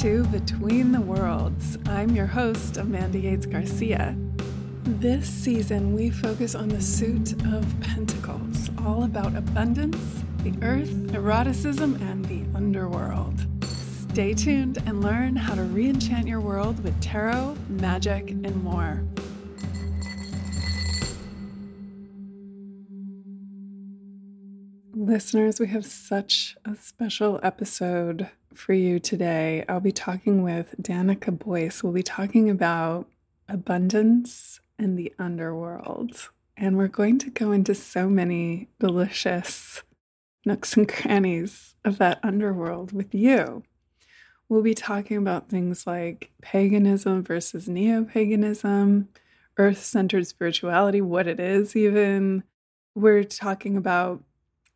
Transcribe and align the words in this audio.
to 0.00 0.24
Between 0.28 0.92
the 0.92 1.00
Worlds. 1.02 1.76
I'm 1.84 2.16
your 2.16 2.24
host, 2.24 2.78
Amanda 2.78 3.18
Yates 3.18 3.44
Garcia. 3.44 4.16
This 4.84 5.28
season, 5.28 5.94
we 5.94 6.08
focus 6.08 6.54
on 6.54 6.70
the 6.70 6.80
suit 6.80 7.32
of 7.44 7.66
pentacles, 7.82 8.70
all 8.78 9.04
about 9.04 9.36
abundance, 9.36 10.24
the 10.42 10.54
earth, 10.62 10.90
eroticism, 11.14 11.96
and 11.96 12.24
the 12.24 12.46
underworld. 12.56 13.46
Stay 13.66 14.32
tuned 14.32 14.78
and 14.86 15.02
learn 15.02 15.36
how 15.36 15.54
to 15.54 15.64
re 15.64 15.90
enchant 15.90 16.26
your 16.26 16.40
world 16.40 16.82
with 16.82 16.98
tarot, 17.02 17.58
magic, 17.68 18.30
and 18.30 18.64
more. 18.64 19.04
Listeners, 24.94 25.60
we 25.60 25.66
have 25.66 25.84
such 25.84 26.56
a 26.64 26.74
special 26.74 27.38
episode 27.42 28.30
for 28.54 28.72
you 28.72 28.98
today. 28.98 29.64
I'll 29.68 29.80
be 29.80 29.92
talking 29.92 30.42
with 30.42 30.74
Danica 30.80 31.36
Boyce. 31.36 31.82
We'll 31.82 31.92
be 31.92 32.02
talking 32.02 32.50
about 32.50 33.08
abundance 33.48 34.60
and 34.78 34.98
the 34.98 35.12
underworld. 35.18 36.30
And 36.56 36.76
we're 36.76 36.88
going 36.88 37.18
to 37.20 37.30
go 37.30 37.52
into 37.52 37.74
so 37.74 38.08
many 38.08 38.68
delicious 38.78 39.82
nooks 40.44 40.76
and 40.76 40.88
crannies 40.88 41.74
of 41.84 41.98
that 41.98 42.20
underworld 42.22 42.92
with 42.92 43.14
you. 43.14 43.62
We'll 44.48 44.62
be 44.62 44.74
talking 44.74 45.16
about 45.16 45.48
things 45.48 45.86
like 45.86 46.30
paganism 46.42 47.22
versus 47.22 47.68
neo 47.68 48.04
paganism, 48.04 49.08
earth 49.56 49.82
centered 49.84 50.26
spirituality, 50.26 51.00
what 51.00 51.28
it 51.28 51.38
is, 51.38 51.76
even. 51.76 52.42
We're 52.94 53.24
talking 53.24 53.76
about 53.76 54.24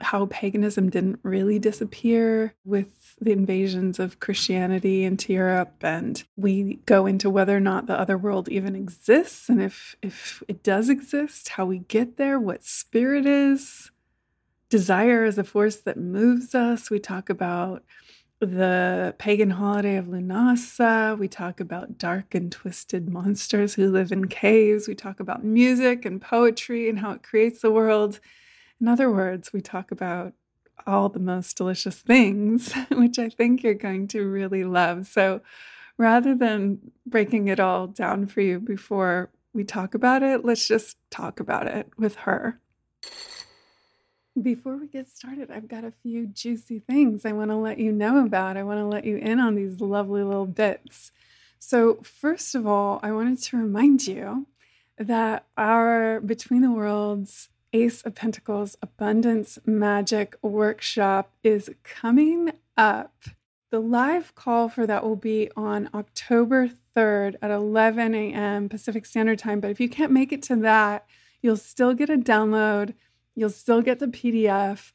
how 0.01 0.27
paganism 0.27 0.91
didn't 0.91 1.19
really 1.23 1.59
disappear 1.59 2.55
with 2.65 3.04
the 3.21 3.33
invasions 3.33 3.99
of 3.99 4.21
Christianity 4.21 5.05
into 5.05 5.33
Europe 5.33 5.75
and 5.83 6.23
we 6.37 6.81
go 6.87 7.07
into 7.07 7.31
whether 7.31 7.57
or 7.57 7.61
not 7.61 7.87
the 7.87 7.99
other 7.99 8.19
world 8.19 8.49
even 8.49 8.75
exists 8.75 9.49
and 9.49 9.63
if 9.63 9.97
if 10.03 10.43
it 10.49 10.63
does 10.63 10.89
exist 10.89 11.51
how 11.51 11.65
we 11.65 11.81
get 11.81 12.17
there 12.17 12.39
what 12.39 12.65
spirit 12.65 13.27
is 13.27 13.91
desire 14.69 15.25
is 15.25 15.39
a 15.39 15.45
force 15.45 15.77
that 15.77 15.97
moves 15.97 16.55
us 16.55 16.91
we 16.91 16.99
talk 16.99 17.31
about 17.31 17.85
the 18.41 19.15
pagan 19.19 19.51
holiday 19.51 19.97
of 19.97 20.07
Lughnasadh. 20.07 21.19
We 21.19 21.29
talk 21.29 21.61
about 21.61 21.99
dark 21.99 22.35
and 22.35 22.51
twisted 22.51 23.09
monsters 23.09 23.75
who 23.75 23.91
live 23.91 24.13
in 24.13 24.29
caves. 24.29 24.89
We 24.89 24.95
talk 24.95 25.21
about 25.21 25.45
music 25.45 26.05
and 26.05 26.21
poetry 26.21 26.89
and 26.89 26.99
how 26.99 27.13
it 27.13 27.23
creates 27.23 27.63
the 27.63 27.71
world. 27.71 28.21
In 28.81 28.89
other 28.89 29.11
words, 29.11 29.53
we 29.53 29.61
talk 29.61 29.91
about 29.91 30.33
all 30.87 31.09
the 31.09 31.19
most 31.19 31.57
delicious 31.57 32.01
things, 32.01 32.73
which 32.91 33.19
I 33.19 33.29
think 33.29 33.63
you're 33.63 33.75
going 33.75 34.09
to 34.09 34.23
really 34.23 34.65
love. 34.65 35.07
So 35.07 35.41
rather 35.97 36.35
than 36.35 36.91
breaking 37.07 37.49
it 37.49 37.61
all 37.61 37.87
down 37.87 38.27
for 38.27 38.41
you 38.41 38.61
before 38.61 39.31
we 39.53 39.65
talk 39.65 39.95
about 39.95 40.23
it, 40.23 40.45
let's 40.45 40.67
just 40.67 40.97
talk 41.11 41.41
about 41.41 41.67
it 41.67 41.89
with 41.97 42.17
her. 42.17 42.61
Before 44.41 44.77
we 44.77 44.89
get 44.89 45.09
started, 45.09 45.51
I've 45.53 45.69
got 45.69 45.85
a 45.85 45.93
few 45.93 46.27
juicy 46.27 46.81
things 46.81 47.25
I 47.25 47.31
want 47.31 47.51
to 47.51 47.57
let 47.57 47.79
you 47.79 47.93
know 47.93 48.25
about. 48.25 48.57
I 48.57 48.65
want 48.65 48.81
to 48.81 48.87
let 48.87 49.05
you 49.05 49.17
in 49.17 49.39
on 49.39 49.55
these 49.55 49.81
lovely 49.81 50.25
little 50.25 50.47
bits. 50.47 51.13
So, 51.61 51.99
first 52.03 52.57
of 52.57 52.67
all, 52.67 52.99
I 53.03 53.13
wanted 53.13 53.41
to 53.43 53.57
remind 53.57 54.09
you 54.09 54.49
that 54.99 55.47
our 55.57 56.21
Between 56.21 56.63
the 56.63 56.73
Worlds 56.73 57.49
Ace 57.75 58.03
of 58.03 58.15
Pentacles 58.15 58.77
Abundance 58.83 59.59
Magic 59.67 60.37
Workshop 60.43 61.33
is 61.43 61.69
coming 61.83 62.53
up. 62.77 63.25
The 63.73 63.81
live 63.81 64.33
call 64.37 64.69
for 64.69 64.87
that 64.87 65.03
will 65.03 65.17
be 65.17 65.51
on 65.57 65.91
October 65.93 66.71
3rd 66.97 67.35
at 67.43 67.51
11 67.51 68.15
a.m. 68.15 68.69
Pacific 68.69 69.05
Standard 69.05 69.41
Time. 69.41 69.59
But 69.59 69.73
if 69.73 69.81
you 69.81 69.89
can't 69.89 70.13
make 70.13 70.33
it 70.33 70.41
to 70.45 70.57
that, 70.57 71.05
you'll 71.43 71.57
still 71.57 71.95
get 71.95 72.09
a 72.09 72.17
download, 72.17 72.95
you'll 73.35 73.51
still 73.51 73.83
get 73.83 73.99
the 73.99 74.07
PDF 74.07 74.93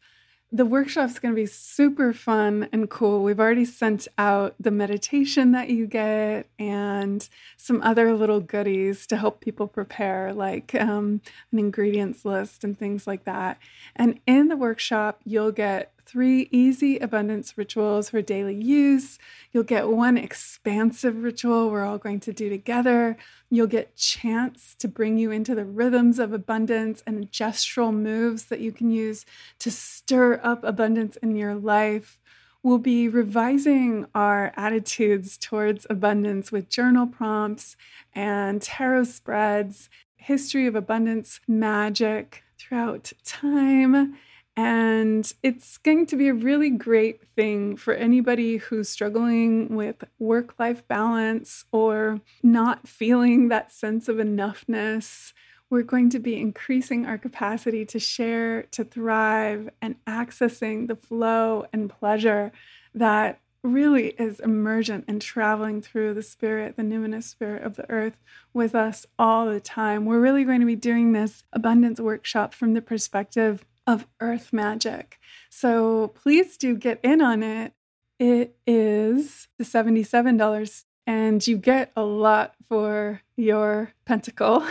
the 0.51 0.65
workshop's 0.65 1.19
going 1.19 1.33
to 1.33 1.39
be 1.39 1.45
super 1.45 2.11
fun 2.11 2.67
and 2.71 2.89
cool. 2.89 3.23
We've 3.23 3.39
already 3.39 3.65
sent 3.65 4.07
out 4.17 4.55
the 4.59 4.71
meditation 4.71 5.51
that 5.51 5.69
you 5.69 5.85
get 5.85 6.47
and 6.57 7.27
some 7.55 7.81
other 7.83 8.15
little 8.15 8.39
goodies 8.39 9.05
to 9.07 9.17
help 9.17 9.41
people 9.41 9.67
prepare, 9.67 10.33
like 10.33 10.73
um, 10.73 11.21
an 11.51 11.59
ingredients 11.59 12.25
list 12.25 12.63
and 12.63 12.77
things 12.77 13.05
like 13.05 13.25
that. 13.25 13.59
And 13.95 14.19
in 14.25 14.47
the 14.47 14.57
workshop, 14.57 15.21
you'll 15.23 15.51
get 15.51 15.93
three 16.09 16.49
easy 16.51 16.97
abundance 16.97 17.55
rituals 17.55 18.09
for 18.09 18.19
daily 18.19 18.55
use. 18.55 19.19
You'll 19.51 19.63
get 19.63 19.89
one 19.89 20.17
expansive 20.17 21.21
ritual 21.21 21.69
we're 21.69 21.85
all 21.85 21.99
going 21.99 22.19
to 22.21 22.33
do 22.33 22.49
together. 22.49 23.15
You'll 23.49 23.67
get 23.67 23.95
chants 23.95 24.75
to 24.75 24.87
bring 24.87 25.17
you 25.17 25.31
into 25.31 25.55
the 25.55 25.65
rhythms 25.65 26.19
of 26.19 26.33
abundance 26.33 27.01
and 27.07 27.31
gestural 27.31 27.93
moves 27.93 28.45
that 28.45 28.59
you 28.59 28.71
can 28.71 28.91
use 28.91 29.25
to 29.59 29.71
stir 29.71 30.39
up 30.43 30.63
abundance 30.63 31.15
in 31.17 31.35
your 31.35 31.55
life. 31.55 32.19
We'll 32.61 32.77
be 32.77 33.07
revising 33.07 34.05
our 34.13 34.53
attitudes 34.55 35.37
towards 35.37 35.87
abundance 35.89 36.51
with 36.51 36.69
journal 36.69 37.07
prompts 37.07 37.75
and 38.13 38.61
tarot 38.61 39.05
spreads, 39.05 39.89
history 40.17 40.67
of 40.67 40.75
abundance 40.75 41.39
magic 41.47 42.43
throughout 42.59 43.13
time 43.23 44.17
and 44.59 45.31
it's 45.41 45.77
going 45.77 46.05
to 46.05 46.17
be 46.17 46.27
a 46.27 46.33
really 46.33 46.69
great 46.69 47.25
thing 47.33 47.77
for 47.77 47.93
anybody 47.93 48.57
who's 48.57 48.89
struggling 48.89 49.73
with 49.73 50.03
work 50.19 50.59
life 50.59 50.85
balance 50.89 51.63
or 51.71 52.19
not 52.43 52.85
feeling 52.85 53.47
that 53.47 53.71
sense 53.71 54.09
of 54.09 54.17
enoughness. 54.17 55.31
We're 55.69 55.83
going 55.83 56.09
to 56.09 56.19
be 56.19 56.37
increasing 56.37 57.05
our 57.05 57.17
capacity 57.17 57.85
to 57.85 57.99
share, 57.99 58.63
to 58.71 58.83
thrive, 58.83 59.69
and 59.81 59.95
accessing 60.05 60.89
the 60.89 60.95
flow 60.97 61.65
and 61.71 61.89
pleasure 61.89 62.51
that 62.93 63.39
really 63.63 64.09
is 64.19 64.41
emergent 64.41 65.05
and 65.07 65.21
traveling 65.21 65.81
through 65.81 66.13
the 66.13 66.23
spirit, 66.23 66.75
the 66.75 66.83
numinous 66.83 67.23
spirit 67.23 67.63
of 67.63 67.77
the 67.77 67.89
earth 67.89 68.19
with 68.53 68.75
us 68.75 69.05
all 69.17 69.45
the 69.45 69.61
time. 69.61 70.05
We're 70.05 70.19
really 70.19 70.43
going 70.43 70.59
to 70.59 70.65
be 70.65 70.75
doing 70.75 71.13
this 71.13 71.43
abundance 71.53 72.01
workshop 72.01 72.53
from 72.53 72.73
the 72.73 72.81
perspective 72.81 73.65
of 73.89 74.05
earth 74.19 74.53
magic. 74.53 75.17
So 75.49 76.09
please 76.09 76.57
do 76.57 76.75
get 76.75 76.99
in 77.03 77.21
on 77.21 77.41
it. 77.41 77.73
It 78.19 78.55
is 78.67 79.47
the 79.57 79.63
$77 79.63 80.83
and 81.07 81.47
you 81.47 81.57
get 81.57 81.91
a 81.95 82.03
lot 82.03 82.53
for 82.67 83.21
your 83.35 83.93
pentacle. 84.05 84.63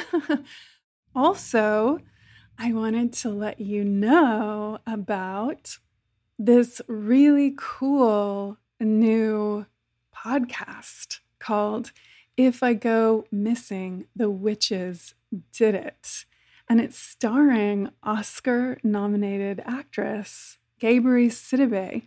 also, 1.16 1.98
I 2.56 2.72
wanted 2.72 3.12
to 3.14 3.30
let 3.30 3.60
you 3.60 3.82
know 3.82 4.78
about 4.86 5.78
this 6.38 6.80
really 6.86 7.56
cool 7.58 8.58
new 8.78 9.66
podcast 10.14 11.18
called 11.40 11.90
If 12.36 12.62
I 12.62 12.74
Go 12.74 13.24
Missing, 13.32 14.06
the 14.14 14.30
Witches 14.30 15.14
Did 15.52 15.74
It 15.74 16.24
and 16.68 16.80
it's 16.80 16.98
starring 16.98 17.90
Oscar 18.02 18.78
nominated 18.82 19.62
actress 19.64 20.58
Gabrielle 20.78 21.30
Sidibe. 21.30 22.02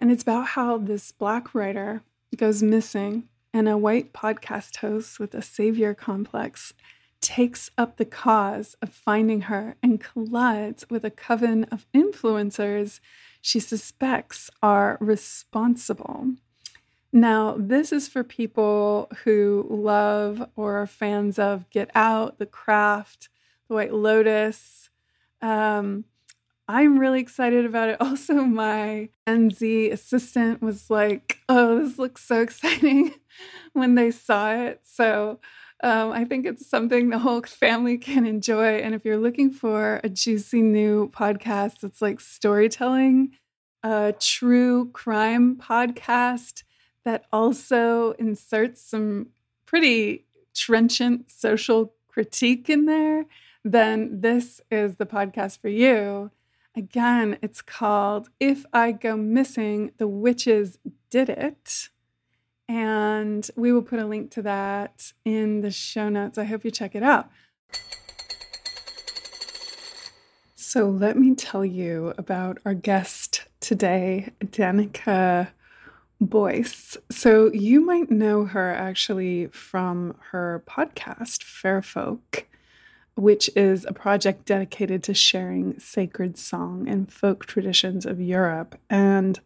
And 0.00 0.10
it's 0.10 0.22
about 0.22 0.48
how 0.48 0.78
this 0.78 1.10
black 1.10 1.54
writer 1.54 2.02
goes 2.36 2.62
missing 2.62 3.24
and 3.52 3.68
a 3.68 3.76
white 3.76 4.12
podcast 4.12 4.76
host 4.76 5.18
with 5.18 5.34
a 5.34 5.42
savior 5.42 5.94
complex 5.94 6.72
takes 7.20 7.70
up 7.76 7.96
the 7.96 8.04
cause 8.04 8.76
of 8.80 8.92
finding 8.92 9.42
her 9.42 9.74
and 9.82 10.00
collides 10.00 10.88
with 10.88 11.04
a 11.04 11.10
coven 11.10 11.64
of 11.64 11.86
influencers 11.92 13.00
she 13.40 13.58
suspects 13.58 14.50
are 14.62 14.98
responsible. 15.00 16.34
Now, 17.12 17.56
this 17.58 17.92
is 17.92 18.06
for 18.06 18.22
people 18.22 19.10
who 19.24 19.66
love 19.68 20.48
or 20.54 20.76
are 20.76 20.86
fans 20.86 21.38
of 21.38 21.68
Get 21.70 21.90
Out, 21.94 22.38
The 22.38 22.46
Craft, 22.46 23.28
the 23.68 23.74
White 23.74 23.94
Lotus. 23.94 24.90
Um, 25.42 26.04
I'm 26.66 26.98
really 26.98 27.20
excited 27.20 27.64
about 27.64 27.88
it. 27.88 27.96
Also, 28.00 28.34
my 28.34 29.08
NZ 29.26 29.92
assistant 29.92 30.60
was 30.62 30.90
like, 30.90 31.38
"Oh, 31.48 31.78
this 31.78 31.98
looks 31.98 32.24
so 32.24 32.42
exciting!" 32.42 33.14
when 33.72 33.94
they 33.94 34.10
saw 34.10 34.52
it. 34.52 34.80
So 34.84 35.40
um, 35.82 36.10
I 36.10 36.24
think 36.24 36.46
it's 36.46 36.66
something 36.66 37.10
the 37.10 37.20
whole 37.20 37.42
family 37.42 37.98
can 37.98 38.26
enjoy. 38.26 38.76
And 38.78 38.94
if 38.94 39.04
you're 39.04 39.18
looking 39.18 39.50
for 39.50 40.00
a 40.02 40.08
juicy 40.08 40.62
new 40.62 41.08
podcast 41.10 41.80
that's 41.80 42.02
like 42.02 42.20
storytelling, 42.20 43.32
a 43.82 44.14
true 44.18 44.90
crime 44.92 45.56
podcast 45.56 46.64
that 47.04 47.24
also 47.32 48.12
inserts 48.12 48.82
some 48.82 49.28
pretty 49.66 50.26
trenchant 50.54 51.30
social 51.30 51.94
critique 52.08 52.68
in 52.68 52.86
there 52.86 53.26
then 53.64 54.20
this 54.20 54.60
is 54.70 54.96
the 54.96 55.06
podcast 55.06 55.60
for 55.60 55.68
you. 55.68 56.30
Again, 56.76 57.38
it's 57.42 57.60
called 57.60 58.28
If 58.38 58.64
I 58.72 58.92
Go 58.92 59.16
Missing, 59.16 59.92
The 59.98 60.06
Witches 60.06 60.78
Did 61.10 61.28
It. 61.28 61.88
And 62.68 63.50
we 63.56 63.72
will 63.72 63.82
put 63.82 63.98
a 63.98 64.06
link 64.06 64.30
to 64.32 64.42
that 64.42 65.12
in 65.24 65.62
the 65.62 65.70
show 65.70 66.08
notes. 66.08 66.38
I 66.38 66.44
hope 66.44 66.64
you 66.64 66.70
check 66.70 66.94
it 66.94 67.02
out. 67.02 67.30
So, 70.54 70.90
let 70.90 71.16
me 71.16 71.34
tell 71.34 71.64
you 71.64 72.12
about 72.18 72.58
our 72.66 72.74
guest 72.74 73.46
today, 73.58 74.32
Danica 74.44 75.48
Boyce. 76.20 76.98
So, 77.10 77.50
you 77.52 77.80
might 77.80 78.10
know 78.10 78.44
her 78.44 78.74
actually 78.74 79.46
from 79.46 80.14
her 80.30 80.62
podcast, 80.68 81.42
Fair 81.42 81.80
Folk, 81.80 82.47
which 83.18 83.50
is 83.56 83.84
a 83.84 83.92
project 83.92 84.44
dedicated 84.44 85.02
to 85.02 85.12
sharing 85.12 85.76
sacred 85.80 86.38
song 86.38 86.88
and 86.88 87.12
folk 87.12 87.44
traditions 87.46 88.06
of 88.06 88.20
Europe. 88.20 88.78
And 88.88 89.40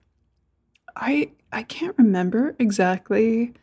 I 0.95 1.31
I 1.51 1.63
can't 1.63 1.97
remember 1.97 2.55
exactly 2.59 3.55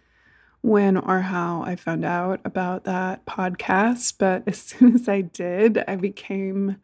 when 0.61 0.97
or 0.97 1.21
how 1.21 1.61
I 1.61 1.75
found 1.75 2.06
out 2.06 2.41
about 2.44 2.85
that 2.85 3.23
podcast, 3.27 4.15
but 4.17 4.41
as 4.47 4.57
soon 4.61 4.95
as 4.95 5.07
I 5.07 5.21
did, 5.21 5.83
I 5.88 5.95
became 5.95 6.77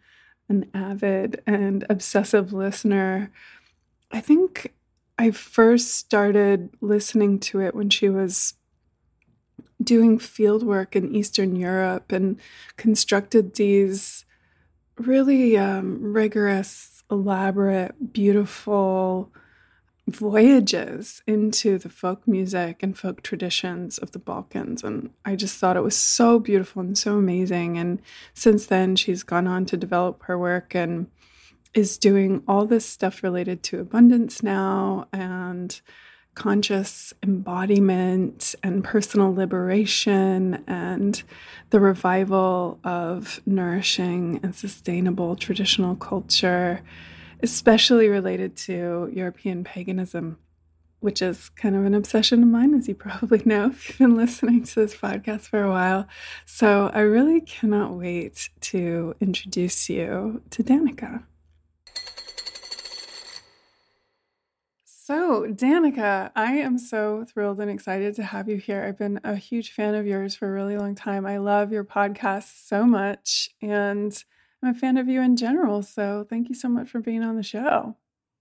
an 0.48 0.69
avid 0.75 1.42
and 1.48 1.83
obsessive 1.89 2.54
listener. 2.54 3.31
I 4.12 4.22
think 4.22 4.75
I 5.18 5.31
first 5.31 5.95
started 5.95 6.69
listening 6.80 7.39
to 7.39 7.60
it 7.60 7.74
when 7.74 7.89
she 7.89 8.07
was 8.07 8.54
doing 9.83 10.18
field 10.18 10.63
work 10.63 10.95
in 10.95 11.13
Eastern 11.13 11.56
Europe 11.56 12.12
and 12.12 12.39
constructed 12.77 13.56
these 13.56 14.25
really 14.98 15.57
um, 15.57 16.01
rigorous, 16.01 17.04
elaborate, 17.12 18.13
beautiful 18.13 19.31
voyages 20.07 21.24
into 21.25 21.80
the 21.80 21.89
folk 21.89 22.27
music 22.27 22.83
and 22.83 22.98
folk 22.98 23.24
traditions 23.24 23.98
of 23.98 24.12
the 24.12 24.19
Balkans. 24.19 24.83
And 24.83 25.10
I 25.25 25.36
just 25.36 25.57
thought 25.57 25.77
it 25.77 25.83
was 25.83 25.98
so 25.98 26.39
beautiful 26.39 26.81
and 26.81 26.98
so 26.98 27.18
amazing. 27.18 27.77
And 27.77 28.01
since 28.33 28.68
then, 28.68 28.95
she's 28.95 29.24
gone 29.24 29.48
on 29.48 29.66
to 29.66 29.77
develop 29.77 30.24
her 30.24 30.38
work 30.38 30.75
and 30.75 31.07
is 31.74 31.98
doing 31.98 32.44
all 32.48 32.66
this 32.66 32.86
stuff 32.86 33.24
related 33.24 33.63
to 33.63 33.80
abundance 33.80 34.42
now 34.42 35.07
and 35.12 35.81
conscious 36.36 37.14
embodiment 37.24 38.56
and 38.62 38.84
personal 38.84 39.34
liberation 39.34 40.64
and 40.68 41.24
the 41.72 41.80
revival 41.80 42.80
of 42.84 43.42
nourishing 43.46 44.40
and 44.44 44.54
sustainable 44.54 45.36
traditional 45.36 45.96
culture 45.96 46.82
especially 47.42 48.10
related 48.10 48.56
to 48.56 49.10
European 49.14 49.64
paganism, 49.64 50.38
which 51.00 51.22
is 51.22 51.50
kind 51.50 51.76
of 51.76 51.86
an 51.86 51.94
obsession 51.94 52.42
of 52.42 52.50
mine, 52.50 52.74
as 52.74 52.88
you 52.88 52.96
probably 52.96 53.42
know 53.46 53.68
if 53.68 53.88
you've 53.88 54.00
been 54.00 54.16
listening 54.16 54.64
to 54.64 54.76
this 54.76 54.96
podcast 54.96 55.42
for 55.42 55.62
a 55.62 55.70
while. 55.70 56.08
So 56.46 56.90
I 56.94 57.02
really 57.02 57.42
cannot 57.42 57.94
wait 57.94 58.50
to 58.62 59.16
introduce 59.22 59.90
you 59.90 60.42
to 60.52 60.64
Danica. 60.64 61.24
So, 65.06 65.44
Danica, 65.44 66.31
I 66.36 66.54
am 66.54 66.80
so 66.80 67.25
thrilled 67.25 67.60
and 67.60 67.69
excited 67.69 68.16
to 68.16 68.24
have 68.24 68.50
you 68.50 68.57
here. 68.57 68.84
I've 68.84 68.98
been 68.98 69.19
a 69.24 69.36
huge 69.36 69.72
fan 69.72 69.94
of 69.94 70.07
yours 70.07 70.34
for 70.36 70.48
a 70.48 70.52
really 70.52 70.80
long 70.80 70.96
time. 70.96 71.28
I 71.28 71.38
love 71.38 71.72
your 71.72 71.84
podcast 71.84 72.66
so 72.66 72.88
much. 72.88 73.52
And 73.62 74.24
I'm 74.63 74.72
a 74.72 74.74
fan 74.74 74.98
of 74.98 75.07
you 75.07 75.22
in 75.22 75.36
general. 75.36 75.84
So 75.84 76.25
thank 76.28 76.50
you 76.50 76.56
so 76.56 76.69
much 76.69 76.90
for 76.90 77.02
being 77.02 77.22
on 77.22 77.36
the 77.36 77.44
show. 77.44 77.96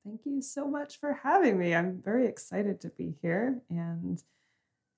Thank 0.06 0.22
you 0.24 0.40
so 0.40 0.66
much 0.66 0.98
for 0.98 1.20
having 1.22 1.58
me. 1.58 1.74
I'm 1.74 2.00
very 2.02 2.26
excited 2.26 2.80
to 2.80 2.88
be 2.88 3.14
here 3.20 3.60
and 3.68 4.22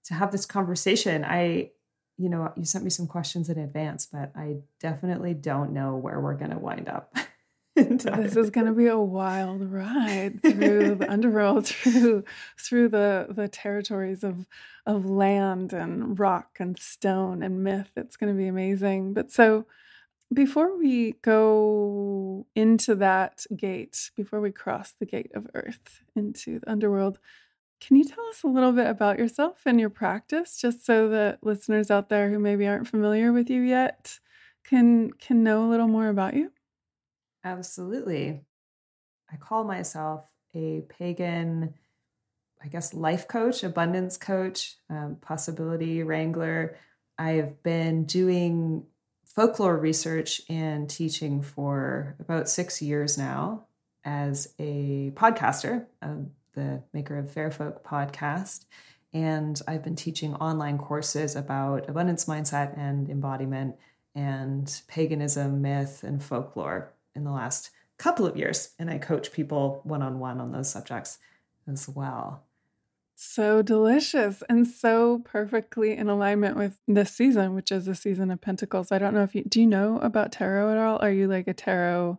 to 0.05 0.15
have 0.15 0.31
this 0.31 0.47
conversation. 0.47 1.25
I, 1.25 1.73
you 2.17 2.29
know, 2.29 2.53
you 2.57 2.65
sent 2.65 2.85
me 2.85 2.91
some 2.91 3.09
questions 3.09 3.49
in 3.49 3.59
advance, 3.59 4.07
but 4.07 4.31
I 4.37 4.59
definitely 4.79 5.35
don't 5.35 5.73
know 5.73 5.97
where 5.97 6.21
we're 6.21 6.37
going 6.37 6.53
to 6.53 6.61
wind 6.61 6.89
up. 6.89 7.13
this 7.77 8.37
is 8.37 8.51
going 8.51 8.67
to 8.67 8.73
be 8.73 8.87
a 8.87 8.99
wild 8.99 9.71
ride 9.71 10.43
through 10.43 10.95
the 10.97 11.11
underworld, 11.11 11.67
through 11.67 12.25
through 12.59 12.89
the 12.89 13.27
the 13.29 13.49
territories 13.49 14.25
of 14.25 14.47
of 14.87 15.05
land 15.05 15.73
and 15.73 16.19
rock 16.19 16.57
and 16.59 16.79
stone 16.79 17.43
and 17.43 17.63
myth. 17.63 17.91
It's 17.97 18.17
going 18.17 18.33
to 18.33 18.39
be 18.39 18.47
amazing. 18.47 19.13
But 19.13 19.31
so 19.31 19.67
before 20.33 20.77
we 20.79 21.13
go 21.23 22.47
into 22.55 22.95
that 22.97 23.47
gate, 23.57 24.11
before 24.17 24.41
we 24.41 24.51
cross 24.53 24.93
the 24.99 25.07
gate 25.07 25.31
of 25.35 25.47
earth 25.55 26.03
into 26.17 26.61
the 26.61 26.71
underworld, 26.71 27.19
can 27.81 27.97
you 27.97 28.05
tell 28.05 28.25
us 28.29 28.43
a 28.43 28.49
little 28.49 28.73
bit 28.73 28.87
about 28.87 29.19
yourself 29.19 29.61
and 29.67 29.79
your 29.79 29.91
practice 29.91 30.59
just 30.59 30.85
so 30.85 31.09
that 31.11 31.45
listeners 31.45 31.91
out 31.91 32.09
there 32.09 32.31
who 32.31 32.39
maybe 32.39 32.67
aren't 32.67 32.89
familiar 32.89 33.33
with 33.33 33.51
you 33.51 33.61
yet 33.63 34.19
can 34.65 35.13
can 35.13 35.45
know 35.45 35.65
a 35.67 35.71
little 35.71 35.89
more 35.89 36.09
about 36.09 36.35
you? 36.35 36.53
Absolutely. 37.47 38.41
I 39.33 39.37
call 39.37 39.63
myself 39.63 40.27
a 40.55 40.83
pagan 40.89 41.75
I 42.65 42.69
guess 42.69 42.95
life 42.95 43.29
coach, 43.29 43.63
abundance 43.63 44.17
coach, 44.17 44.77
um, 44.91 45.19
possibility 45.21 46.03
wrangler. 46.03 46.77
I've 47.19 47.63
been 47.63 48.07
doing 48.07 48.87
folklore 49.25 49.77
research 49.77 50.41
and 50.49 50.89
teaching 50.89 51.43
for 51.43 52.17
about 52.19 52.49
six 52.49 52.81
years 52.83 53.19
now 53.19 53.67
as 54.05 54.55
a 54.59 55.13
podcaster, 55.15 55.87
um, 56.03 56.31
the 56.55 56.83
maker 56.93 57.19
of 57.19 57.31
Fair 57.31 57.51
Folk 57.51 57.85
podcast. 57.85 58.65
And 59.13 59.61
I've 59.69 59.85
been 59.85 59.95
teaching 59.95 60.35
online 60.35 60.79
courses 60.79 61.37
about 61.37 61.89
abundance 61.89 62.25
mindset 62.25 62.77
and 62.77 63.09
embodiment 63.09 63.77
and 64.15 64.81
paganism, 64.89 65.63
myth, 65.63 66.03
and 66.03 66.21
folklore 66.23 66.91
in 67.17 67.25
the 67.25 67.33
last 67.33 67.71
couple 67.99 68.27
of 68.27 68.37
years. 68.37 68.71
And 68.79 68.91
I 68.91 68.99
coach 68.99 69.33
people 69.33 69.81
one 69.85 70.03
on 70.03 70.19
one 70.19 70.41
on 70.41 70.53
those 70.53 70.71
subjects 70.71 71.19
as 71.67 71.89
well. 71.89 72.45
So 73.19 73.63
delicious 73.63 74.43
and 74.47 74.67
so 74.67 75.21
perfectly 75.25 75.97
in 75.97 76.11
alignment 76.11 76.57
with 76.57 76.79
this 76.87 77.13
season, 77.13 77.55
which 77.55 77.73
is 77.73 77.87
the 77.87 77.95
season 77.95 78.31
of 78.31 78.43
Pentacles. 78.43 78.93
I 78.93 78.99
don't 78.99 79.15
know 79.15 79.23
if 79.23 79.35
you 79.35 79.43
do 79.43 79.61
you 79.61 79.67
know 79.67 79.99
about 80.01 80.33
tarot 80.33 80.71
at 80.73 80.79
all? 80.79 80.99
Are 81.01 81.11
you 81.11 81.27
like 81.27 81.49
a 81.49 81.55
tarot? 81.55 82.19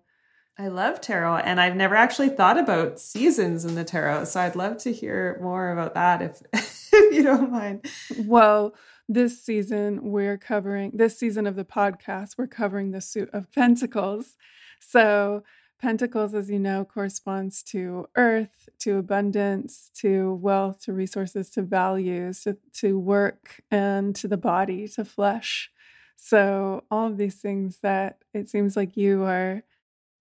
I 0.58 0.70
love 0.70 1.00
tarot 1.00 1.38
and 1.38 1.62
I've 1.62 1.76
never 1.76 1.94
actually 1.94 2.30
thought 2.30 2.58
about 2.58 3.00
seasons 3.00 3.64
in 3.64 3.76
the 3.76 3.84
tarot. 3.84 4.26
So 4.26 4.40
I'd 4.40 4.56
love 4.56 4.78
to 4.80 4.92
hear 4.92 5.38
more 5.40 5.72
about 5.72 5.94
that 5.94 6.24
if 6.24 6.42
if 6.92 7.16
you 7.16 7.22
don't 7.22 7.52
mind. 7.52 7.86
Well, 8.18 8.74
this 9.08 9.40
season 9.40 10.12
we're 10.12 10.40
covering 10.40 10.94
this 10.96 11.18
season 11.20 11.46
of 11.46 11.56
the 11.56 11.64
podcast, 11.64 12.40
we're 12.40 12.48
covering 12.48 12.90
the 12.90 13.02
suit 13.02 13.30
of 13.34 13.52
pentacles. 13.52 14.36
So 14.80 15.44
Pentacles, 15.80 16.34
as 16.34 16.50
you 16.50 16.58
know, 16.58 16.86
corresponds 16.86 17.62
to 17.62 18.08
earth, 18.16 18.68
to 18.80 18.98
abundance, 18.98 19.92
to 19.96 20.34
wealth, 20.34 20.80
to 20.82 20.94
resources, 20.94 21.52
to 21.52 21.62
values, 21.62 22.42
to, 22.44 22.58
to 22.74 22.98
work, 22.98 23.62
and 23.70 24.16
to 24.16 24.28
the 24.28 24.38
body, 24.38 24.88
to 24.90 25.06
flesh. 25.06 25.70
So, 26.16 26.84
all 26.90 27.08
of 27.08 27.18
these 27.18 27.36
things 27.36 27.78
that 27.84 28.24
it 28.34 28.50
seems 28.50 28.76
like 28.76 28.98
you 28.98 29.24
are 29.24 29.62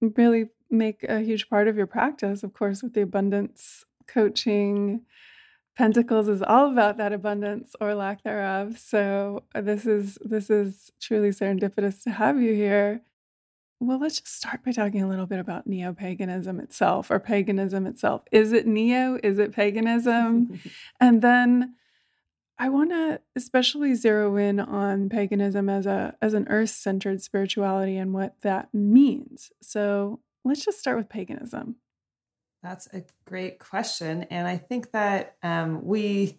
really 0.00 0.50
make 0.70 1.04
a 1.04 1.20
huge 1.20 1.48
part 1.48 1.68
of 1.68 1.76
your 1.76 1.86
practice, 1.86 2.42
of 2.42 2.52
course, 2.52 2.82
with 2.82 2.92
the 2.92 3.00
abundance 3.00 3.86
coaching. 4.06 5.06
Pentacles 5.74 6.28
is 6.28 6.42
all 6.42 6.70
about 6.70 6.98
that 6.98 7.14
abundance 7.14 7.74
or 7.80 7.94
lack 7.94 8.24
thereof. 8.24 8.78
So 8.78 9.44
this 9.54 9.86
is 9.86 10.18
this 10.22 10.50
is 10.50 10.92
truly 11.00 11.30
serendipitous 11.30 12.02
to 12.02 12.10
have 12.10 12.40
you 12.40 12.52
here. 12.52 13.02
Well, 13.78 14.00
let's 14.00 14.20
just 14.20 14.34
start 14.34 14.64
by 14.64 14.72
talking 14.72 15.02
a 15.02 15.08
little 15.08 15.26
bit 15.26 15.38
about 15.38 15.66
neo 15.66 15.92
paganism 15.92 16.60
itself 16.60 17.10
or 17.10 17.20
paganism 17.20 17.86
itself. 17.86 18.22
Is 18.32 18.52
it 18.52 18.66
neo? 18.66 19.18
Is 19.22 19.38
it 19.38 19.52
paganism? 19.52 20.60
and 21.00 21.20
then 21.20 21.74
I 22.58 22.70
want 22.70 22.90
to 22.90 23.20
especially 23.34 23.94
zero 23.94 24.36
in 24.36 24.60
on 24.60 25.10
paganism 25.10 25.68
as 25.68 25.84
a 25.84 26.16
as 26.22 26.32
an 26.32 26.46
earth-centered 26.48 27.22
spirituality 27.22 27.98
and 27.98 28.14
what 28.14 28.40
that 28.40 28.72
means. 28.72 29.50
So, 29.60 30.20
let's 30.44 30.64
just 30.64 30.78
start 30.78 30.96
with 30.96 31.10
paganism. 31.10 31.76
That's 32.62 32.88
a 32.94 33.04
great 33.26 33.58
question, 33.58 34.24
and 34.24 34.48
I 34.48 34.56
think 34.56 34.92
that 34.92 35.36
um, 35.42 35.84
we, 35.84 36.38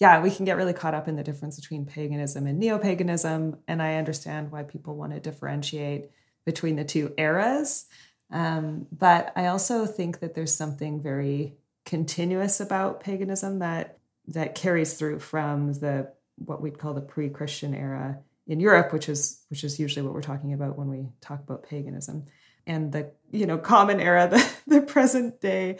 yeah, 0.00 0.22
we 0.22 0.30
can 0.30 0.44
get 0.44 0.56
really 0.56 0.72
caught 0.72 0.94
up 0.94 1.06
in 1.06 1.16
the 1.16 1.22
difference 1.22 1.60
between 1.60 1.84
paganism 1.84 2.46
and 2.46 2.58
neo-paganism, 2.58 3.58
and 3.68 3.82
I 3.82 3.96
understand 3.96 4.50
why 4.50 4.62
people 4.62 4.96
want 4.96 5.12
to 5.12 5.20
differentiate 5.20 6.10
between 6.48 6.76
the 6.76 6.84
two 6.84 7.12
eras. 7.18 7.84
Um, 8.30 8.86
but 8.90 9.34
I 9.36 9.48
also 9.48 9.84
think 9.84 10.20
that 10.20 10.34
there's 10.34 10.54
something 10.54 11.02
very 11.02 11.58
continuous 11.84 12.58
about 12.58 13.00
paganism 13.00 13.58
that 13.58 13.98
that 14.28 14.54
carries 14.54 14.94
through 14.94 15.18
from 15.18 15.74
the 15.74 16.10
what 16.36 16.62
we'd 16.62 16.78
call 16.78 16.94
the 16.94 17.02
pre-Christian 17.02 17.74
era 17.74 18.18
in 18.46 18.60
Europe, 18.60 18.94
which 18.94 19.10
is 19.10 19.42
which 19.50 19.62
is 19.62 19.78
usually 19.78 20.02
what 20.02 20.14
we're 20.14 20.22
talking 20.22 20.54
about 20.54 20.78
when 20.78 20.88
we 20.88 21.10
talk 21.20 21.40
about 21.42 21.68
paganism, 21.68 22.24
and 22.66 22.92
the 22.92 23.12
you 23.30 23.44
know 23.44 23.58
common 23.58 24.00
era, 24.00 24.26
the, 24.32 24.50
the 24.66 24.80
present 24.80 25.42
day, 25.42 25.76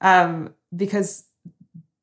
um, 0.00 0.54
because 0.74 1.24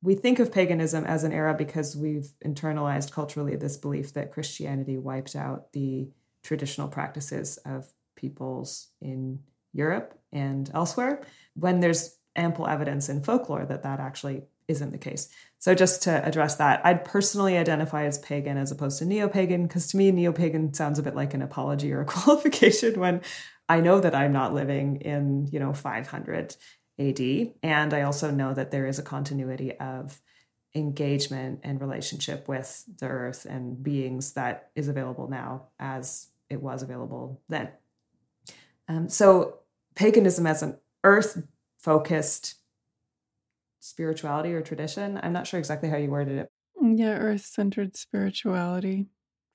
we 0.01 0.13
think 0.13 0.39
of 0.39 0.51
paganism 0.51 1.05
as 1.05 1.23
an 1.23 1.31
era 1.31 1.53
because 1.53 1.95
we've 1.95 2.33
internalized 2.45 3.13
culturally 3.13 3.55
this 3.55 3.77
belief 3.77 4.11
that 4.13 4.33
Christianity 4.33 4.97
wiped 4.97 5.38
out 5.38 5.71
the 5.71 6.09
traditional 6.43 6.88
practices 6.88 7.57
of 7.65 7.91
peoples 8.19 8.89
in 9.01 9.39
Europe 9.73 10.19
and 10.31 10.69
elsewhere, 10.73 11.21
when 11.55 11.79
there's 11.79 12.17
ample 12.35 12.67
evidence 12.67 13.09
in 13.09 13.23
folklore 13.23 13.65
that 13.65 13.83
that 13.83 13.99
actually 13.99 14.43
isn't 14.67 14.91
the 14.91 14.97
case. 14.97 15.29
So, 15.57 15.73
just 15.73 16.03
to 16.03 16.25
address 16.25 16.55
that, 16.55 16.85
I'd 16.85 17.03
personally 17.03 17.57
identify 17.57 18.05
as 18.05 18.19
pagan 18.19 18.57
as 18.57 18.71
opposed 18.71 18.99
to 18.99 19.05
neo 19.05 19.27
pagan, 19.27 19.63
because 19.63 19.88
to 19.88 19.97
me, 19.97 20.11
neo 20.11 20.31
pagan 20.31 20.73
sounds 20.73 20.99
a 20.99 21.03
bit 21.03 21.15
like 21.15 21.33
an 21.33 21.41
apology 21.41 21.91
or 21.91 22.01
a 22.01 22.05
qualification 22.17 22.99
when 22.99 23.21
I 23.67 23.81
know 23.81 23.99
that 23.99 24.15
I'm 24.15 24.31
not 24.31 24.53
living 24.53 24.97
in, 24.97 25.47
you 25.51 25.59
know, 25.59 25.73
500 25.73 26.55
AD. 26.99 27.21
And 27.63 27.93
I 27.93 28.01
also 28.01 28.31
know 28.31 28.53
that 28.53 28.71
there 28.71 28.88
is 28.88 28.99
a 28.99 29.03
continuity 29.03 29.77
of 29.77 30.19
engagement 30.75 31.61
and 31.63 31.81
relationship 31.81 32.47
with 32.47 32.83
the 32.99 33.07
earth 33.07 33.45
and 33.45 33.81
beings 33.81 34.33
that 34.33 34.69
is 34.75 34.88
available 34.88 35.27
now 35.27 35.67
as 35.79 36.27
it 36.49 36.61
was 36.61 36.83
available 36.83 37.41
then. 37.49 37.69
Um, 38.89 39.08
so, 39.08 39.60
paganism 39.96 40.46
as 40.46 40.62
an 40.63 40.77
earth 41.03 41.43
focused 41.77 42.55
spirituality 43.79 44.53
or 44.53 44.62
tradition, 44.62 45.19
I'm 45.24 45.31
not 45.31 45.48
sure 45.48 45.60
exactly 45.60 45.89
how 45.89 45.98
you 45.98 46.10
worded 46.10 46.39
it. 46.39 46.51
Yeah, 46.81 47.17
earth 47.17 47.46
centered 47.46 47.96
spirituality 47.96 49.05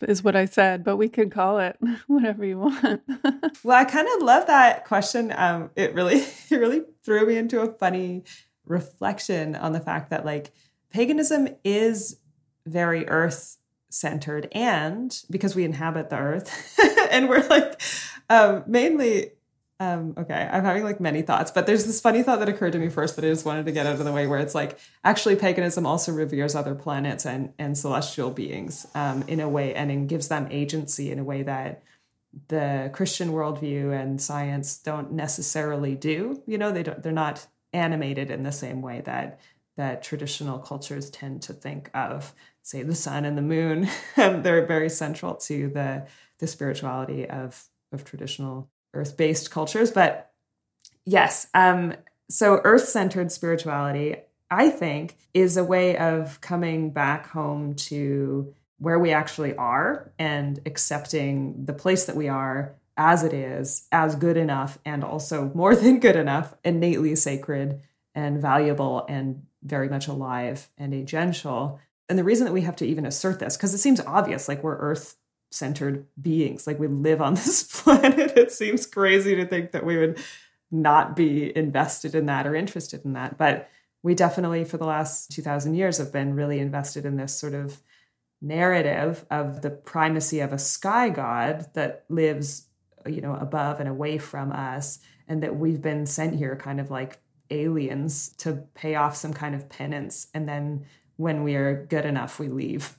is 0.01 0.23
what 0.23 0.37
I 0.37 0.45
said, 0.45 0.85
but 0.85 0.97
we 0.97 1.09
could 1.09 1.31
call 1.31 1.59
it 1.59 1.77
whatever 2.07 2.45
you 2.45 2.59
want. 2.59 3.03
well, 3.65 3.77
I 3.77 3.85
kind 3.85 4.09
of 4.15 4.23
love 4.23 4.47
that 4.47 4.85
question. 4.85 5.33
Um, 5.37 5.71
it 5.77 5.95
really, 5.95 6.25
it 6.51 6.57
really 6.57 6.83
threw 7.03 7.27
me 7.27 7.37
into 7.37 7.61
a 7.61 7.73
funny 7.73 8.23
reflection 8.67 9.57
on 9.57 9.73
the 9.73 9.81
fact 9.81 10.11
that 10.11 10.25
like 10.25 10.53
paganism 10.91 11.49
is 11.65 12.19
very 12.67 13.07
earth 13.09 13.59
centered, 13.95 14.49
and 14.53 15.23
because 15.31 15.55
we 15.55 15.65
inhabit 15.65 16.11
the 16.11 16.17
earth, 16.17 16.79
and 17.11 17.29
we're 17.29 17.47
like 17.49 17.81
um, 18.29 18.65
mainly 18.67 19.33
um, 19.81 20.15
okay, 20.17 20.49
I'm 20.51 20.65
having 20.65 20.85
like 20.85 21.01
many 21.01 21.23
thoughts, 21.23 21.51
but 21.51 21.67
there's 21.67 21.85
this 21.85 22.01
funny 22.01 22.23
thought 22.23 22.39
that 22.39 22.49
occurred 22.49 22.73
to 22.73 22.79
me 22.79 22.89
first 22.89 23.17
that 23.17 23.25
I 23.25 23.29
just 23.29 23.45
wanted 23.45 23.67
to 23.67 23.73
get 23.73 23.87
out 23.87 23.95
of 23.95 24.05
the 24.05 24.13
way, 24.13 24.27
where 24.27 24.39
it's 24.39 24.55
like 24.55 24.79
actually 25.03 25.37
paganism 25.37 25.85
also 25.85 26.13
reveres 26.13 26.55
other 26.55 26.75
planets 26.75 27.27
and 27.27 27.53
and 27.59 27.77
celestial 27.77 28.31
beings 28.31 28.87
um, 28.95 29.25
in 29.27 29.41
a 29.41 29.49
way, 29.49 29.75
and 29.75 29.91
it 29.91 30.07
gives 30.07 30.29
them 30.29 30.47
agency 30.51 31.11
in 31.11 31.19
a 31.19 31.25
way 31.25 31.43
that 31.43 31.83
the 32.49 32.91
Christian 32.93 33.31
worldview 33.31 33.99
and 33.99 34.21
science 34.21 34.79
don't 34.79 35.13
necessarily 35.13 35.95
do. 35.97 36.43
You 36.47 36.59
know, 36.59 36.71
they 36.71 36.85
don't. 36.85 37.03
They're 37.03 37.13
not 37.13 37.47
animated 37.73 38.31
in 38.31 38.45
the 38.45 38.53
same 38.53 38.81
way 38.81 39.01
that 39.03 39.41
that 39.77 40.05
traditional 40.05 40.61
cultures 40.61 41.11
tend 41.11 41.43
to 41.43 41.53
think 41.53 41.91
of, 41.93 42.33
say, 42.65 42.83
the 42.83 42.95
sun 42.95 43.25
and 43.25 43.39
the 43.39 43.43
moon. 43.43 43.89
they're 44.17 44.67
very 44.67 44.91
central 44.91 45.35
to 45.35 45.69
the 45.69 46.07
the 46.41 46.47
spirituality 46.47 47.29
of 47.29 47.65
of 47.93 48.05
traditional 48.05 48.69
earth 48.93 49.17
based 49.17 49.51
cultures. 49.51 49.91
But 49.91 50.33
yes, 51.05 51.47
um, 51.55 51.95
so 52.29 52.61
earth 52.65 52.89
centered 52.89 53.31
spirituality, 53.31 54.17
I 54.51 54.71
think, 54.71 55.17
is 55.33 55.57
a 55.57 55.65
way 55.65 55.97
of 55.97 56.41
coming 56.41 56.91
back 56.91 57.29
home 57.29 57.75
to 57.75 58.55
where 58.79 58.99
we 58.99 59.13
actually 59.13 59.55
are 59.57 60.13
and 60.19 60.61
accepting 60.67 61.65
the 61.65 61.73
place 61.73 62.07
that 62.07 62.17
we 62.17 62.29
are 62.29 62.75
as 62.97 63.25
it 63.25 63.33
is, 63.33 63.87
as 63.91 64.15
good 64.15 64.37
enough, 64.37 64.79
and 64.85 65.03
also 65.03 65.51
more 65.55 65.75
than 65.85 66.01
good 66.01 66.17
enough, 66.17 66.55
innately 66.65 67.15
sacred 67.15 67.81
and 68.15 68.41
valuable 68.41 69.05
and 69.09 69.43
very 69.63 69.89
much 69.89 70.07
alive 70.07 70.69
and 70.79 70.93
agential. 70.93 71.79
And 72.09 72.19
the 72.19 72.25
reason 72.25 72.45
that 72.45 72.53
we 72.53 72.63
have 72.63 72.77
to 72.77 72.87
even 72.87 73.07
assert 73.07 73.39
this, 73.39 73.57
because 73.57 73.73
it 73.73 73.79
seems 73.79 74.01
obvious, 74.01 74.49
like 74.49 74.63
we're 74.63 74.77
earth 74.77 75.17
centered 75.55 76.07
beings. 76.21 76.67
Like 76.67 76.79
we 76.79 76.89
live 76.89 77.23
on 77.23 77.35
this 77.35 77.63
planet. 77.63 78.37
It 78.37 78.53
seems 78.53 78.87
crazy 78.87 79.37
to 79.37 79.47
think 79.47 79.73
that 79.73 79.87
we 79.87 79.97
would 79.97 80.19
not 80.71 81.15
be 81.15 81.57
invested 81.57 82.15
in 82.15 82.27
that 82.27 82.47
or 82.47 82.55
interested 82.55 83.05
in 83.05 83.13
that. 83.15 83.39
But 83.39 83.71
we 84.03 84.15
definitely, 84.15 84.65
for 84.65 84.77
the 84.77 84.87
last 84.87 85.31
2000 85.31 85.75
years, 85.75 85.99
have 85.99 86.13
been 86.13 86.35
really 86.35 86.59
invested 86.59 87.07
in 87.07 87.17
this 87.17 87.35
sort 87.35 87.55
of 87.55 87.81
narrative 88.43 89.25
of 89.31 89.63
the 89.63 89.71
primacy 89.71 90.41
of 90.41 90.53
a 90.53 90.59
sky 90.59 91.09
god 91.09 91.67
that 91.75 92.05
lives, 92.11 92.67
you 93.07 93.23
know, 93.23 93.35
above 93.35 93.81
and 93.81 93.89
away 93.89 94.19
from 94.19 94.53
us, 94.53 94.99
and 95.27 95.43
that 95.43 95.57
we've 95.57 95.81
been 95.81 96.05
sent 96.05 96.35
here 96.35 96.55
kind 96.57 96.81
of 96.81 96.91
like 96.91 97.19
aliens 97.51 98.31
to 98.37 98.53
pay 98.75 98.95
off 98.95 99.17
some 99.17 99.33
kind 99.33 99.55
of 99.55 99.69
penance. 99.71 100.27
And 100.35 100.47
then 100.47 100.85
when 101.17 101.43
we 101.43 101.55
are 101.55 101.87
good 101.87 102.05
enough, 102.05 102.39
we 102.39 102.49
leave. 102.49 102.97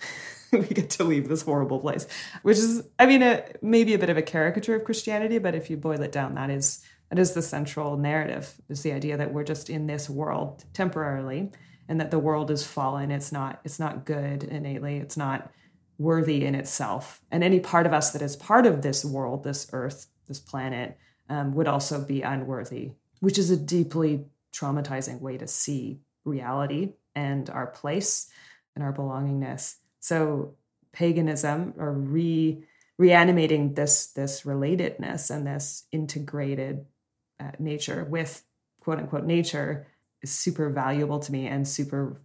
we 0.52 0.68
get 0.68 0.90
to 0.92 1.04
leave 1.04 1.28
this 1.28 1.42
horrible 1.42 1.80
place, 1.80 2.08
which 2.44 2.58
is, 2.58 2.84
I 2.98 3.06
mean, 3.06 3.22
a, 3.22 3.44
maybe 3.62 3.94
a 3.94 4.00
bit 4.00 4.10
of 4.10 4.18
a 4.18 4.22
caricature 4.22 4.76
of 4.76 4.84
Christianity, 4.84 5.38
but 5.38 5.56
if 5.56 5.70
you 5.70 5.78
boil 5.78 6.02
it 6.02 6.12
down, 6.12 6.36
that 6.36 6.50
is 6.50 6.84
that 7.10 7.20
is 7.20 7.34
the 7.34 7.42
central 7.42 7.98
narrative. 7.98 8.54
Is 8.68 8.82
the 8.82 8.92
idea 8.92 9.18
that 9.18 9.34
we're 9.34 9.44
just 9.44 9.70
in 9.70 9.88
this 9.88 10.10
world 10.10 10.64
temporarily, 10.74 11.52
and 11.88 12.00
that 12.00 12.12
the 12.12 12.20
world 12.20 12.50
is 12.52 12.66
fallen. 12.66 13.12
It's 13.12 13.32
not. 13.32 13.62
It's 13.64 13.80
not 13.80 14.06
good 14.06 14.44
innately. 14.44 14.98
It's 14.98 15.18
not 15.18 15.52
worthy 15.98 16.46
in 16.46 16.56
itself. 16.56 17.22
And 17.32 17.44
any 17.44 17.60
part 17.60 17.86
of 17.86 17.94
us 17.94 18.12
that 18.12 18.22
is 18.22 18.36
part 18.36 18.66
of 18.66 18.82
this 18.82 19.06
world, 19.06 19.44
this 19.44 19.70
earth, 19.72 20.08
this 20.28 20.40
planet, 20.40 20.98
um, 21.30 21.54
would 21.54 21.68
also 21.68 22.04
be 22.04 22.22
unworthy, 22.22 22.92
which 23.20 23.38
is 23.38 23.50
a 23.50 23.58
deeply 23.58 24.26
traumatizing 24.54 25.22
way 25.22 25.38
to 25.38 25.48
see 25.48 26.00
reality 26.26 26.94
and 27.16 27.50
our 27.50 27.68
place 27.68 28.30
and 28.76 28.84
our 28.84 28.94
belongingness. 28.94 29.76
So 30.00 30.56
paganism 30.92 31.74
or 31.78 31.92
re 31.92 32.64
reanimating 32.98 33.74
this 33.74 34.08
this 34.08 34.44
relatedness 34.44 35.30
and 35.30 35.46
this 35.46 35.86
integrated 35.92 36.86
uh, 37.40 37.52
nature 37.60 38.06
with 38.06 38.44
quote 38.80 39.00
unquote 39.00 39.26
nature 39.26 39.88
is 40.22 40.32
super 40.32 40.70
valuable 40.70 41.20
to 41.20 41.32
me 41.32 41.48
and 41.48 41.68
super 41.68 42.22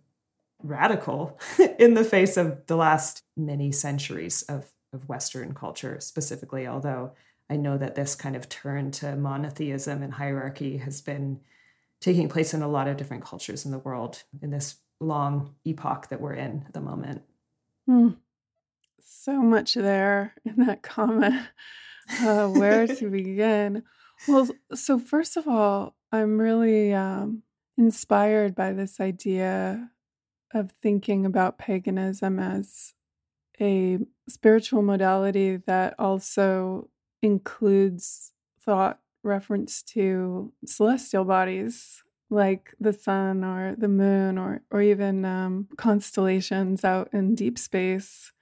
radical 0.63 1.39
in 1.79 1.95
the 1.95 2.05
face 2.05 2.37
of 2.37 2.67
the 2.67 2.77
last 2.77 3.25
many 3.37 3.73
centuries 3.73 4.43
of 4.43 4.71
of 4.93 5.09
western 5.09 5.55
culture 5.55 5.99
specifically 5.99 6.67
although 6.67 7.11
i 7.49 7.57
know 7.57 7.77
that 7.77 7.97
this 7.97 8.15
kind 8.15 8.37
of 8.37 8.49
turn 8.49 8.91
to 8.93 9.17
monotheism 9.17 10.03
and 10.03 10.15
hierarchy 10.15 10.77
has 10.77 11.01
been 11.01 11.41
taking 12.01 12.29
place 12.29 12.55
in 12.55 12.63
a 12.63 12.69
lot 12.69 12.89
of 12.89 12.97
different 12.97 13.25
cultures 13.25 13.65
in 13.65 13.71
the 13.71 13.79
world 13.79 14.23
in 14.43 14.51
this 14.51 14.77
long 15.01 15.55
epoch 15.65 16.09
that 16.09 16.21
we're 16.21 16.35
in 16.35 16.65
at 16.67 16.73
the 16.75 16.81
moment 16.81 17.23
Hmm. 17.91 18.11
So 19.03 19.43
much 19.43 19.75
there 19.75 20.35
in 20.45 20.65
that 20.65 20.83
comment. 20.83 21.49
Uh, 22.23 22.47
where 22.49 22.87
to 22.87 23.11
begin? 23.11 23.83
Well, 24.29 24.49
so 24.75 25.01
first 25.01 25.37
of 25.37 25.49
all, 25.49 25.97
I'm 26.13 26.39
really 26.39 26.95
um, 26.95 27.43
inspired 27.77 28.55
by 28.55 28.73
this 28.73 29.01
idea 29.01 29.91
of 30.55 30.71
thinking 30.71 31.27
about 31.27 31.59
paganism 31.59 32.39
as 32.39 32.95
a 33.61 33.99
spiritual 34.29 34.83
modality 34.83 35.57
that 35.57 35.97
also 35.99 36.91
includes 37.23 38.31
thought 38.61 39.01
reference 39.23 39.83
to 39.83 40.53
celestial 40.65 41.25
bodies 41.25 42.03
like 42.31 42.75
the 42.79 42.93
sun 42.93 43.45
or 43.45 43.75
the 43.77 43.89
moon 43.89 44.39
or 44.39 44.63
or 44.71 44.81
even 44.81 45.25
um, 45.25 45.69
constellations 45.77 46.85
out 46.85 47.09
in 47.13 47.35
deep 47.35 47.59
space 47.59 48.33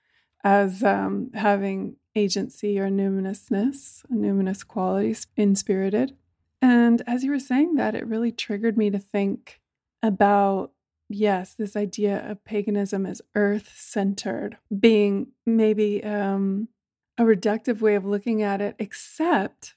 as 0.45 0.85
um, 0.85 1.31
having 1.35 1.97
agency 2.15 2.79
or 2.79 2.89
numinousness, 2.89 4.03
numinous 4.13 4.67
quality, 4.67 5.17
inspirited. 5.37 6.17
And 6.61 7.03
as 7.07 7.23
you 7.23 7.31
were 7.31 7.39
saying 7.39 7.77
that, 7.77 7.95
it 7.95 8.07
really 8.07 8.33
triggered 8.33 8.77
me 8.77 8.91
to 8.91 8.99
think 8.99 9.61
about 10.03 10.73
yes, 11.09 11.55
this 11.55 11.75
idea 11.77 12.29
of 12.31 12.45
paganism 12.45 13.07
as 13.07 13.23
earth 13.35 13.73
centered 13.75 14.59
being 14.79 15.29
maybe 15.47 16.05
um, 16.05 16.69
a 17.17 17.23
reductive 17.23 17.81
way 17.81 17.95
of 17.95 18.05
looking 18.05 18.43
at 18.43 18.61
it, 18.61 18.77
except 18.79 19.75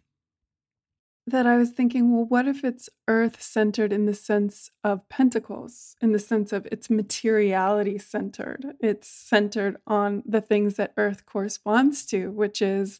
that 1.27 1.45
I 1.45 1.57
was 1.57 1.69
thinking, 1.69 2.11
well, 2.11 2.25
what 2.25 2.47
if 2.47 2.63
it's 2.63 2.89
earth 3.07 3.41
centered 3.41 3.93
in 3.93 4.05
the 4.05 4.13
sense 4.13 4.71
of 4.83 5.07
pentacles, 5.07 5.95
in 6.01 6.13
the 6.13 6.19
sense 6.19 6.51
of 6.51 6.67
it's 6.71 6.89
materiality 6.89 7.97
centered? 7.99 8.73
It's 8.79 9.07
centered 9.07 9.77
on 9.85 10.23
the 10.25 10.41
things 10.41 10.75
that 10.75 10.93
earth 10.97 11.25
corresponds 11.25 12.05
to, 12.07 12.31
which 12.31 12.61
is, 12.61 12.99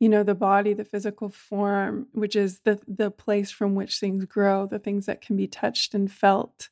you 0.00 0.08
know, 0.08 0.22
the 0.24 0.34
body, 0.34 0.72
the 0.72 0.84
physical 0.84 1.28
form, 1.28 2.08
which 2.12 2.34
is 2.34 2.60
the, 2.60 2.80
the 2.88 3.10
place 3.10 3.50
from 3.50 3.74
which 3.74 3.98
things 3.98 4.24
grow, 4.24 4.66
the 4.66 4.78
things 4.78 5.06
that 5.06 5.20
can 5.20 5.36
be 5.36 5.46
touched 5.46 5.94
and 5.94 6.10
felt, 6.10 6.68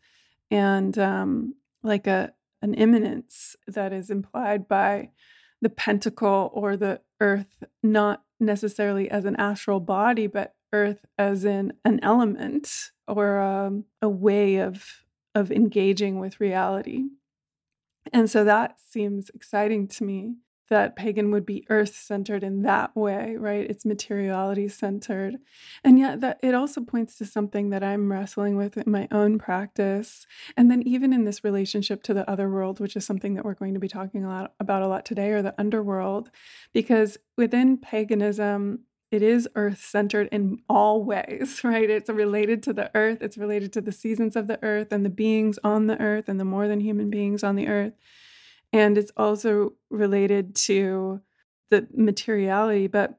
and 0.50 0.99
um, 0.99 1.55
like 1.83 2.07
a, 2.07 2.33
an 2.61 2.75
immanence 2.75 3.55
that 3.69 3.93
is 3.93 4.11
implied 4.11 4.67
by 4.67 5.11
the 5.61 5.69
pentacle 5.69 6.50
or 6.52 6.76
the 6.76 7.00
earth, 7.21 7.62
not 7.83 8.25
necessarily 8.40 9.11
as 9.11 9.25
an 9.25 9.37
astral 9.37 9.81
body, 9.81 10.26
but 10.26 10.55
earth 10.73 11.05
as 11.17 11.45
in 11.45 11.73
an 11.85 12.01
element 12.03 12.91
or 13.07 13.41
um, 13.41 13.85
a 14.03 14.09
way 14.09 14.57
of 14.57 15.05
of 15.35 15.53
engaging 15.53 16.19
with 16.19 16.41
reality. 16.41 17.05
And 18.13 18.31
so 18.31 18.45
that 18.45 18.77
seems 18.81 19.31
exciting 19.35 19.87
to 19.89 20.05
me 20.05 20.37
that 20.71 20.97
pagan 20.97 21.31
would 21.31 21.47
be 21.47 21.65
earth 21.71 21.95
centered 21.95 22.43
in 22.43 22.63
that 22.63 22.95
way, 22.95 23.37
right? 23.39 23.69
It's 23.71 23.85
materiality 23.85 24.69
centered. 24.69 25.37
And 25.83 25.99
yet 25.99 26.21
that 26.21 26.39
it 26.43 26.55
also 26.55 26.83
points 26.83 27.17
to 27.19 27.25
something 27.25 27.71
that 27.71 27.83
I'm 27.83 28.13
wrestling 28.13 28.57
with 28.57 28.77
in 28.77 28.91
my 28.91 29.09
own 29.11 29.39
practice. 29.39 30.27
And 30.57 30.71
then 30.71 30.83
even 30.87 31.13
in 31.13 31.25
this 31.25 31.43
relationship 31.43 32.03
to 32.05 32.15
the 32.15 32.29
other 32.31 32.51
world, 32.51 32.81
which 32.81 32.97
is 32.97 33.07
something 33.07 33.35
that 33.35 33.45
we're 33.45 33.55
going 33.55 33.75
to 33.75 33.81
be 33.81 33.89
talking 33.89 34.25
a 34.25 34.29
lot 34.29 34.53
about 34.61 34.83
a 34.83 34.89
lot 34.89 35.05
today, 35.05 35.31
or 35.31 35.43
the 35.43 35.55
underworld, 35.59 36.31
because 36.73 37.17
within 37.37 37.79
paganism, 37.79 38.81
it 39.11 39.23
is 39.23 39.49
earth 39.55 39.83
centered 39.83 40.29
in 40.31 40.61
all 40.69 41.03
ways, 41.03 41.61
right? 41.65 41.88
It's 41.88 42.11
related 42.11 42.62
to 42.65 42.73
the 42.73 42.91
earth, 42.95 43.19
it's 43.23 43.38
related 43.38 43.73
to 43.75 43.81
the 43.81 43.93
seasons 43.93 44.37
of 44.37 44.47
the 44.47 44.62
earth 44.62 44.93
and 44.93 45.05
the 45.05 45.11
beings 45.11 45.59
on 45.65 45.87
the 45.87 46.00
earth 46.00 46.29
and 46.29 46.38
the 46.38 46.45
more 46.45 46.69
than 46.69 46.81
human 46.81 47.11
beings 47.11 47.43
on 47.43 47.57
the 47.57 47.69
earth. 47.69 47.95
And 48.73 48.99
it's 48.99 49.12
also 49.17 49.73
related 49.91 50.55
to 50.57 51.23
the 51.71 51.87
materiality, 51.95 52.87
but 52.87 53.19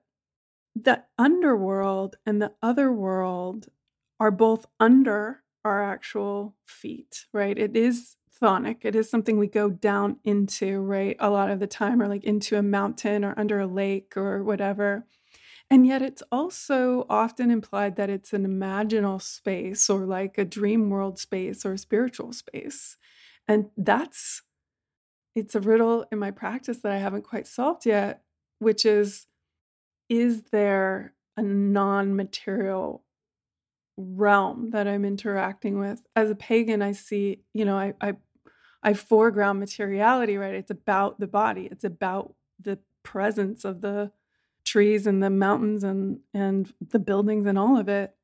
the 0.75 1.03
underworld 1.17 2.15
and 2.25 2.41
the 2.41 2.53
other 2.61 2.91
world 2.91 3.67
are 4.19 4.31
both 4.31 4.65
under 4.79 5.43
our 5.65 5.83
actual 5.83 6.55
feet, 6.65 7.25
right? 7.33 7.57
It 7.57 7.75
is 7.75 8.15
chthonic. 8.39 8.77
It 8.83 8.95
is 8.95 9.09
something 9.09 9.37
we 9.37 9.47
go 9.47 9.69
down 9.69 10.17
into, 10.23 10.79
right? 10.79 11.15
A 11.19 11.29
lot 11.29 11.51
of 11.51 11.59
the 11.59 11.67
time, 11.67 12.01
or 12.01 12.07
like 12.07 12.23
into 12.23 12.57
a 12.57 12.61
mountain 12.63 13.25
or 13.25 13.33
under 13.37 13.59
a 13.59 13.67
lake 13.67 14.15
or 14.15 14.43
whatever. 14.43 15.05
And 15.71 15.85
yet, 15.85 16.01
it's 16.01 16.23
also 16.31 17.05
often 17.09 17.51
implied 17.51 17.95
that 17.97 18.09
it's 18.09 18.33
an 18.33 18.45
imaginal 18.45 19.21
space 19.21 19.89
or 19.89 20.05
like 20.05 20.37
a 20.37 20.45
dream 20.45 20.89
world 20.89 21.19
space 21.19 21.63
or 21.63 21.77
spiritual 21.77 22.33
space. 22.33 22.97
And 23.47 23.69
that's 23.77 24.41
it's 25.35 25.55
a 25.55 25.59
riddle 25.59 26.05
in 26.11 26.19
my 26.19 26.31
practice 26.31 26.79
that 26.79 26.91
I 26.91 26.97
haven't 26.97 27.23
quite 27.23 27.47
solved 27.47 27.85
yet, 27.85 28.23
which 28.59 28.85
is 28.85 29.27
is 30.09 30.43
there 30.51 31.13
a 31.37 31.43
non 31.43 32.15
material 32.15 33.03
realm 33.95 34.71
that 34.71 34.87
I'm 34.87 35.05
interacting 35.05 35.79
with? 35.79 36.05
As 36.15 36.31
a 36.31 36.35
pagan, 36.35 36.81
I 36.81 36.93
see, 36.93 37.41
you 37.53 37.65
know, 37.65 37.77
I, 37.77 37.93
I, 38.01 38.13
I 38.81 38.93
foreground 38.93 39.59
materiality, 39.59 40.37
right? 40.37 40.55
It's 40.55 40.71
about 40.71 41.19
the 41.19 41.27
body, 41.27 41.67
it's 41.71 41.83
about 41.83 42.33
the 42.59 42.79
presence 43.03 43.65
of 43.65 43.81
the 43.81 44.11
trees 44.69 45.07
and 45.07 45.21
the 45.21 45.29
mountains 45.29 45.83
and 45.83 46.19
and 46.33 46.73
the 46.79 46.99
buildings 46.99 47.45
and 47.45 47.57
all 47.57 47.77
of 47.77 47.89
it. 47.89 48.15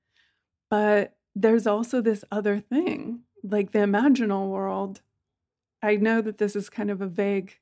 But 0.69 1.15
there's 1.35 1.67
also 1.67 2.01
this 2.01 2.23
other 2.31 2.59
thing, 2.59 3.21
like 3.43 3.71
the 3.71 3.79
imaginal 3.79 4.49
world, 4.49 5.01
I 5.81 5.95
know 5.97 6.21
that 6.21 6.37
this 6.37 6.55
is 6.55 6.69
kind 6.69 6.89
of 6.89 7.01
a 7.01 7.07
vague 7.07 7.57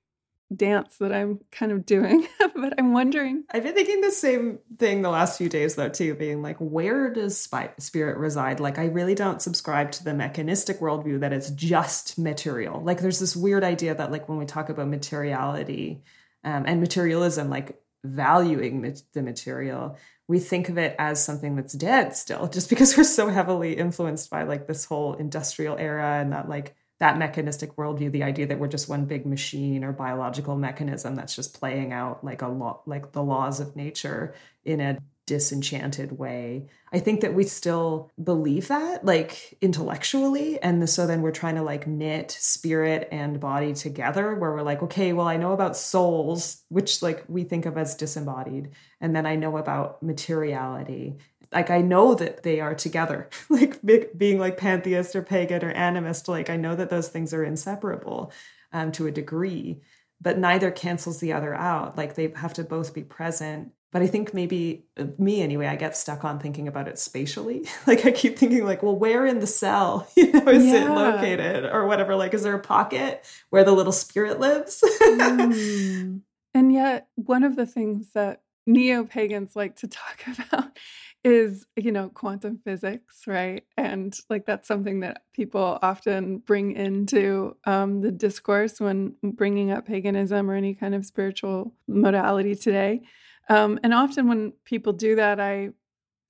dance 0.55 0.97
that 0.97 1.11
I'm 1.11 1.39
kind 1.51 1.71
of 1.71 1.85
doing, 1.85 2.27
but 2.55 2.73
I'm 2.77 2.93
wondering. 2.93 3.43
I've 3.51 3.63
been 3.63 3.73
thinking 3.73 4.01
the 4.01 4.11
same 4.11 4.59
thing 4.77 5.01
the 5.01 5.09
last 5.09 5.37
few 5.37 5.49
days, 5.49 5.75
though, 5.75 5.89
too, 5.89 6.13
being 6.13 6.41
like, 6.41 6.57
where 6.59 7.11
does 7.11 7.49
spirit 7.79 8.17
reside? 8.17 8.59
Like, 8.59 8.77
I 8.77 8.85
really 8.85 9.15
don't 9.15 9.41
subscribe 9.41 9.91
to 9.93 10.03
the 10.03 10.13
mechanistic 10.13 10.79
worldview 10.79 11.19
that 11.21 11.33
it's 11.33 11.49
just 11.51 12.19
material. 12.19 12.81
Like, 12.81 13.01
there's 13.01 13.19
this 13.19 13.35
weird 13.35 13.63
idea 13.63 13.95
that, 13.95 14.11
like, 14.11 14.29
when 14.29 14.37
we 14.37 14.45
talk 14.45 14.69
about 14.69 14.87
materiality 14.87 16.03
um, 16.43 16.65
and 16.67 16.79
materialism, 16.79 17.49
like 17.49 17.82
valuing 18.03 18.95
the 19.13 19.21
material, 19.21 19.97
we 20.27 20.39
think 20.39 20.69
of 20.69 20.77
it 20.77 20.95
as 20.99 21.23
something 21.23 21.55
that's 21.55 21.73
dead 21.73 22.15
still, 22.15 22.47
just 22.47 22.69
because 22.69 22.95
we're 22.97 23.03
so 23.03 23.29
heavily 23.29 23.73
influenced 23.77 24.29
by 24.29 24.43
like 24.43 24.67
this 24.67 24.85
whole 24.85 25.13
industrial 25.13 25.77
era 25.77 26.19
and 26.21 26.31
that, 26.31 26.47
like, 26.49 26.75
that 26.99 27.17
mechanistic 27.17 27.75
worldview, 27.75 28.11
the 28.11 28.23
idea 28.23 28.47
that 28.47 28.59
we're 28.59 28.67
just 28.67 28.87
one 28.87 29.05
big 29.05 29.25
machine 29.25 29.83
or 29.83 29.91
biological 29.91 30.55
mechanism 30.55 31.15
that's 31.15 31.35
just 31.35 31.59
playing 31.59 31.91
out 31.91 32.23
like 32.23 32.41
a 32.41 32.47
lot 32.47 32.87
like 32.87 33.11
the 33.11 33.23
laws 33.23 33.59
of 33.59 33.75
nature 33.75 34.33
in 34.63 34.79
a 34.79 34.97
disenchanted 35.25 36.17
way. 36.17 36.67
I 36.91 36.99
think 36.99 37.21
that 37.21 37.33
we 37.33 37.43
still 37.43 38.11
believe 38.21 38.67
that, 38.67 39.03
like 39.03 39.57
intellectually. 39.61 40.61
And 40.61 40.87
so 40.89 41.07
then 41.07 41.21
we're 41.21 41.31
trying 41.31 41.55
to 41.55 41.63
like 41.63 41.87
knit 41.87 42.31
spirit 42.31 43.07
and 43.11 43.39
body 43.39 43.73
together, 43.73 44.35
where 44.35 44.51
we're 44.51 44.61
like, 44.61 44.83
okay, 44.83 45.13
well, 45.13 45.27
I 45.27 45.37
know 45.37 45.53
about 45.53 45.77
souls, 45.77 46.63
which 46.69 47.01
like 47.01 47.23
we 47.27 47.43
think 47.43 47.65
of 47.65 47.77
as 47.77 47.95
disembodied. 47.95 48.71
And 49.01 49.15
then 49.15 49.25
I 49.25 49.35
know 49.35 49.57
about 49.57 50.03
materiality 50.03 51.17
like 51.53 51.69
I 51.69 51.81
know 51.81 52.15
that 52.15 52.43
they 52.43 52.59
are 52.59 52.75
together, 52.75 53.29
like 53.49 53.79
being 54.17 54.39
like 54.39 54.57
pantheist 54.57 55.15
or 55.15 55.21
pagan 55.21 55.63
or 55.63 55.73
animist. 55.73 56.27
Like 56.27 56.49
I 56.49 56.57
know 56.57 56.75
that 56.75 56.89
those 56.89 57.09
things 57.09 57.33
are 57.33 57.43
inseparable 57.43 58.31
um, 58.71 58.91
to 58.93 59.07
a 59.07 59.11
degree, 59.11 59.81
but 60.19 60.37
neither 60.37 60.71
cancels 60.71 61.19
the 61.19 61.33
other 61.33 61.53
out. 61.53 61.97
Like 61.97 62.15
they 62.15 62.33
have 62.35 62.53
to 62.55 62.63
both 62.63 62.93
be 62.93 63.03
present. 63.03 63.71
But 63.93 64.01
I 64.01 64.07
think 64.07 64.33
maybe 64.33 64.87
uh, 64.97 65.05
me 65.19 65.41
anyway, 65.41 65.67
I 65.67 65.75
get 65.75 65.95
stuck 65.95 66.25
on 66.25 66.39
thinking 66.39 66.67
about 66.67 66.87
it 66.87 66.97
spatially. 66.97 67.67
like 67.87 68.05
I 68.05 68.11
keep 68.11 68.39
thinking, 68.39 68.65
like, 68.65 68.81
well, 68.81 68.95
where 68.95 69.25
in 69.25 69.39
the 69.39 69.47
cell, 69.47 70.09
you 70.17 70.31
know, 70.31 70.47
is 70.47 70.65
yeah. 70.65 70.85
it 70.85 70.89
located 70.89 71.65
or 71.65 71.85
whatever? 71.87 72.15
Like, 72.15 72.33
is 72.33 72.41
there 72.41 72.55
a 72.55 72.59
pocket 72.59 73.23
where 73.51 73.63
the 73.63 73.71
little 73.71 73.93
spirit 73.93 74.39
lives? 74.39 74.83
mm. 75.01 76.21
And 76.55 76.73
yet, 76.73 77.07
one 77.15 77.43
of 77.43 77.55
the 77.55 77.67
things 77.67 78.09
that 78.13 78.41
neo 78.65 79.03
pagans 79.03 79.55
like 79.55 79.75
to 79.75 79.87
talk 79.87 80.23
about 80.39 80.77
is 81.23 81.65
you 81.77 81.91
know 81.91 82.09
quantum 82.09 82.59
physics 82.65 83.23
right 83.27 83.63
and 83.77 84.17
like 84.29 84.45
that's 84.45 84.67
something 84.67 85.01
that 85.01 85.23
people 85.33 85.79
often 85.81 86.37
bring 86.39 86.73
into 86.73 87.55
um, 87.65 88.01
the 88.01 88.11
discourse 88.11 88.79
when 88.79 89.15
bringing 89.21 89.71
up 89.71 89.85
paganism 89.85 90.49
or 90.49 90.55
any 90.55 90.73
kind 90.73 90.93
of 90.95 91.05
spiritual 91.05 91.73
modality 91.87 92.55
today 92.55 93.01
um, 93.49 93.79
and 93.83 93.93
often 93.93 94.27
when 94.27 94.53
people 94.65 94.93
do 94.93 95.15
that 95.15 95.39
i 95.39 95.69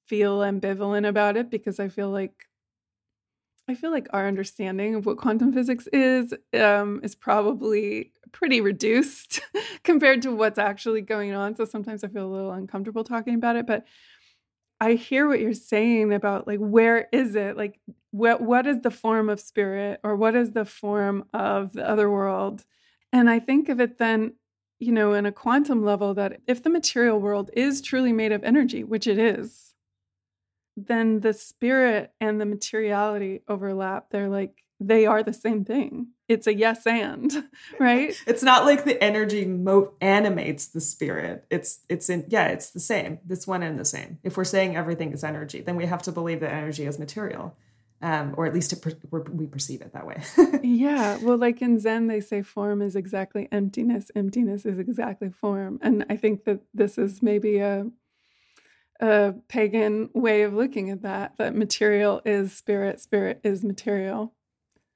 feel 0.05 0.39
ambivalent 0.39 1.07
about 1.07 1.37
it 1.37 1.49
because 1.49 1.79
i 1.79 1.87
feel 1.87 2.09
like 2.09 2.47
i 3.67 3.75
feel 3.75 3.91
like 3.91 4.07
our 4.11 4.27
understanding 4.27 4.95
of 4.95 5.05
what 5.05 5.17
quantum 5.17 5.53
physics 5.53 5.87
is 5.93 6.33
um, 6.59 6.99
is 7.03 7.15
probably 7.15 8.11
pretty 8.31 8.61
reduced 8.61 9.41
compared 9.83 10.21
to 10.21 10.35
what's 10.35 10.59
actually 10.59 11.01
going 11.01 11.33
on 11.33 11.55
so 11.55 11.65
sometimes 11.65 12.03
i 12.03 12.07
feel 12.07 12.25
a 12.25 12.33
little 12.33 12.51
uncomfortable 12.51 13.03
talking 13.03 13.35
about 13.35 13.55
it 13.55 13.65
but 13.65 13.85
I 14.83 14.95
hear 14.95 15.29
what 15.29 15.39
you're 15.39 15.53
saying 15.53 16.13
about 16.13 16.45
like 16.45 16.59
where 16.59 17.07
is 17.13 17.35
it? 17.35 17.55
Like 17.55 17.79
what 18.11 18.41
what 18.41 18.67
is 18.67 18.81
the 18.81 18.91
form 18.91 19.29
of 19.29 19.39
spirit 19.39 20.01
or 20.03 20.17
what 20.17 20.35
is 20.35 20.51
the 20.51 20.65
form 20.65 21.23
of 21.33 21.71
the 21.71 21.87
other 21.87 22.09
world? 22.09 22.65
And 23.13 23.29
I 23.29 23.39
think 23.39 23.69
of 23.69 23.79
it 23.79 23.97
then, 23.97 24.33
you 24.83 24.91
know, 24.91 25.13
in 25.13 25.25
a 25.25 25.31
quantum 25.31 25.83
level 25.83 26.13
that 26.13 26.41
if 26.45 26.61
the 26.61 26.69
material 26.69 27.19
world 27.19 27.49
is 27.53 27.81
truly 27.81 28.11
made 28.11 28.31
of 28.31 28.43
energy, 28.43 28.83
which 28.83 29.07
it 29.07 29.17
is, 29.17 29.73
then 30.75 31.21
the 31.21 31.33
spirit 31.33 32.11
and 32.19 32.41
the 32.41 32.45
materiality 32.45 33.41
overlap. 33.47 34.09
They're 34.09 34.29
like 34.29 34.63
they 34.79 35.05
are 35.05 35.23
the 35.23 35.33
same 35.33 35.63
thing. 35.63 36.07
It's 36.27 36.47
a 36.47 36.53
yes 36.53 36.85
and 36.85 37.31
right? 37.79 38.13
It's 38.27 38.43
not 38.43 38.65
like 38.65 38.83
the 38.83 39.01
energy 39.01 39.45
mo- 39.45 39.93
animates 40.01 40.67
the 40.67 40.81
spirit. 40.81 41.45
It's 41.49 41.79
it's 41.87 42.09
in 42.09 42.25
yeah 42.27 42.47
it's 42.47 42.71
the 42.71 42.79
same. 42.79 43.19
It's 43.29 43.47
one 43.47 43.63
and 43.63 43.79
the 43.79 43.85
same. 43.85 44.19
If 44.23 44.35
we're 44.35 44.43
saying 44.43 44.75
everything 44.75 45.13
is 45.13 45.23
energy 45.23 45.61
then 45.61 45.75
we 45.75 45.85
have 45.85 46.01
to 46.03 46.11
believe 46.11 46.41
that 46.41 46.51
energy 46.51 46.85
is 46.85 46.99
material 46.99 47.55
um, 48.03 48.35
or 48.37 48.45
at 48.45 48.53
least 48.53 48.79
per- 48.81 49.23
we 49.31 49.47
perceive 49.47 49.81
it 49.81 49.93
that 49.93 50.05
way 50.05 50.21
yeah 50.63 51.17
well 51.21 51.37
like 51.37 51.61
in 51.61 51.79
zen 51.79 52.07
they 52.07 52.19
say 52.19 52.41
form 52.41 52.81
is 52.81 52.95
exactly 52.95 53.47
emptiness 53.51 54.11
emptiness 54.15 54.65
is 54.65 54.77
exactly 54.77 55.29
form 55.29 55.79
and 55.81 56.05
i 56.09 56.15
think 56.15 56.43
that 56.43 56.59
this 56.73 56.97
is 56.97 57.23
maybe 57.23 57.57
a 57.57 57.87
a 58.99 59.33
pagan 59.47 60.09
way 60.13 60.43
of 60.43 60.53
looking 60.53 60.89
at 60.89 61.01
that 61.01 61.35
that 61.37 61.55
material 61.55 62.21
is 62.25 62.53
spirit 62.53 62.99
spirit 62.99 63.39
is 63.43 63.63
material 63.63 64.33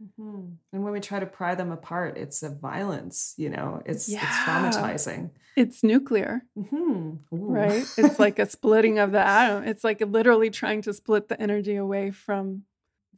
Mm-hmm. 0.02 0.42
And 0.74 0.84
when 0.84 0.94
we 0.94 1.00
try 1.00 1.20
to 1.20 1.26
pry 1.26 1.56
them 1.56 1.72
apart, 1.72 2.18
it's 2.18 2.44
a 2.44 2.50
violence, 2.50 3.34
you 3.38 3.50
know, 3.50 3.82
it's, 3.86 4.08
yeah. 4.08 4.20
it's 4.22 4.38
traumatizing. 4.78 5.32
It's 5.56 5.84
nuclear, 5.84 6.44
mm-hmm. 6.56 7.16
right? 7.32 7.84
It's 7.98 8.20
like 8.20 8.38
a 8.38 8.48
splitting 8.48 9.00
of 9.00 9.12
the 9.12 9.20
atom. 9.20 9.64
It's 9.64 9.84
like 9.84 10.02
literally 10.02 10.52
trying 10.52 10.84
to 10.84 10.94
split 10.94 11.30
the 11.30 11.42
energy 11.42 11.76
away 11.76 12.12
from 12.12 12.64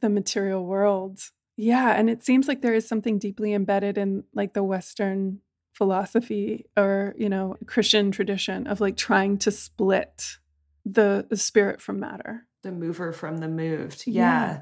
the 0.00 0.08
material 0.08 0.64
world. 0.64 1.20
Yeah. 1.56 1.90
And 1.90 2.08
it 2.08 2.24
seems 2.24 2.48
like 2.48 2.62
there 2.62 2.74
is 2.74 2.88
something 2.88 3.18
deeply 3.18 3.52
embedded 3.52 3.98
in 3.98 4.24
like 4.34 4.54
the 4.54 4.62
Western 4.62 5.40
philosophy 5.72 6.66
or, 6.76 7.14
you 7.18 7.28
know, 7.28 7.56
Christian 7.66 8.10
tradition 8.10 8.66
of 8.66 8.80
like 8.80 8.96
trying 8.96 9.38
to 9.38 9.50
split 9.50 10.38
the, 10.84 11.26
the 11.28 11.36
spirit 11.36 11.80
from 11.80 12.00
matter. 12.00 12.46
The 12.62 12.72
mover 12.72 13.12
from 13.12 13.38
the 13.38 13.48
moved. 13.48 14.04
yeah. 14.06 14.22
yeah 14.22 14.60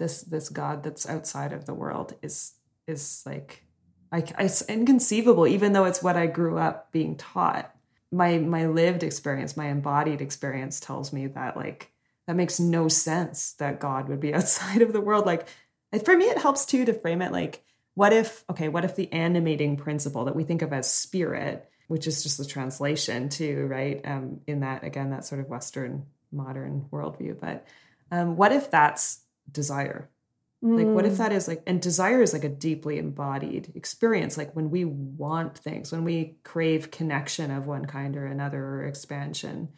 this 0.00 0.22
this 0.22 0.48
God 0.48 0.82
that's 0.82 1.08
outside 1.08 1.52
of 1.52 1.66
the 1.66 1.74
world 1.74 2.16
is 2.22 2.54
is 2.88 3.22
like 3.24 3.62
I, 4.10 4.24
it's 4.40 4.62
inconceivable, 4.62 5.46
even 5.46 5.72
though 5.72 5.84
it's 5.84 6.02
what 6.02 6.16
I 6.16 6.26
grew 6.26 6.58
up 6.58 6.90
being 6.90 7.16
taught. 7.16 7.72
My 8.10 8.38
my 8.38 8.66
lived 8.66 9.04
experience, 9.04 9.56
my 9.56 9.66
embodied 9.66 10.20
experience, 10.20 10.80
tells 10.80 11.12
me 11.12 11.28
that 11.28 11.56
like 11.56 11.92
that 12.30 12.36
makes 12.36 12.60
no 12.60 12.86
sense 12.86 13.54
that 13.54 13.80
God 13.80 14.08
would 14.08 14.20
be 14.20 14.32
outside 14.36 14.82
of 14.82 14.92
the 14.92 15.00
world. 15.00 15.26
Like 15.26 15.48
for 16.04 16.16
me, 16.16 16.26
it 16.26 16.38
helps 16.38 16.64
too 16.64 16.84
to 16.84 16.94
frame 16.94 17.22
it 17.22 17.32
like, 17.32 17.64
what 17.94 18.12
if, 18.12 18.44
okay, 18.48 18.68
what 18.68 18.84
if 18.84 18.94
the 18.94 19.12
animating 19.12 19.76
principle 19.76 20.26
that 20.26 20.36
we 20.36 20.44
think 20.44 20.62
of 20.62 20.72
as 20.72 20.88
spirit, 20.88 21.68
which 21.88 22.06
is 22.06 22.22
just 22.22 22.38
the 22.38 22.44
translation 22.44 23.30
too, 23.30 23.66
right? 23.68 24.00
Um, 24.04 24.42
in 24.46 24.60
that, 24.60 24.84
again, 24.84 25.10
that 25.10 25.24
sort 25.24 25.40
of 25.40 25.48
Western 25.48 26.06
modern 26.30 26.86
worldview. 26.92 27.40
But 27.40 27.66
um, 28.12 28.36
what 28.36 28.52
if 28.52 28.70
that's 28.70 29.22
desire? 29.50 30.08
Like, 30.62 30.86
what 30.86 31.06
if 31.06 31.14
mm. 31.14 31.16
that 31.16 31.32
is 31.32 31.48
like, 31.48 31.64
and 31.66 31.82
desire 31.82 32.22
is 32.22 32.32
like 32.32 32.44
a 32.44 32.48
deeply 32.48 32.98
embodied 32.98 33.72
experience. 33.74 34.38
Like 34.38 34.54
when 34.54 34.70
we 34.70 34.84
want 34.84 35.58
things, 35.58 35.90
when 35.90 36.04
we 36.04 36.36
crave 36.44 36.92
connection 36.92 37.50
of 37.50 37.66
one 37.66 37.86
kind 37.86 38.16
or 38.16 38.26
another 38.26 38.62
or 38.62 38.84
expansion, 38.84 39.70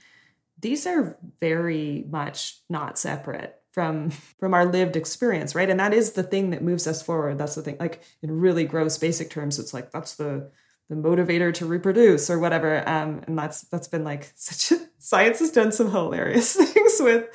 these 0.62 0.86
are 0.86 1.18
very 1.40 2.06
much 2.08 2.60
not 2.70 2.98
separate 2.98 3.60
from 3.72 4.10
from 4.10 4.54
our 4.54 4.64
lived 4.64 4.96
experience 4.96 5.54
right? 5.54 5.68
And 5.68 5.80
that 5.80 5.92
is 5.92 6.12
the 6.12 6.22
thing 6.22 6.50
that 6.50 6.62
moves 6.62 6.86
us 6.86 7.02
forward. 7.02 7.38
That's 7.38 7.56
the 7.56 7.62
thing 7.62 7.76
like 7.78 8.02
in 8.22 8.40
really 8.40 8.64
gross 8.64 8.96
basic 8.96 9.28
terms 9.28 9.58
it's 9.58 9.74
like 9.74 9.90
that's 9.90 10.14
the 10.14 10.50
the 10.88 10.96
motivator 10.96 11.52
to 11.54 11.66
reproduce 11.66 12.30
or 12.30 12.38
whatever. 12.38 12.88
Um 12.88 13.22
and 13.26 13.38
that's 13.38 13.62
that's 13.62 13.88
been 13.88 14.04
like 14.04 14.32
such 14.36 14.78
a 14.78 14.82
science 14.98 15.40
has 15.40 15.50
done 15.50 15.72
some 15.72 15.90
hilarious 15.90 16.54
things 16.56 16.96
with 17.00 17.28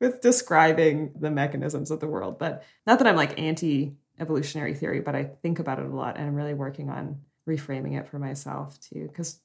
with 0.00 0.20
describing 0.20 1.12
the 1.18 1.30
mechanisms 1.30 1.90
of 1.90 2.00
the 2.00 2.06
world. 2.06 2.38
But 2.38 2.64
not 2.86 2.98
that 2.98 3.08
i'm 3.08 3.16
like 3.16 3.38
anti 3.38 3.94
evolutionary 4.20 4.74
theory 4.74 5.00
but 5.00 5.14
i 5.14 5.22
think 5.22 5.60
about 5.60 5.78
it 5.78 5.86
a 5.86 5.94
lot 5.94 6.16
and 6.16 6.26
i'm 6.26 6.34
really 6.34 6.54
working 6.54 6.90
on 6.90 7.20
reframing 7.48 7.96
it 7.96 8.08
for 8.08 8.18
myself 8.18 8.78
too 8.80 9.06
because 9.06 9.40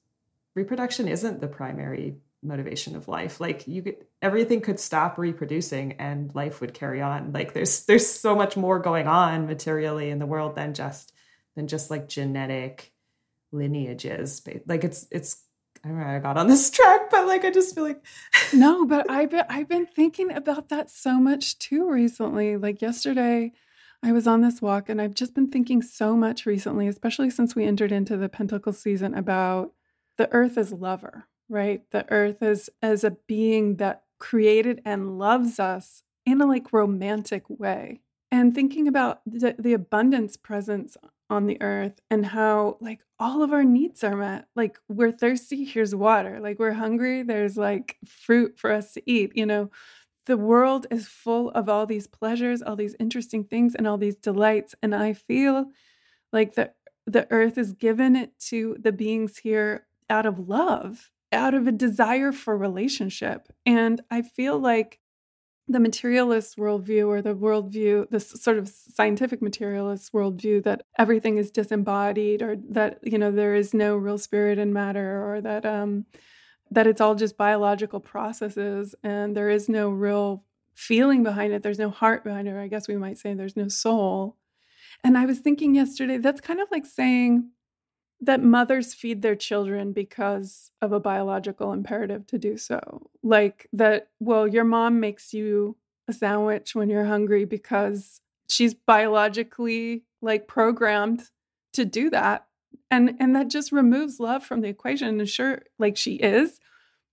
reproduction 0.56 1.08
isn't 1.08 1.40
the 1.40 1.48
primary 1.48 2.16
motivation 2.44 2.96
of 2.96 3.08
life. 3.08 3.40
Like 3.40 3.68
you 3.68 3.82
could 3.82 3.98
everything 4.22 4.62
could 4.62 4.80
stop 4.80 5.18
reproducing 5.18 5.94
and 5.94 6.34
life 6.36 6.62
would 6.62 6.74
carry 6.74 7.02
on. 7.02 7.32
Like 7.34 7.54
there's 7.54 7.86
there's 7.86 8.08
so 8.08 8.36
much 8.36 8.58
more 8.58 8.80
going 8.80 9.08
on 9.08 9.48
materially 9.48 10.10
in 10.10 10.20
the 10.20 10.26
world 10.26 10.56
than 10.56 10.74
just 10.74 11.14
than 11.56 11.68
just 11.68 11.92
like 11.92 12.10
genetic 12.10 12.92
lineages. 13.52 14.42
Like 14.68 14.84
it's 14.84 15.08
it's 15.12 15.44
I 15.84 15.90
don't 15.90 16.00
know 16.00 16.06
I 16.06 16.20
got 16.20 16.38
on 16.38 16.48
this 16.48 16.70
track, 16.72 17.10
but 17.10 17.28
like 17.28 17.46
I 17.46 17.52
just 17.52 17.76
feel 17.76 17.84
like 17.84 18.04
no, 18.54 18.86
but 18.86 19.10
I've 19.10 19.30
been 19.30 19.46
I've 19.50 19.70
been 19.70 19.86
thinking 19.86 20.32
about 20.32 20.70
that 20.70 20.90
so 20.90 21.20
much 21.20 21.58
too 21.60 21.90
recently. 21.90 22.58
Like 22.58 22.82
yesterday, 22.82 23.52
I 24.02 24.12
was 24.12 24.28
on 24.28 24.42
this 24.42 24.62
walk, 24.62 24.90
and 24.90 25.02
I've 25.02 25.16
just 25.16 25.34
been 25.34 25.48
thinking 25.48 25.82
so 25.82 26.16
much 26.18 26.46
recently, 26.46 26.88
especially 26.88 27.30
since 27.30 27.56
we 27.56 27.64
entered 27.64 27.92
into 27.92 28.18
the 28.18 28.28
Pentacle 28.28 28.74
season, 28.74 29.14
about 29.14 29.72
the 30.18 30.32
Earth 30.34 30.58
as 30.58 30.74
lover, 30.74 31.28
right? 31.54 31.84
The 31.92 32.12
earth 32.12 32.42
is 32.42 32.70
as 32.82 33.04
a 33.04 33.12
being 33.28 33.78
that 33.78 34.04
created 34.18 34.82
and 34.84 35.20
loves 35.20 35.60
us 35.60 36.02
in 36.26 36.42
a 36.42 36.48
like 36.48 36.74
romantic 36.74 37.44
way. 37.48 38.02
And 38.32 38.56
thinking 38.56 38.88
about 38.88 39.22
the, 39.28 39.56
the 39.60 39.74
abundance 39.74 40.36
presence 40.36 40.98
on 41.30 41.46
the 41.46 41.62
earth 41.62 42.02
and 42.10 42.26
how 42.28 42.78
like 42.82 43.02
all 43.20 43.44
of 43.44 43.54
our 43.54 43.64
needs 43.64 44.04
are 44.04 44.16
met. 44.16 44.48
Like 44.56 44.80
we're 44.90 45.12
thirsty, 45.12 45.64
here's 45.64 45.94
water. 45.94 46.40
Like 46.40 46.58
we're 46.58 46.74
hungry, 46.74 47.22
there's 47.22 47.56
like 47.56 47.98
fruit 48.06 48.58
for 48.58 48.72
us 48.72 48.94
to 48.94 49.04
eat, 49.06 49.32
you 49.36 49.46
know. 49.46 49.70
The 50.26 50.38
world 50.38 50.88
is 50.90 51.08
full 51.08 51.50
of 51.52 51.68
all 51.70 51.86
these 51.86 52.08
pleasures, 52.08 52.62
all 52.62 52.78
these 52.78 52.96
interesting 53.00 53.44
things 53.44 53.76
and 53.76 53.86
all 53.86 53.98
these 53.98 54.16
delights 54.16 54.74
and 54.82 54.96
I 54.96 55.14
feel 55.14 55.68
like 56.32 56.56
the 56.56 56.72
the 57.06 57.28
earth 57.30 57.58
is 57.58 57.74
given 57.74 58.16
it 58.16 58.40
to 58.40 58.78
the 58.80 58.94
beings 58.94 59.38
here 59.40 59.86
out 60.10 60.26
of 60.26 60.48
love 60.48 61.12
out 61.34 61.54
of 61.54 61.68
a 61.68 61.72
desire 61.72 62.32
for 62.32 62.58
relationship. 62.58 63.48
And 63.66 64.02
I 64.10 64.22
feel 64.22 64.60
like 64.60 65.00
the 65.68 65.80
materialist 65.80 66.58
worldview 66.58 67.08
or 67.08 67.22
the 67.22 67.36
worldview, 67.36 68.10
this 68.10 68.30
sort 68.30 68.58
of 68.58 68.68
scientific 68.68 69.42
materialist 69.42 70.12
worldview 70.12 70.64
that 70.64 70.84
everything 71.00 71.38
is 71.38 71.52
disembodied 71.52 72.42
or 72.42 72.58
that, 72.70 73.00
you 73.02 73.18
know, 73.18 73.32
there 73.32 73.56
is 73.56 73.74
no 73.74 73.96
real 73.96 74.18
spirit 74.18 74.60
in 74.60 74.74
matter 74.74 75.24
or 75.26 75.42
that 75.42 75.66
um 75.66 76.06
that 76.72 76.88
it's 76.88 77.00
all 77.00 77.16
just 77.16 77.38
biological 77.38 78.00
processes 78.00 78.96
and 79.04 79.38
there 79.38 79.50
is 79.50 79.70
no 79.70 79.90
real 79.90 80.44
feeling 80.74 81.24
behind 81.24 81.54
it. 81.54 81.64
There's 81.64 81.80
no 81.80 81.90
heart 81.92 82.24
behind 82.24 82.48
it. 82.48 82.56
I 82.56 82.68
guess 82.68 82.88
we 82.88 82.98
might 82.98 83.18
say 83.18 83.34
there's 83.34 83.58
no 83.58 83.68
soul. 83.68 84.38
And 85.04 85.18
I 85.18 85.26
was 85.26 85.40
thinking 85.40 85.76
yesterday, 85.76 86.18
that's 86.18 86.42
kind 86.42 86.60
of 86.60 86.68
like 86.72 86.86
saying, 86.86 87.52
that 88.26 88.44
mothers 88.44 88.94
feed 88.94 89.22
their 89.22 89.36
children 89.36 89.92
because 89.92 90.72
of 90.82 90.92
a 90.92 91.00
biological 91.00 91.74
imperative 91.74 92.26
to 92.28 92.38
do 92.38 92.58
so. 92.58 93.10
Like 93.22 93.68
that, 93.74 94.10
well, 94.20 94.48
your 94.48 94.64
mom 94.64 95.00
makes 95.00 95.34
you 95.34 95.78
a 96.08 96.14
sandwich 96.14 96.76
when 96.76 96.90
you're 96.90 97.06
hungry 97.06 97.46
because 97.46 98.22
she's 98.50 98.74
biologically 98.74 100.04
like 100.22 100.48
programmed 100.48 101.30
to 101.74 101.86
do 101.86 102.10
that. 102.10 102.46
And 102.90 103.16
and 103.20 103.36
that 103.36 103.50
just 103.50 103.72
removes 103.72 104.20
love 104.20 104.44
from 104.44 104.62
the 104.62 104.68
equation. 104.68 105.20
And 105.20 105.30
sure, 105.30 105.64
like 105.80 105.98
she 105.98 106.16
is, 106.16 106.60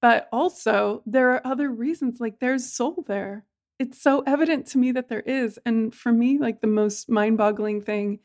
but 0.02 0.28
also 0.32 1.02
there 1.06 1.30
are 1.30 1.46
other 1.46 1.70
reasons, 1.70 2.20
like 2.20 2.40
there's 2.40 2.70
soul 2.70 3.04
there. 3.06 3.44
It's 3.78 4.00
so 4.00 4.22
evident 4.26 4.66
to 4.68 4.78
me 4.78 4.92
that 4.92 5.08
there 5.08 5.20
is. 5.20 5.58
And 5.64 5.94
for 5.94 6.12
me, 6.12 6.38
like 6.38 6.60
the 6.60 6.66
most 6.66 7.08
mind-boggling 7.08 7.80
thing 7.82 8.20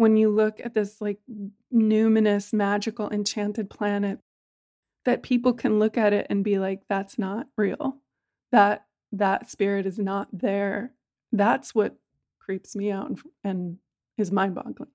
when 0.00 0.16
you 0.16 0.30
look 0.30 0.58
at 0.64 0.72
this 0.72 1.02
like 1.02 1.18
numinous, 1.70 2.54
magical, 2.54 3.10
enchanted 3.10 3.68
planet, 3.68 4.18
that 5.04 5.22
people 5.22 5.52
can 5.52 5.78
look 5.78 5.98
at 5.98 6.14
it 6.14 6.26
and 6.30 6.42
be 6.42 6.58
like, 6.58 6.80
that's 6.88 7.18
not 7.18 7.48
real. 7.54 7.98
That 8.50 8.86
that 9.12 9.50
spirit 9.50 9.84
is 9.84 9.98
not 9.98 10.28
there. 10.32 10.92
That's 11.32 11.74
what 11.74 11.96
creeps 12.38 12.74
me 12.74 12.90
out 12.90 13.08
and, 13.08 13.20
and 13.44 13.76
is 14.16 14.32
mind 14.32 14.54
boggling. 14.54 14.88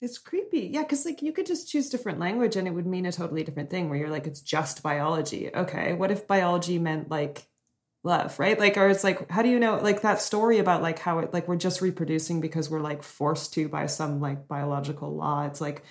It's 0.00 0.18
creepy. 0.18 0.70
Yeah, 0.72 0.82
because 0.82 1.04
like 1.04 1.20
you 1.20 1.32
could 1.32 1.46
just 1.46 1.68
choose 1.68 1.90
different 1.90 2.20
language 2.20 2.54
and 2.54 2.68
it 2.68 2.74
would 2.74 2.86
mean 2.86 3.06
a 3.06 3.12
totally 3.12 3.42
different 3.42 3.70
thing 3.70 3.88
where 3.88 3.98
you're 3.98 4.08
like, 4.08 4.28
it's 4.28 4.40
just 4.40 4.84
biology. 4.84 5.50
Okay. 5.52 5.94
What 5.94 6.12
if 6.12 6.28
biology 6.28 6.78
meant 6.78 7.10
like 7.10 7.48
love 8.04 8.38
right? 8.38 8.58
Like 8.58 8.76
or 8.76 8.88
it's 8.88 9.02
like 9.02 9.28
how 9.30 9.42
do 9.42 9.48
you 9.48 9.58
know 9.58 9.78
like 9.78 10.02
that 10.02 10.20
story 10.20 10.58
about 10.58 10.82
like 10.82 10.98
how 10.98 11.18
it 11.18 11.32
like 11.32 11.48
we're 11.48 11.56
just 11.56 11.80
reproducing 11.80 12.40
because 12.40 12.70
we're 12.70 12.80
like 12.80 13.02
forced 13.02 13.54
to 13.54 13.68
by 13.68 13.86
some 13.86 14.20
like 14.20 14.46
biological 14.46 15.14
law. 15.16 15.46
It's 15.46 15.60
like 15.60 15.82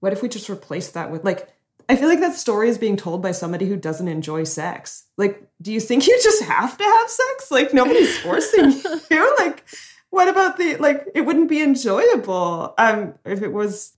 what 0.00 0.12
if 0.12 0.20
we 0.22 0.28
just 0.28 0.50
replace 0.50 0.90
that 0.90 1.10
with 1.10 1.24
like 1.24 1.48
i 1.88 1.96
feel 1.96 2.08
like 2.08 2.20
that 2.20 2.34
story 2.34 2.68
is 2.68 2.78
being 2.78 2.96
told 2.96 3.22
by 3.22 3.32
somebody 3.32 3.66
who 3.66 3.76
doesn't 3.76 4.08
enjoy 4.08 4.44
sex. 4.44 5.04
Like 5.16 5.48
do 5.62 5.72
you 5.72 5.80
think 5.80 6.06
you 6.06 6.18
just 6.22 6.42
have 6.42 6.76
to 6.76 6.84
have 6.84 7.08
sex? 7.08 7.50
Like 7.50 7.72
nobody's 7.72 8.18
forcing 8.18 8.72
you? 9.10 9.36
Like 9.38 9.64
what 10.10 10.28
about 10.28 10.58
the 10.58 10.76
like 10.76 11.06
it 11.14 11.22
wouldn't 11.22 11.48
be 11.48 11.62
enjoyable 11.62 12.74
um 12.76 13.14
if 13.24 13.40
it 13.40 13.52
was 13.52 13.96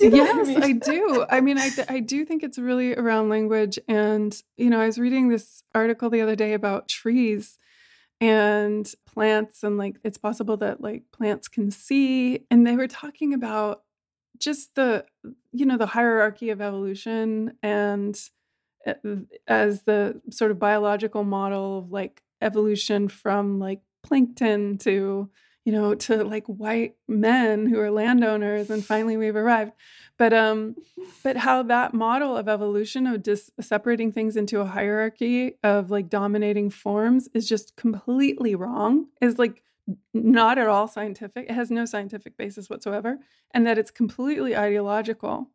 yes, 0.00 0.34
I, 0.34 0.42
mean? 0.42 0.62
I, 0.62 0.72
do. 0.72 1.26
I 1.28 1.40
mean, 1.40 1.58
I, 1.58 1.70
I 1.88 2.00
do 2.00 2.24
think 2.24 2.42
it's 2.42 2.58
really 2.58 2.94
around 2.94 3.28
language. 3.28 3.78
And, 3.88 4.40
you 4.56 4.70
know, 4.70 4.80
I 4.80 4.86
was 4.86 4.98
reading 4.98 5.28
this 5.28 5.62
article 5.74 6.10
the 6.10 6.20
other 6.20 6.36
day 6.36 6.52
about 6.52 6.88
trees 6.88 7.58
and 8.20 8.90
plants, 9.06 9.62
and 9.62 9.76
like 9.76 9.96
it's 10.02 10.18
possible 10.18 10.56
that 10.58 10.80
like 10.80 11.04
plants 11.12 11.48
can 11.48 11.70
see. 11.70 12.46
And 12.50 12.66
they 12.66 12.76
were 12.76 12.88
talking 12.88 13.34
about 13.34 13.82
just 14.38 14.74
the, 14.74 15.04
you 15.52 15.66
know, 15.66 15.76
the 15.76 15.86
hierarchy 15.86 16.50
of 16.50 16.60
evolution 16.60 17.56
and 17.62 18.18
eh, 18.84 18.94
as 19.46 19.82
the 19.82 20.20
sort 20.30 20.50
of 20.50 20.58
biological 20.58 21.24
model 21.24 21.78
of 21.78 21.90
like 21.90 22.22
evolution 22.40 23.08
from 23.08 23.58
like 23.58 23.80
plankton 24.02 24.78
to 24.78 25.30
you 25.66 25.72
know, 25.72 25.96
to 25.96 26.22
like 26.22 26.46
white 26.46 26.94
men 27.08 27.66
who 27.66 27.80
are 27.80 27.90
landowners, 27.90 28.70
and 28.70 28.84
finally 28.84 29.16
we've 29.16 29.34
arrived. 29.34 29.72
But 30.16 30.32
um, 30.32 30.76
but 31.24 31.38
how 31.38 31.64
that 31.64 31.92
model 31.92 32.36
of 32.36 32.48
evolution 32.48 33.04
of 33.08 33.24
just 33.24 33.50
separating 33.60 34.12
things 34.12 34.36
into 34.36 34.60
a 34.60 34.64
hierarchy 34.64 35.58
of 35.64 35.90
like 35.90 36.08
dominating 36.08 36.70
forms 36.70 37.28
is 37.34 37.48
just 37.48 37.74
completely 37.74 38.54
wrong. 38.54 39.08
Is 39.20 39.40
like 39.40 39.64
not 40.14 40.56
at 40.56 40.68
all 40.68 40.86
scientific. 40.86 41.50
It 41.50 41.54
has 41.54 41.68
no 41.68 41.84
scientific 41.84 42.36
basis 42.36 42.70
whatsoever, 42.70 43.18
and 43.50 43.66
that 43.66 43.76
it's 43.76 43.90
completely 43.90 44.56
ideological. 44.56 45.50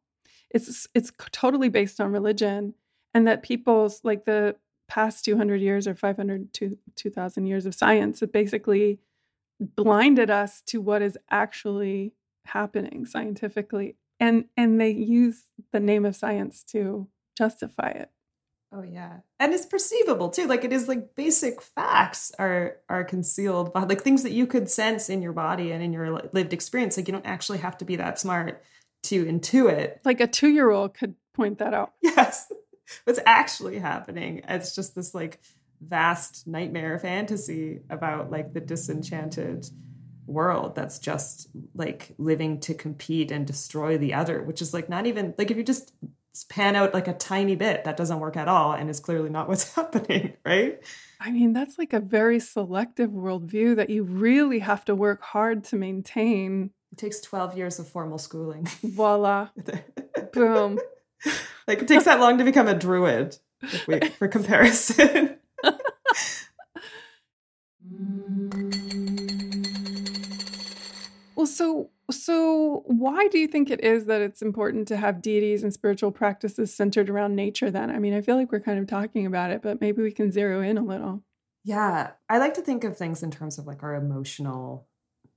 It's 0.50 0.90
it's 0.94 1.14
totally 1.32 1.70
based 1.70 2.02
on 2.02 2.12
religion, 2.12 2.74
and 3.14 3.26
that 3.28 3.44
people's 3.44 4.02
like 4.04 4.26
the 4.26 4.58
past 4.90 5.24
200 5.24 5.62
years 5.62 5.88
or 5.88 5.96
500 5.96 6.54
to 6.56 6.78
2000 6.98 7.46
years 7.46 7.66
of 7.66 7.74
science 7.74 8.20
have 8.20 8.34
basically 8.34 9.00
blinded 9.62 10.30
us 10.30 10.62
to 10.68 10.82
what 10.82 11.02
is 11.02 11.18
actually 11.30 12.14
happening 12.46 13.06
scientifically 13.06 13.96
and 14.22 14.46
and 14.56 14.80
they 14.80 14.92
use 14.92 15.44
the 15.74 15.80
name 15.80 16.06
of 16.06 16.16
science 16.16 16.64
to 16.64 17.08
justify 17.38 17.90
it. 17.90 18.12
Oh 18.74 18.84
yeah. 18.84 19.18
And 19.40 19.54
it's 19.54 19.66
perceivable 19.66 20.30
too. 20.30 20.48
Like 20.48 20.64
it 20.64 20.72
is 20.72 20.88
like 20.88 21.16
basic 21.16 21.62
facts 21.62 22.32
are 22.40 22.78
are 22.88 23.04
concealed 23.04 23.74
by 23.74 23.84
like 23.84 24.02
things 24.02 24.24
that 24.24 24.32
you 24.32 24.48
could 24.48 24.70
sense 24.70 25.10
in 25.10 25.22
your 25.22 25.34
body 25.34 25.72
and 25.72 25.84
in 25.84 25.92
your 25.92 26.22
lived 26.32 26.54
experience. 26.54 26.96
Like 26.96 27.08
you 27.08 27.12
don't 27.12 27.26
actually 27.26 27.58
have 27.58 27.78
to 27.80 27.86
be 27.86 27.98
that 27.98 28.20
smart 28.20 28.64
to 29.04 29.26
intuit. 29.26 29.98
Like 30.06 30.22
a 30.22 30.28
two-year-old 30.28 30.94
could 30.94 31.16
point 31.34 31.58
that 31.58 31.74
out. 31.74 31.94
Yes. 32.02 32.52
What's 33.06 33.22
actually 33.26 33.80
happening? 33.80 34.42
It's 34.50 34.76
just 34.76 34.96
this 34.96 35.16
like 35.16 35.40
vast 35.86 36.48
nightmare 36.48 37.00
fantasy 37.00 37.80
about 37.90 38.32
like 38.32 38.54
the 38.54 38.62
disenchanted 38.62 39.68
world 40.28 40.76
that's 40.76 41.00
just 41.00 41.50
like 41.74 42.14
living 42.18 42.60
to 42.62 42.74
compete 42.74 43.32
and 43.32 43.46
destroy 43.46 43.98
the 43.98 44.14
other, 44.14 44.42
which 44.42 44.62
is 44.62 44.74
like 44.74 44.90
not 44.90 45.06
even 45.06 45.34
like 45.38 45.52
if 45.52 45.58
you 45.58 45.64
just 45.64 45.94
pan 46.50 46.76
out 46.76 46.94
like 46.94 47.08
a 47.08 47.14
tiny 47.14 47.56
bit, 47.56 47.84
that 47.84 47.98
doesn't 47.98 48.20
work 48.20 48.38
at 48.38 48.48
all 48.48 48.74
and 48.74 48.90
is 48.90 49.00
clearly 49.00 49.30
not 49.30 49.48
what's 49.50 49.74
happening, 49.76 50.34
right? 50.46 50.82
I 51.20 51.32
mean, 51.32 51.54
that's 51.54 51.78
like 51.78 51.94
a 51.94 52.00
very 52.00 52.40
selective 52.40 53.12
worldview 53.12 53.76
that 53.76 53.90
you 53.90 54.04
really 54.04 54.60
have 54.60 54.86
to 54.86 54.96
work 54.96 55.22
hard 55.22 55.64
to 55.66 55.76
maintain. 55.76 56.72
It 56.92 56.98
takes 56.98 57.22
12 57.22 57.58
years 57.58 57.80
of 57.80 57.88
formal 57.88 58.18
schooling. 58.18 58.68
Voila. 58.84 59.50
Boom. 60.34 60.80
Like 61.68 61.84
it 61.84 61.88
takes 61.88 62.06
that 62.06 62.20
long 62.20 62.38
to 62.40 62.44
become 62.44 62.68
a 62.68 62.74
druid, 62.74 63.38
we, 63.88 64.00
for 64.00 64.28
comparison. 64.28 65.38
Well, 71.36 71.46
so 71.46 71.90
so 72.10 72.84
why 72.86 73.28
do 73.28 73.38
you 73.38 73.48
think 73.48 73.70
it 73.70 73.84
is 73.84 74.06
that 74.06 74.22
it's 74.22 74.42
important 74.42 74.88
to 74.90 74.98
have 74.98 75.22
deities 75.22 75.64
and 75.64 75.74
spiritual 75.74 76.12
practices 76.12 76.74
centered 76.74 77.10
around 77.10 77.36
nature 77.36 77.72
then? 77.72 77.90
I 77.90 78.00
mean, 78.00 78.14
I 78.14 78.22
feel 78.22 78.36
like 78.36 78.52
we're 78.52 78.60
kind 78.60 78.80
of 78.80 78.88
talking 78.88 79.26
about 79.26 79.52
it, 79.52 79.62
but 79.62 79.82
maybe 79.82 80.02
we 80.02 80.12
can 80.12 80.32
zero 80.32 80.62
in 80.62 80.78
a 80.78 80.84
little. 80.84 81.24
Yeah, 81.64 82.12
I 82.30 82.40
like 82.40 82.56
to 82.56 82.62
think 82.62 82.84
of 82.84 82.98
things 82.98 83.24
in 83.24 83.32
terms 83.32 83.58
of 83.58 83.68
like 83.68 83.84
our 83.84 83.96
emotional 83.96 84.88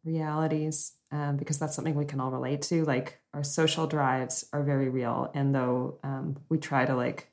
realities 0.05 0.93
um, 1.11 1.37
because 1.37 1.59
that's 1.59 1.75
something 1.75 1.95
we 1.95 2.05
can 2.05 2.21
all 2.21 2.31
relate 2.31 2.63
to. 2.63 2.85
Like 2.85 3.21
our 3.33 3.45
social 3.45 3.87
drives 3.87 4.47
are 4.53 4.63
very 4.63 4.89
real, 4.89 5.31
and 5.35 5.55
though 5.55 5.99
um, 6.03 6.37
we 6.49 6.59
try 6.59 6.85
to 6.85 6.95
like, 6.95 7.31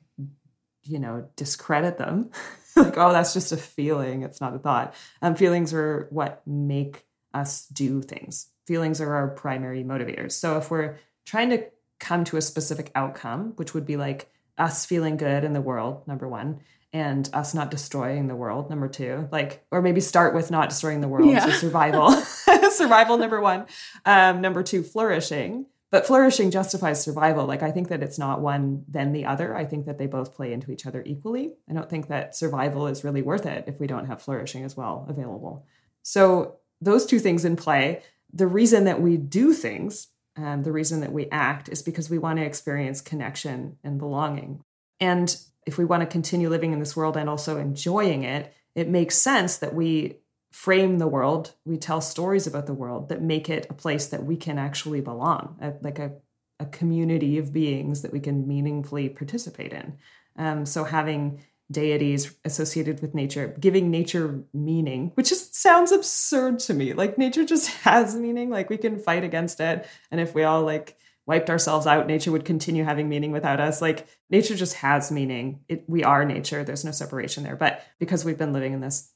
you 0.84 0.98
know, 0.98 1.28
discredit 1.36 1.98
them, 1.98 2.30
like 2.76 2.96
oh, 2.96 3.12
that's 3.12 3.32
just 3.32 3.52
a 3.52 3.56
feeling, 3.56 4.22
it's 4.22 4.40
not 4.40 4.54
a 4.54 4.58
thought. 4.58 4.94
Um, 5.20 5.34
feelings 5.34 5.72
are 5.72 6.08
what 6.10 6.42
make 6.46 7.06
us 7.34 7.66
do 7.68 8.02
things. 8.02 8.48
Feelings 8.66 9.00
are 9.00 9.14
our 9.14 9.28
primary 9.28 9.82
motivators. 9.84 10.32
So 10.32 10.58
if 10.58 10.70
we're 10.70 10.98
trying 11.24 11.50
to 11.50 11.64
come 11.98 12.24
to 12.24 12.36
a 12.36 12.42
specific 12.42 12.90
outcome, 12.94 13.52
which 13.56 13.74
would 13.74 13.86
be 13.86 13.96
like 13.96 14.30
us 14.58 14.86
feeling 14.86 15.16
good 15.16 15.44
in 15.44 15.52
the 15.52 15.60
world, 15.60 16.06
number 16.06 16.28
one, 16.28 16.60
and 16.92 17.28
us 17.32 17.54
not 17.54 17.70
destroying 17.70 18.28
the 18.28 18.36
world 18.36 18.68
number 18.68 18.88
two 18.88 19.28
like 19.32 19.64
or 19.70 19.80
maybe 19.80 20.00
start 20.00 20.34
with 20.34 20.50
not 20.50 20.68
destroying 20.68 21.00
the 21.00 21.08
world 21.08 21.30
yeah. 21.30 21.44
so 21.44 21.50
survival 21.50 22.10
survival 22.70 23.16
number 23.16 23.40
one 23.40 23.66
um, 24.04 24.40
number 24.40 24.62
two 24.62 24.82
flourishing 24.82 25.66
but 25.92 26.06
flourishing 26.06 26.50
justifies 26.50 27.04
survival. 27.04 27.46
Like 27.46 27.62
i 27.62 27.70
think 27.70 27.88
that 27.88 28.02
it's 28.02 28.18
not 28.18 28.40
one 28.40 28.84
then 28.88 29.12
the 29.12 29.26
other. 29.26 29.54
I 29.54 29.66
think 29.66 29.86
that 29.86 29.98
they 29.98 30.06
both 30.06 30.34
play 30.34 30.52
into 30.52 30.72
each 30.72 30.86
other 30.86 31.02
equally. 31.06 31.52
I 31.70 31.74
don't 31.74 31.88
think 31.88 32.08
that 32.08 32.34
survival 32.34 32.88
is 32.88 33.04
really 33.04 33.22
worth 33.22 33.46
it 33.46 33.64
if 33.68 33.78
we 33.78 33.86
don't 33.86 34.06
have 34.06 34.22
flourishing 34.22 34.64
as 34.64 34.76
well 34.76 35.06
available. 35.08 35.66
So 36.02 36.56
those 36.80 37.06
two 37.06 37.20
things 37.20 37.44
in 37.44 37.54
play. 37.54 38.02
The 38.32 38.46
reason 38.46 38.84
that 38.84 39.02
we 39.02 39.18
do 39.18 39.52
things 39.52 40.08
and 40.34 40.64
the 40.64 40.72
reason 40.72 41.00
that 41.00 41.12
we 41.12 41.28
act 41.30 41.68
is 41.68 41.82
because 41.82 42.08
we 42.08 42.18
want 42.18 42.38
to 42.38 42.44
experience 42.44 43.02
connection 43.02 43.76
and 43.84 43.98
belonging. 43.98 44.64
And 44.98 45.36
if 45.66 45.76
we 45.76 45.84
want 45.84 46.00
to 46.00 46.06
continue 46.06 46.48
living 46.48 46.72
in 46.72 46.78
this 46.78 46.96
world 46.96 47.18
and 47.18 47.28
also 47.28 47.58
enjoying 47.58 48.24
it, 48.24 48.54
it 48.74 48.88
makes 48.88 49.18
sense 49.18 49.58
that 49.58 49.74
we 49.74 50.16
frame 50.52 50.98
the 50.98 51.08
world, 51.08 51.54
we 51.64 51.78
tell 51.78 52.00
stories 52.00 52.46
about 52.46 52.66
the 52.66 52.74
world 52.74 53.08
that 53.08 53.22
make 53.22 53.48
it 53.48 53.66
a 53.70 53.74
place 53.74 54.06
that 54.08 54.24
we 54.24 54.36
can 54.36 54.58
actually 54.58 55.00
belong, 55.00 55.56
a, 55.60 55.72
like 55.80 55.98
a, 55.98 56.12
a 56.60 56.66
community 56.66 57.38
of 57.38 57.52
beings 57.52 58.02
that 58.02 58.12
we 58.12 58.20
can 58.20 58.46
meaningfully 58.46 59.08
participate 59.08 59.72
in. 59.72 59.98
Um, 60.36 60.66
so 60.66 60.84
having 60.84 61.40
deities 61.70 62.34
associated 62.44 63.00
with 63.00 63.14
nature, 63.14 63.56
giving 63.58 63.90
nature 63.90 64.44
meaning, 64.52 65.10
which 65.14 65.30
just 65.30 65.54
sounds 65.54 65.90
absurd 65.90 66.58
to 66.60 66.74
me. 66.74 66.92
Like 66.92 67.16
nature 67.16 67.44
just 67.44 67.68
has 67.82 68.14
meaning. 68.14 68.50
Like 68.50 68.68
we 68.68 68.76
can 68.76 68.98
fight 68.98 69.24
against 69.24 69.58
it, 69.58 69.86
and 70.10 70.20
if 70.20 70.34
we 70.34 70.44
all 70.44 70.62
like 70.62 70.98
wiped 71.24 71.48
ourselves 71.48 71.86
out, 71.86 72.06
nature 72.06 72.32
would 72.32 72.44
continue 72.44 72.84
having 72.84 73.08
meaning 73.08 73.32
without 73.32 73.58
us. 73.58 73.80
Like 73.80 74.06
nature 74.28 74.54
just 74.54 74.74
has 74.74 75.10
meaning. 75.10 75.60
It, 75.68 75.84
we 75.88 76.04
are 76.04 76.24
nature. 76.24 76.62
There's 76.62 76.84
no 76.84 76.90
separation 76.90 77.44
there. 77.44 77.56
But 77.56 77.82
because 77.98 78.24
we've 78.24 78.38
been 78.38 78.52
living 78.52 78.74
in 78.74 78.80
this, 78.80 79.10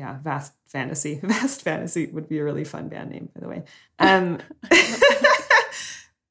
yeah, 0.00 0.16
vast 0.22 0.54
fantasy, 0.64 1.20
vast 1.22 1.60
fantasy 1.60 2.06
would 2.06 2.26
be 2.26 2.38
a 2.38 2.44
really 2.44 2.64
fun 2.64 2.88
band 2.88 3.10
name, 3.10 3.28
by 3.34 3.40
the 3.40 3.48
way. 3.48 3.62
Um, 4.02 4.38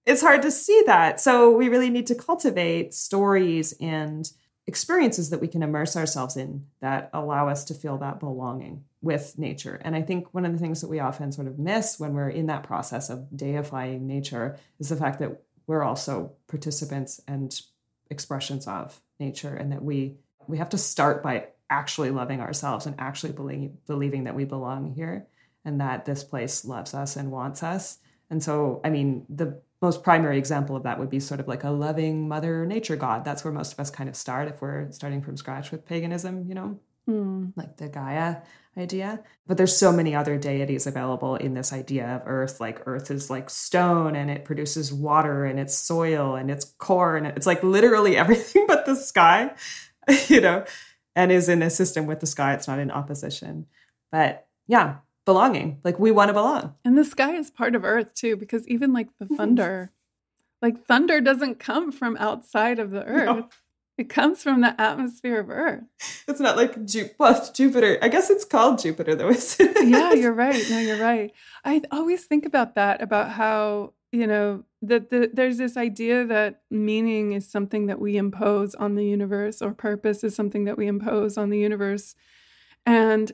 it's 0.08 0.21
hard 0.21 0.41
to 0.41 0.49
see 0.49 0.82
that. 0.88 1.21
So 1.21 1.51
we 1.51 1.69
really 1.69 1.91
need 1.91 2.08
to 2.08 2.15
cultivate 2.15 2.95
stories 2.95 3.75
and 3.79 4.27
experiences 4.65 5.29
that 5.29 5.39
we 5.39 5.47
can 5.47 5.62
immerse 5.62 5.95
ourselves 5.95 6.36
in 6.36 6.65
that 6.82 7.12
allow 7.13 7.47
us 7.47 7.63
to 7.65 7.75
feel 7.75 7.99
that 7.99 8.19
belonging 8.19 8.86
with 9.03 9.38
nature. 9.38 9.79
And 9.86 9.95
I 9.95 10.01
think 10.01 10.34
one 10.34 10.47
of 10.47 10.51
the 10.51 10.58
things 10.58 10.82
that 10.82 10.89
we 10.89 10.99
often 10.99 11.32
sort 11.32 11.45
of 11.45 11.60
miss 11.60 11.99
when 11.99 12.15
we're 12.15 12.29
in 12.29 12.47
that 12.47 12.63
process 12.63 13.12
of 13.12 13.27
deifying 13.38 14.08
nature 14.08 14.58
is 14.79 14.89
the 14.89 14.95
fact 14.95 15.19
that 15.19 15.43
we're 15.67 15.84
also 15.84 16.32
participants 16.47 17.21
and 17.27 17.62
expressions 18.10 18.67
of 18.67 18.99
nature 19.19 19.53
and 19.53 19.71
that 19.71 19.84
we 19.84 20.15
we 20.47 20.58
have 20.58 20.69
to 20.69 20.79
start 20.79 21.21
by 21.21 21.49
actually 21.69 22.12
loving 22.12 22.41
ourselves 22.41 22.86
and 22.86 22.95
actually 22.99 23.34
believe, 23.34 23.71
believing 23.88 24.25
that 24.25 24.36
we 24.36 24.45
belong 24.45 24.93
here 24.93 25.27
and 25.65 25.82
that 25.82 26.05
this 26.05 26.23
place 26.23 26.65
loves 26.65 26.93
us 26.93 27.15
and 27.15 27.32
wants 27.32 27.63
us. 27.63 27.99
And 28.29 28.43
so, 28.43 28.82
I 28.84 28.89
mean, 28.89 29.25
the 29.29 29.62
most 29.82 30.03
primary 30.03 30.38
example 30.38 30.75
of 30.75 30.84
that 30.84 30.99
would 30.99 31.10
be 31.10 31.19
sort 31.19 31.39
of 31.39 31.47
like 31.47 31.63
a 31.63 31.69
loving 31.69 32.27
mother 32.27 32.65
nature 32.65 32.95
god 32.95 33.23
that's 33.23 33.43
where 33.43 33.53
most 33.53 33.73
of 33.73 33.79
us 33.79 33.89
kind 33.89 34.10
of 34.10 34.15
start 34.15 34.47
if 34.47 34.62
we're 34.62 34.91
starting 34.91 35.21
from 35.21 35.38
scratch 35.38 35.71
with 35.71 35.86
paganism 35.86 36.45
you 36.47 36.55
know 36.55 36.79
mm. 37.08 37.51
like 37.55 37.77
the 37.77 37.88
gaia 37.88 38.38
idea 38.77 39.21
but 39.47 39.58
there's 39.58 39.75
so 39.75 39.91
many 39.91 40.15
other 40.15 40.38
deities 40.38 40.88
available 40.88 41.36
in 41.36 41.53
this 41.53 41.73
idea 41.73 42.15
of 42.15 42.21
earth 42.25 42.60
like 42.60 42.82
earth 42.86 43.12
is 43.12 43.29
like 43.29 43.49
stone 43.49 44.15
and 44.15 44.29
it 44.29 44.45
produces 44.45 44.93
water 44.93 45.45
and 45.45 45.60
it's 45.60 45.77
soil 45.77 46.36
and 46.36 46.51
it's 46.51 46.65
corn 46.77 47.25
it's 47.25 47.47
like 47.47 47.63
literally 47.63 48.15
everything 48.23 48.65
but 48.67 48.86
the 48.86 48.95
sky 48.95 49.51
you 50.27 50.41
know 50.41 50.63
and 51.15 51.31
is 51.31 51.49
in 51.49 51.61
a 51.61 51.69
system 51.69 52.05
with 52.05 52.19
the 52.19 52.27
sky 52.27 52.53
it's 52.53 52.67
not 52.67 52.79
in 52.79 52.91
opposition 52.91 53.65
but 54.11 54.47
yeah 54.67 54.97
belonging. 55.29 55.79
Like 55.83 55.99
we 55.99 56.09
want 56.09 56.29
to 56.29 56.33
belong. 56.33 56.73
And 56.83 56.97
the 56.97 57.05
sky 57.05 57.35
is 57.35 57.51
part 57.51 57.75
of 57.75 57.85
earth 57.85 58.15
too, 58.15 58.35
because 58.35 58.67
even 58.67 58.93
like 58.93 59.09
the 59.19 59.25
mm-hmm. 59.25 59.35
thunder, 59.35 59.91
like 60.59 60.85
thunder 60.87 61.21
doesn't 61.21 61.59
come 61.59 61.91
from 61.91 62.17
outside 62.17 62.79
of 62.79 62.89
the 62.89 63.03
earth. 63.03 63.25
No. 63.27 63.49
It 63.99 64.07
comes 64.07 64.41
from 64.41 64.61
the 64.61 64.79
atmosphere 64.79 65.41
of 65.41 65.49
Earth. 65.49 65.83
It's 66.25 66.39
not 66.39 66.55
like 66.55 66.85
Ju- 66.85 67.09
well, 67.17 67.51
Jupiter. 67.53 67.97
I 68.01 68.07
guess 68.07 68.29
it's 68.29 68.45
called 68.45 68.79
Jupiter, 68.79 69.13
though. 69.13 69.29
yeah, 69.81 70.13
you're 70.13 70.31
right. 70.31 70.63
No, 70.69 70.79
you're 70.79 71.01
right. 71.01 71.33
I 71.65 71.81
always 71.91 72.23
think 72.23 72.45
about 72.45 72.75
that, 72.75 73.01
about 73.01 73.31
how 73.31 73.91
you 74.13 74.25
know 74.25 74.63
that 74.81 75.09
the, 75.09 75.29
there's 75.33 75.57
this 75.57 75.75
idea 75.75 76.25
that 76.25 76.61
meaning 76.69 77.33
is 77.33 77.49
something 77.49 77.87
that 77.87 77.99
we 77.99 78.17
impose 78.17 78.75
on 78.75 78.95
the 78.95 79.05
universe, 79.05 79.61
or 79.61 79.73
purpose 79.73 80.23
is 80.23 80.35
something 80.35 80.65
that 80.65 80.77
we 80.77 80.87
impose 80.87 81.37
on 81.37 81.49
the 81.49 81.59
universe, 81.59 82.15
and 82.85 83.31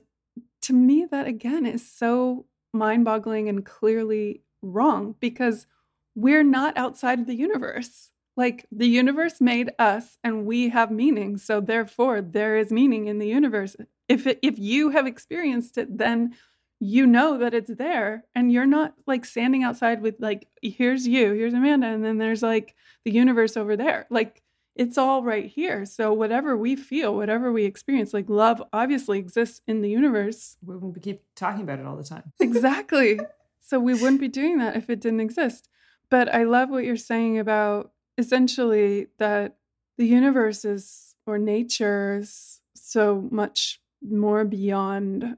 to 0.62 0.74
me, 0.74 1.06
that 1.12 1.28
again 1.28 1.66
is 1.66 1.88
so 1.88 2.48
mind 2.74 3.06
boggling 3.06 3.48
and 3.48 3.66
clearly 3.66 4.42
wrong 4.64 5.16
because 5.20 5.68
we're 6.16 6.44
not 6.44 6.76
outside 6.78 7.20
of 7.20 7.28
the 7.28 7.36
universe. 7.36 8.10
Like 8.36 8.66
the 8.72 8.88
universe 8.88 9.40
made 9.40 9.70
us 9.80 10.18
and 10.24 10.46
we 10.46 10.70
have 10.70 10.92
meaning. 10.92 11.38
So 11.38 11.62
therefore, 11.62 12.22
there 12.22 12.58
is 12.58 12.72
meaning 12.72 13.08
in 13.08 13.20
the 13.20 13.28
universe. 13.28 13.76
If, 14.10 14.28
it, 14.28 14.40
if 14.42 14.58
you 14.58 14.90
have 14.90 15.08
experienced 15.08 15.78
it, 15.78 15.98
then 15.98 16.34
you 16.80 17.08
know 17.08 17.38
that 17.38 17.54
it's 17.54 17.72
there 17.76 18.26
and 18.36 18.52
you're 18.52 18.66
not 18.66 18.94
like 19.08 19.26
standing 19.26 19.64
outside 19.64 20.02
with 20.02 20.16
like 20.20 20.48
here's 20.62 21.08
you 21.08 21.32
here's 21.32 21.54
amanda 21.54 21.88
and 21.88 22.04
then 22.04 22.18
there's 22.18 22.44
like 22.44 22.76
the 23.06 23.12
universe 23.12 23.56
over 23.56 23.78
there 23.78 24.06
like 24.10 24.44
it's 24.76 24.98
all 24.98 25.24
right 25.24 25.46
here. 25.46 25.86
So 25.86 26.12
whatever 26.12 26.58
we 26.58 26.76
feel, 26.76 27.16
whatever 27.16 27.52
we 27.52 27.64
experience, 27.64 28.14
like 28.14 28.30
love 28.30 28.62
obviously 28.74 29.20
exists 29.20 29.62
in 29.68 29.82
the 29.82 29.90
universe. 29.90 30.58
We 30.62 31.00
keep 31.00 31.22
talking 31.36 31.62
about 31.62 31.80
it 31.80 31.86
all 31.86 31.96
the 31.96 32.04
time. 32.04 32.34
exactly. 32.40 33.20
So 33.68 33.80
we 33.80 33.96
wouldn't 33.96 34.22
be 34.22 34.28
doing 34.28 34.60
that 34.60 34.76
if 34.76 34.92
it 34.92 35.02
didn't 35.02 35.22
exist. 35.22 35.70
But 36.12 36.32
I 36.32 36.44
love 36.44 36.70
what 36.70 36.84
you're 36.84 36.98
saying 36.98 37.40
about 37.40 37.92
essentially 38.16 39.08
that 39.18 39.56
the 39.98 40.06
universe 40.06 40.64
is 40.66 41.16
or 41.26 41.40
nature 41.40 42.20
is 42.20 42.62
so 42.76 43.28
much 43.32 43.82
more 44.08 44.46
beyond 44.46 45.38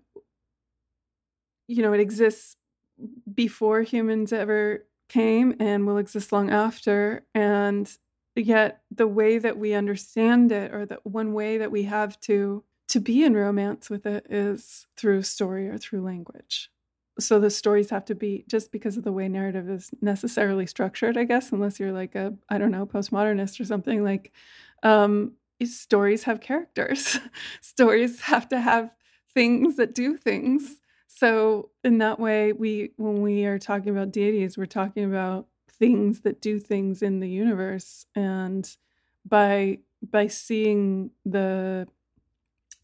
you 1.68 1.82
know, 1.82 1.94
it 1.94 2.00
exists 2.00 2.56
before 3.34 3.82
humans 3.82 4.34
ever 4.34 4.86
came 5.10 5.56
and 5.60 5.86
will 5.86 5.98
exist 5.98 6.32
long 6.32 6.50
after 6.50 7.24
and 7.34 7.98
yet 8.36 8.82
the 8.92 9.08
way 9.08 9.38
that 9.38 9.58
we 9.58 9.74
understand 9.74 10.52
it 10.52 10.74
or 10.74 10.86
the 10.86 11.00
one 11.04 11.34
way 11.34 11.58
that 11.58 11.72
we 11.72 11.84
have 11.84 12.20
to 12.20 12.64
to 12.88 13.00
be 13.00 13.24
in 13.24 13.36
romance 13.36 13.90
with 13.90 14.06
it 14.06 14.26
is 14.30 14.88
through 14.96 15.22
story 15.22 15.70
or 15.70 15.78
through 15.78 16.02
language. 16.02 16.70
So 17.20 17.40
the 17.40 17.50
stories 17.50 17.90
have 17.90 18.06
to 18.06 18.16
be 18.16 18.46
just 18.48 18.72
because 18.72 18.96
of 18.98 19.04
the 19.04 19.12
way 19.12 19.28
narrative 19.28 19.70
is 19.70 19.92
necessarily 20.02 20.66
structured 20.68 21.18
i 21.18 21.24
guess 21.24 21.52
unless 21.52 21.80
you're 21.80 21.92
like 21.92 22.16
a 22.16 22.34
i 22.50 22.58
don't 22.58 22.72
know 22.72 22.86
postmodernist 22.86 23.60
or 23.60 23.66
something 23.66 24.04
like 24.04 24.32
um 24.84 25.34
stories 25.66 26.24
have 26.24 26.40
characters. 26.40 27.20
Stories 27.62 28.22
have 28.22 28.48
to 28.50 28.60
have 28.60 28.92
things 29.34 29.76
that 29.78 29.94
do 29.94 30.18
things 30.18 30.78
So 31.08 31.70
in 31.84 32.00
that 32.00 32.20
way, 32.20 32.54
we 32.54 32.92
when 32.98 33.22
we 33.22 33.46
are 33.46 33.60
talking 33.60 33.90
about 33.90 34.12
deities, 34.12 34.58
we're 34.58 34.66
talking 34.66 35.06
about 35.06 35.48
things 35.80 36.22
that 36.22 36.42
do 36.42 36.60
things 36.60 37.02
in 37.02 37.20
the 37.20 37.30
universe, 37.30 38.06
and 38.16 38.70
by 39.26 39.80
by 40.02 40.28
seeing 40.28 41.12
the 41.26 41.88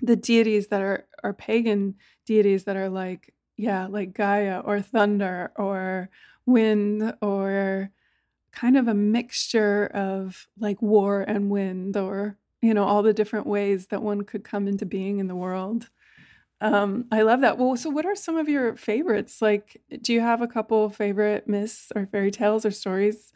the 0.02 0.16
deities 0.16 0.68
that 0.68 0.82
are 0.82 1.08
are 1.24 1.34
pagan 1.34 1.96
deities 2.26 2.66
that 2.66 2.76
are 2.76 2.90
like 2.90 3.34
yeah 3.58 3.88
like 3.88 4.14
gaia 4.14 4.60
or 4.60 4.82
thunder 4.82 5.52
or 5.56 6.10
wind 6.46 7.14
or 7.22 7.92
kind 8.52 8.78
of 8.78 8.88
a 8.88 8.94
mixture 8.94 9.88
of 9.88 10.48
like 10.60 10.82
war 10.82 11.22
and 11.22 11.50
wind 11.50 11.98
or 11.98 12.38
you 12.62 12.74
know 12.74 12.84
all 12.86 13.04
the 13.04 13.14
different 13.14 13.48
ways 13.48 13.88
that 13.88 14.04
one 14.04 14.24
could 14.24 14.44
come 14.44 14.68
into 14.68 14.86
being 14.86 15.20
in 15.20 15.28
the 15.28 15.36
world 15.36 15.90
um, 16.64 17.06
i 17.12 17.22
love 17.22 17.42
that. 17.42 17.58
Well 17.58 17.76
so 17.78 17.90
what 17.90 18.06
are 18.06 18.16
some 18.16 18.38
of 18.38 18.50
your 18.50 18.76
favorites? 18.76 19.42
Like 19.42 19.82
do 20.02 20.14
you 20.14 20.22
have 20.22 20.42
a 20.42 20.48
couple 20.48 20.90
favorite 20.90 21.48
myths 21.48 21.92
or 21.96 22.06
fairy 22.06 22.32
tales 22.32 22.66
or 22.66 22.72
stories 22.72 23.32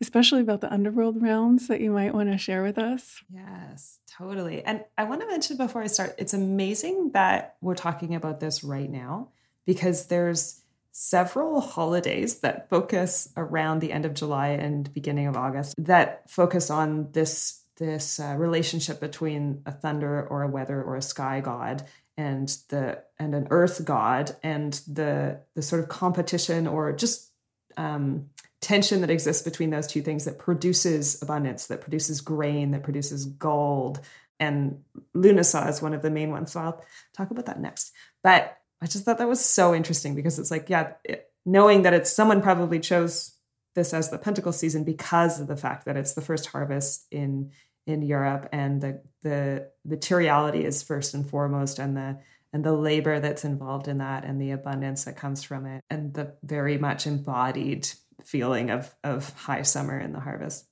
especially 0.00 0.40
about 0.40 0.60
the 0.60 0.72
underworld 0.72 1.22
realms 1.22 1.68
that 1.68 1.80
you 1.80 1.92
might 1.92 2.12
want 2.12 2.28
to 2.28 2.36
share 2.36 2.64
with 2.64 2.76
us? 2.76 3.22
Yes 3.32 3.98
totally. 4.06 4.62
And 4.64 4.84
i 4.98 5.04
want 5.04 5.20
to 5.20 5.26
mention 5.26 5.56
before 5.56 5.82
i 5.82 5.86
start 5.86 6.14
it's 6.18 6.34
amazing 6.34 7.12
that 7.12 7.56
we're 7.60 7.74
talking 7.74 8.14
about 8.14 8.40
this 8.40 8.62
right 8.64 8.90
now 8.90 9.28
because 9.64 10.06
there's 10.06 10.62
several 10.92 11.60
holidays 11.60 12.40
that 12.40 12.68
focus 12.68 13.30
around 13.36 13.80
the 13.80 13.92
end 13.92 14.04
of 14.04 14.12
July 14.14 14.48
and 14.48 14.92
beginning 14.92 15.26
of 15.26 15.36
August 15.36 15.74
that 15.78 16.30
focus 16.30 16.70
on 16.70 17.10
this 17.12 17.60
this 17.78 18.20
uh, 18.20 18.34
relationship 18.36 19.00
between 19.00 19.62
a 19.64 19.72
thunder 19.72 20.26
or 20.28 20.42
a 20.42 20.48
weather 20.48 20.82
or 20.82 20.96
a 20.96 21.02
sky 21.02 21.40
god 21.40 21.82
and 22.16 22.56
the 22.68 23.02
and 23.18 23.34
an 23.34 23.48
earth 23.50 23.84
god 23.84 24.36
and 24.42 24.80
the 24.86 25.40
the 25.54 25.62
sort 25.62 25.82
of 25.82 25.88
competition 25.88 26.66
or 26.66 26.92
just 26.92 27.30
um, 27.76 28.26
tension 28.60 29.00
that 29.00 29.10
exists 29.10 29.42
between 29.42 29.70
those 29.70 29.86
two 29.86 30.02
things 30.02 30.24
that 30.24 30.38
produces 30.38 31.20
abundance 31.22 31.66
that 31.66 31.80
produces 31.80 32.20
grain 32.20 32.70
that 32.70 32.82
produces 32.82 33.24
gold. 33.24 34.00
And 34.38 34.82
Lughnasadh 35.14 35.68
is 35.68 35.82
one 35.82 35.94
of 35.94 36.02
the 36.02 36.10
main 36.10 36.30
ones 36.30 36.52
so 36.52 36.60
I'll 36.60 36.84
talk 37.14 37.30
about 37.30 37.46
that 37.46 37.60
next. 37.60 37.92
But 38.22 38.56
I 38.80 38.86
just 38.86 39.04
thought 39.04 39.18
that 39.18 39.28
was 39.28 39.44
so 39.44 39.74
interesting 39.74 40.14
because 40.14 40.38
it's 40.38 40.50
like, 40.50 40.68
yeah, 40.68 40.92
it, 41.04 41.28
knowing 41.44 41.82
that 41.82 41.94
it's 41.94 42.12
someone 42.12 42.40
probably 42.40 42.80
chose 42.80 43.36
this 43.74 43.94
as 43.94 44.10
the 44.10 44.18
pentacle 44.18 44.52
season 44.52 44.84
because 44.84 45.40
of 45.40 45.48
the 45.48 45.56
fact 45.56 45.86
that 45.86 45.96
it's 45.96 46.12
the 46.12 46.20
first 46.20 46.46
harvest 46.46 47.06
in 47.10 47.50
in 47.86 48.02
Europe 48.02 48.48
and 48.52 48.80
the 48.80 49.02
the 49.22 49.68
materiality 49.84 50.64
is 50.64 50.82
first 50.82 51.14
and 51.14 51.28
foremost 51.28 51.78
and 51.78 51.96
the 51.96 52.18
and 52.52 52.64
the 52.64 52.72
labor 52.72 53.18
that's 53.18 53.44
involved 53.44 53.88
in 53.88 53.98
that 53.98 54.24
and 54.24 54.40
the 54.40 54.50
abundance 54.50 55.04
that 55.04 55.16
comes 55.16 55.42
from 55.42 55.64
it 55.64 55.82
and 55.88 56.12
the 56.14 56.34
very 56.42 56.76
much 56.76 57.06
embodied 57.06 57.88
feeling 58.24 58.70
of 58.70 58.94
of 59.02 59.32
high 59.34 59.62
summer 59.62 59.98
in 59.98 60.12
the 60.12 60.20
harvest. 60.20 60.66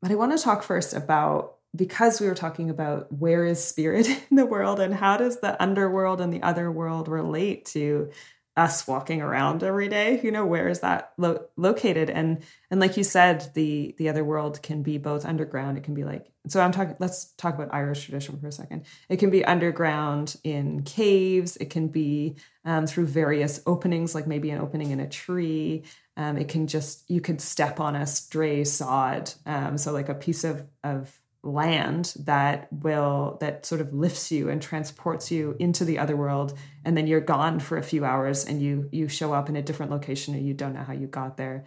But 0.00 0.10
I 0.10 0.16
want 0.16 0.36
to 0.36 0.42
talk 0.42 0.62
first 0.62 0.94
about 0.94 1.56
because 1.74 2.20
we 2.20 2.26
were 2.26 2.34
talking 2.34 2.70
about 2.70 3.10
where 3.12 3.46
is 3.46 3.62
spirit 3.62 4.08
in 4.30 4.36
the 4.36 4.46
world 4.46 4.78
and 4.80 4.94
how 4.94 5.16
does 5.16 5.40
the 5.40 5.60
underworld 5.62 6.20
and 6.20 6.32
the 6.32 6.42
other 6.42 6.70
world 6.70 7.08
relate 7.08 7.66
to 7.66 8.10
us 8.56 8.86
walking 8.86 9.22
around 9.22 9.62
every 9.62 9.88
day 9.88 10.20
you 10.22 10.30
know 10.30 10.44
where 10.44 10.68
is 10.68 10.80
that 10.80 11.12
lo- 11.16 11.46
located? 11.56 12.10
And 12.10 12.42
and 12.70 12.80
like 12.80 12.98
you 12.98 13.04
said 13.04 13.50
the 13.54 13.94
the 13.96 14.10
other 14.10 14.24
world 14.24 14.62
can 14.62 14.82
be 14.82 14.98
both 14.98 15.24
underground 15.24 15.78
it 15.78 15.84
can 15.84 15.94
be 15.94 16.04
like 16.04 16.26
so 16.48 16.60
i'm 16.60 16.72
talking 16.72 16.96
let's 16.98 17.32
talk 17.38 17.54
about 17.54 17.72
irish 17.72 18.04
tradition 18.04 18.38
for 18.38 18.48
a 18.48 18.52
second. 18.52 18.84
It 19.08 19.18
can 19.18 19.30
be 19.30 19.44
underground 19.44 20.36
in 20.44 20.82
caves 20.82 21.56
it 21.56 21.70
can 21.70 21.88
be 21.88 22.36
um, 22.66 22.86
through 22.86 23.06
various 23.06 23.60
openings 23.66 24.14
like 24.14 24.26
maybe 24.26 24.50
an 24.50 24.60
opening 24.60 24.90
in 24.90 25.00
a 25.00 25.08
tree. 25.08 25.84
Um, 26.16 26.36
it 26.36 26.48
can 26.48 26.66
just 26.66 27.10
you 27.10 27.22
could 27.22 27.40
step 27.40 27.80
on 27.80 27.96
a 27.96 28.06
stray 28.06 28.64
sod 28.64 29.32
um, 29.46 29.78
so 29.78 29.92
like 29.92 30.10
a 30.10 30.14
piece 30.14 30.44
of 30.44 30.66
of 30.84 31.21
land 31.44 32.14
that 32.20 32.68
will 32.72 33.36
that 33.40 33.66
sort 33.66 33.80
of 33.80 33.92
lifts 33.92 34.30
you 34.30 34.48
and 34.48 34.62
transports 34.62 35.30
you 35.30 35.56
into 35.58 35.84
the 35.84 35.98
other 35.98 36.16
world 36.16 36.56
and 36.84 36.96
then 36.96 37.08
you're 37.08 37.20
gone 37.20 37.58
for 37.58 37.76
a 37.76 37.82
few 37.82 38.04
hours 38.04 38.44
and 38.44 38.62
you 38.62 38.88
you 38.92 39.08
show 39.08 39.32
up 39.32 39.48
in 39.48 39.56
a 39.56 39.62
different 39.62 39.90
location 39.90 40.34
and 40.34 40.46
you 40.46 40.54
don't 40.54 40.72
know 40.72 40.84
how 40.84 40.92
you 40.92 41.06
got 41.06 41.36
there. 41.36 41.64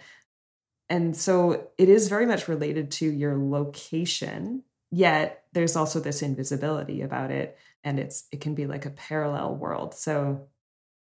And 0.88 1.17
so 1.17 1.67
it 1.77 1.89
is 1.89 2.09
very 2.09 2.25
much 2.25 2.47
related 2.47 2.91
to 2.91 3.05
your 3.05 3.38
location 3.38 4.63
yet 4.91 5.43
there's 5.51 5.75
also 5.75 5.99
this 5.99 6.21
invisibility 6.21 7.01
about 7.01 7.31
it 7.31 7.57
and 7.83 7.99
it's 7.99 8.25
it 8.31 8.39
can 8.39 8.55
be 8.55 8.67
like 8.67 8.85
a 8.85 8.91
parallel 8.91 9.55
world. 9.55 9.93
So 9.93 10.47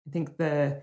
i 0.06 0.10
think 0.10 0.38
the 0.38 0.82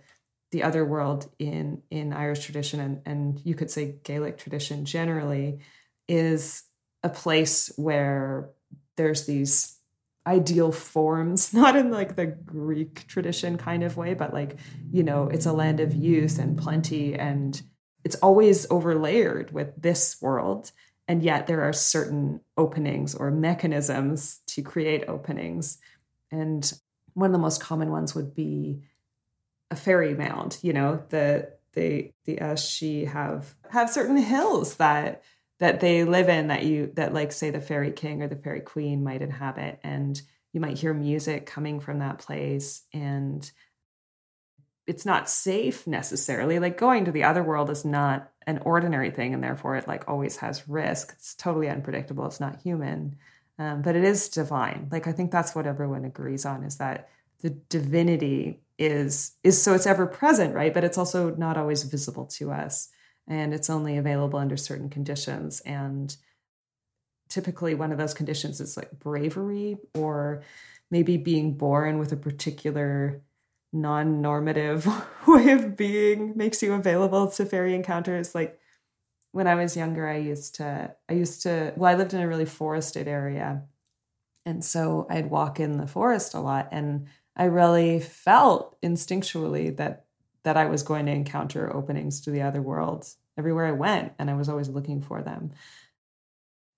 the 0.52 0.64
other 0.64 0.86
world 0.86 1.32
in 1.40 1.82
in 1.90 2.14
irish 2.14 2.46
tradition 2.46 2.80
and 2.80 3.02
and 3.06 3.42
you 3.44 3.56
could 3.56 3.72
say 3.72 3.96
gaelic 4.04 4.38
tradition 4.38 4.86
generally 4.86 5.60
is 6.08 6.64
a 7.04 7.10
place 7.10 7.72
where 7.78 8.50
there's 8.96 9.26
these 9.26 9.78
ideal 10.28 10.72
forms, 10.72 11.54
not 11.62 11.76
in 11.76 11.92
like 11.92 12.16
the 12.16 12.28
Greek 12.28 13.08
tradition 13.08 13.58
kind 13.58 13.84
of 13.84 13.98
way, 13.98 14.14
but 14.14 14.34
like, 14.34 14.58
you 14.92 15.04
know, 15.04 15.28
it's 15.28 15.46
a 15.46 15.54
land 15.54 15.80
of 15.80 15.94
youth 15.94 16.40
and 16.40 16.58
plenty 16.58 17.16
and 17.16 17.62
it's 18.04 18.16
always 18.16 18.66
overlayered 18.68 19.52
with 19.52 19.80
this 19.80 20.20
world. 20.22 20.72
And 21.08 21.22
yet 21.22 21.48
there 21.48 21.62
are 21.62 21.74
certain 21.74 22.42
openings 22.58 23.14
or 23.16 23.32
mechanisms 23.32 24.40
to 24.48 24.62
create 24.62 25.08
openings. 25.08 25.78
And 26.32 26.72
one 27.14 27.28
of 27.28 27.34
the 27.34 27.40
most 27.40 27.62
common 27.62 27.92
ones 27.92 28.16
would 28.16 28.34
be 28.34 28.82
a 29.70 29.76
fairy 29.76 30.14
mound, 30.14 30.58
you 30.62 30.74
know, 30.74 31.04
the 31.10 31.52
the 31.74 32.08
uh, 32.08 32.12
the 32.26 32.36
Ashi 32.38 33.08
have 33.08 33.56
have 33.70 33.90
certain 33.90 34.18
hills 34.18 34.76
that 34.76 35.24
that 35.62 35.80
they 35.80 36.04
live 36.04 36.28
in 36.28 36.48
that 36.48 36.66
you 36.66 36.92
that 36.96 37.14
like 37.14 37.32
say 37.32 37.52
the 37.52 37.62
fairy 37.62 37.92
king 37.92 38.24
or 38.24 38.28
the 38.28 38.36
fairy 38.36 38.62
queen 38.62 39.04
might 39.04 39.22
inhabit 39.22 39.80
and 39.84 40.20
you 40.54 40.60
might 40.60 40.80
hear 40.80 40.92
music 40.92 41.46
coming 41.46 41.80
from 41.80 42.00
that 42.00 42.18
place 42.18 42.82
and 42.92 43.50
it's 44.88 45.06
not 45.06 45.30
safe 45.30 45.86
necessarily. 45.86 46.58
Like 46.58 46.78
going 46.78 47.06
to 47.06 47.12
the 47.12 47.24
other 47.24 47.44
world 47.44 47.70
is 47.70 47.86
not 47.86 48.32
an 48.48 48.58
ordinary 48.66 49.12
thing 49.12 49.36
and 49.36 49.44
therefore 49.44 49.76
it 49.76 49.88
like 49.88 50.04
always 50.08 50.38
has 50.38 50.68
risk. 50.68 51.14
It's 51.14 51.36
totally 51.36 51.70
unpredictable. 51.70 52.26
It's 52.26 52.40
not 52.40 52.60
human. 52.62 53.16
Um, 53.60 53.84
but 53.84 53.96
it 53.96 54.04
is 54.04 54.30
divine. 54.30 54.90
Like 54.92 55.06
i 55.06 55.12
think 55.12 55.30
that's 55.30 55.54
what 55.54 55.68
everyone 55.68 56.06
agrees 56.06 56.44
on 56.44 56.64
is 56.64 56.78
that 56.78 57.10
the 57.42 57.52
divinity 57.52 58.62
is 58.80 59.34
is 59.44 59.62
so 59.62 59.76
it's 59.76 59.86
ever 59.86 60.08
present 60.08 60.56
right? 60.56 60.74
But 60.74 60.84
it's 60.84 60.98
also 60.98 61.36
not 61.36 61.56
always 61.56 61.84
visible 61.84 62.26
to 62.38 62.52
us 62.52 62.90
and 63.28 63.54
it's 63.54 63.70
only 63.70 63.98
available 63.98 64.40
under 64.40 64.58
certain 64.58 64.90
conditions. 64.90 65.62
And 65.62 66.16
typically, 67.30 67.76
one 67.76 67.92
of 67.92 67.98
those 67.98 68.14
conditions 68.14 68.60
is 68.60 68.78
like 68.78 68.92
bravery 69.00 69.78
or 69.96 70.44
maybe 70.90 71.18
being 71.18 71.58
born 71.58 71.98
with 71.98 72.12
a 72.12 72.18
particular 72.18 73.22
non 73.74 74.22
normative 74.22 74.88
way 75.28 75.52
of 75.52 75.78
being 75.78 76.34
makes 76.36 76.62
you 76.62 76.74
available 76.74 77.30
to 77.32 77.46
fairy 77.46 77.74
encounters. 77.74 78.36
Like 78.36 78.60
when 79.32 79.48
I 79.48 79.56
was 79.56 79.78
younger, 79.78 80.08
I 80.08 80.18
used 80.18 80.56
to, 80.56 80.94
I 81.10 81.14
used 81.14 81.44
to, 81.44 81.74
well, 81.78 81.92
I 81.92 81.96
lived 81.96 82.14
in 82.14 82.22
a 82.22 82.28
really 82.28 82.46
forested 82.46 83.08
area. 83.08 83.64
And 84.46 84.66
so 84.66 85.08
I'd 85.10 85.30
walk 85.30 85.60
in 85.60 85.78
the 85.78 85.88
forest 85.88 86.34
a 86.34 86.40
lot. 86.40 86.70
And 86.72 87.08
I 87.36 87.46
really 87.46 88.00
felt 88.00 88.80
instinctually 88.82 89.76
that 89.78 90.06
that 90.44 90.58
I 90.58 90.66
was 90.66 90.84
going 90.84 91.06
to 91.06 91.12
encounter 91.12 91.74
openings 91.74 92.22
to 92.22 92.32
the 92.32 92.42
other 92.42 92.62
worlds 92.62 93.18
everywhere 93.38 93.68
I 93.68 93.72
went, 93.72 94.14
and 94.20 94.30
I 94.30 94.34
was 94.34 94.50
always 94.50 94.70
looking 94.70 95.02
for 95.02 95.22
them. 95.22 95.52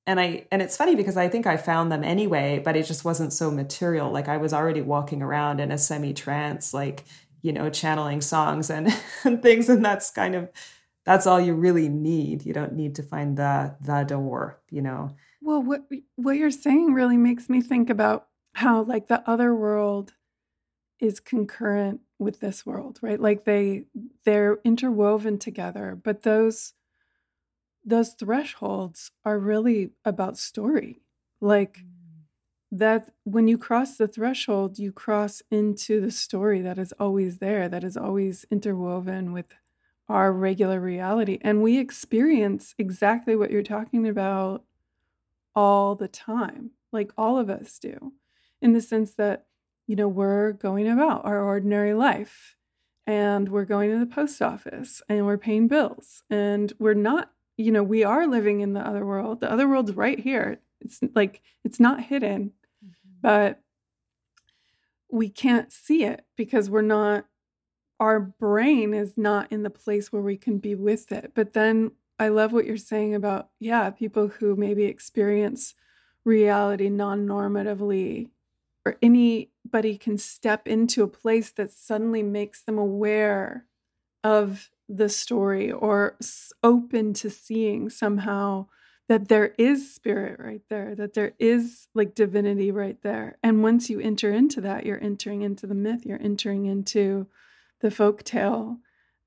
And 0.05 0.19
I 0.19 0.47
and 0.51 0.61
it's 0.61 0.75
funny 0.75 0.95
because 0.95 1.15
I 1.15 1.29
think 1.29 1.47
I 1.47 1.55
found 1.55 1.91
them 1.91 2.03
anyway, 2.03 2.61
but 2.63 2.75
it 2.75 2.85
just 2.85 3.05
wasn't 3.05 3.31
so 3.31 3.49
material. 3.49 4.11
Like 4.11 4.27
I 4.27 4.37
was 4.37 4.53
already 4.53 4.81
walking 4.81 5.21
around 5.21 5.61
in 5.61 5.71
a 5.71 5.77
semi 5.77 6.13
trance, 6.13 6.73
like 6.73 7.05
you 7.41 7.51
know, 7.51 7.69
channeling 7.69 8.21
songs 8.21 8.69
and, 8.69 8.87
and 9.23 9.41
things, 9.41 9.69
and 9.69 9.83
that's 9.83 10.09
kind 10.11 10.35
of 10.35 10.49
that's 11.05 11.27
all 11.27 11.39
you 11.39 11.53
really 11.53 11.89
need. 11.89 12.45
You 12.45 12.53
don't 12.53 12.73
need 12.73 12.95
to 12.95 13.03
find 13.03 13.37
the 13.37 13.75
the 13.81 14.03
door, 14.03 14.59
you 14.69 14.81
know. 14.81 15.15
Well, 15.41 15.61
what 15.61 15.83
what 16.15 16.37
you're 16.37 16.51
saying 16.51 16.93
really 16.93 17.17
makes 17.17 17.49
me 17.49 17.61
think 17.61 17.89
about 17.89 18.27
how 18.55 18.83
like 18.83 19.07
the 19.07 19.27
other 19.29 19.53
world 19.53 20.13
is 20.99 21.19
concurrent 21.19 22.01
with 22.23 22.39
this 22.39 22.65
world 22.65 22.99
right? 23.01 23.19
Like 23.19 23.45
they 23.45 23.85
they're 24.25 24.59
interwoven 24.63 25.37
together 25.37 25.99
but 26.01 26.23
those 26.23 26.73
those 27.85 28.13
thresholds 28.13 29.11
are 29.25 29.37
really 29.37 29.91
about 30.05 30.37
story. 30.37 31.01
Like 31.41 31.79
mm. 31.79 32.23
that 32.71 33.11
when 33.23 33.47
you 33.47 33.57
cross 33.57 33.97
the 33.97 34.07
threshold 34.07 34.79
you 34.79 34.91
cross 34.91 35.41
into 35.51 35.99
the 35.99 36.11
story 36.11 36.61
that 36.61 36.77
is 36.77 36.93
always 36.93 37.39
there 37.39 37.67
that 37.69 37.83
is 37.83 37.97
always 37.97 38.45
interwoven 38.49 39.33
with 39.33 39.47
our 40.09 40.33
regular 40.33 40.79
reality. 40.79 41.39
And 41.41 41.61
we 41.61 41.77
experience 41.77 42.75
exactly 42.77 43.35
what 43.35 43.51
you're 43.51 43.63
talking 43.63 44.07
about 44.07 44.63
all 45.55 45.95
the 45.95 46.07
time 46.07 46.71
like 46.93 47.11
all 47.17 47.37
of 47.37 47.49
us 47.49 47.79
do 47.79 48.13
in 48.61 48.71
the 48.73 48.81
sense 48.81 49.13
that 49.15 49.47
you 49.87 49.95
know, 49.95 50.07
we're 50.07 50.53
going 50.53 50.87
about 50.87 51.25
our 51.25 51.41
ordinary 51.41 51.93
life 51.93 52.55
and 53.05 53.49
we're 53.49 53.65
going 53.65 53.89
to 53.91 53.99
the 53.99 54.05
post 54.05 54.41
office 54.41 55.01
and 55.09 55.25
we're 55.25 55.37
paying 55.37 55.67
bills 55.67 56.23
and 56.29 56.73
we're 56.79 56.93
not 56.93 57.31
you 57.57 57.71
know 57.71 57.83
we 57.83 58.03
are 58.03 58.25
living 58.25 58.61
in 58.61 58.73
the 58.73 58.85
other 58.85 59.05
world. 59.05 59.39
The 59.39 59.51
other 59.51 59.67
world's 59.67 59.93
right 59.93 60.19
here. 60.19 60.59
It's 60.81 60.99
like 61.13 61.41
it's 61.63 61.79
not 61.79 62.03
hidden 62.03 62.51
mm-hmm. 62.83 62.91
but 63.21 63.61
we 65.11 65.29
can't 65.29 65.71
see 65.71 66.03
it 66.03 66.25
because 66.35 66.69
we're 66.69 66.81
not 66.81 67.25
our 67.99 68.19
brain 68.19 68.93
is 68.93 69.17
not 69.17 69.51
in 69.51 69.63
the 69.63 69.69
place 69.69 70.11
where 70.11 70.21
we 70.21 70.35
can 70.35 70.57
be 70.57 70.75
with 70.75 71.11
it. 71.11 71.31
But 71.35 71.53
then 71.53 71.91
i 72.19 72.27
love 72.27 72.53
what 72.53 72.65
you're 72.65 72.77
saying 72.77 73.15
about 73.15 73.49
yeah 73.59 73.89
people 73.89 74.27
who 74.27 74.55
maybe 74.55 74.83
experience 74.83 75.73
reality 76.23 76.87
non-normatively 76.87 78.29
or 78.85 78.97
anybody 79.01 79.97
can 79.97 80.17
step 80.17 80.67
into 80.67 81.03
a 81.03 81.07
place 81.07 81.51
that 81.51 81.71
suddenly 81.71 82.23
makes 82.23 82.61
them 82.61 82.77
aware 82.77 83.65
of 84.23 84.69
the 84.89 85.09
story 85.09 85.71
or 85.71 86.17
open 86.61 87.13
to 87.13 87.29
seeing 87.29 87.89
somehow 87.89 88.67
that 89.09 89.27
there 89.27 89.53
is 89.57 89.93
spirit 89.93 90.39
right 90.39 90.61
there, 90.69 90.95
that 90.95 91.13
there 91.13 91.33
is 91.37 91.87
like 91.93 92.15
divinity 92.15 92.71
right 92.71 93.01
there. 93.01 93.37
And 93.43 93.61
once 93.63 93.89
you 93.89 93.99
enter 93.99 94.31
into 94.31 94.61
that, 94.61 94.85
you're 94.85 95.03
entering 95.03 95.41
into 95.41 95.67
the 95.67 95.75
myth, 95.75 96.05
you're 96.05 96.21
entering 96.21 96.65
into 96.65 97.27
the 97.81 97.91
folk 97.91 98.23
tale. 98.23 98.77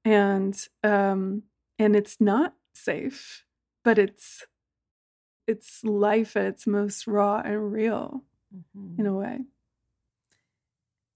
And 0.05 0.59
um 0.83 1.43
and 1.79 1.95
it's 1.95 2.21
not 2.21 2.55
safe, 2.75 3.45
but 3.85 3.99
it's 3.99 4.47
it's 5.47 5.85
life 5.85 6.37
at 6.37 6.47
its 6.47 6.67
most 6.67 7.07
raw 7.07 7.43
and 7.45 7.73
real 7.73 8.25
mm-hmm. 8.57 9.01
in 9.01 9.07
a 9.07 9.13
way. 9.13 9.41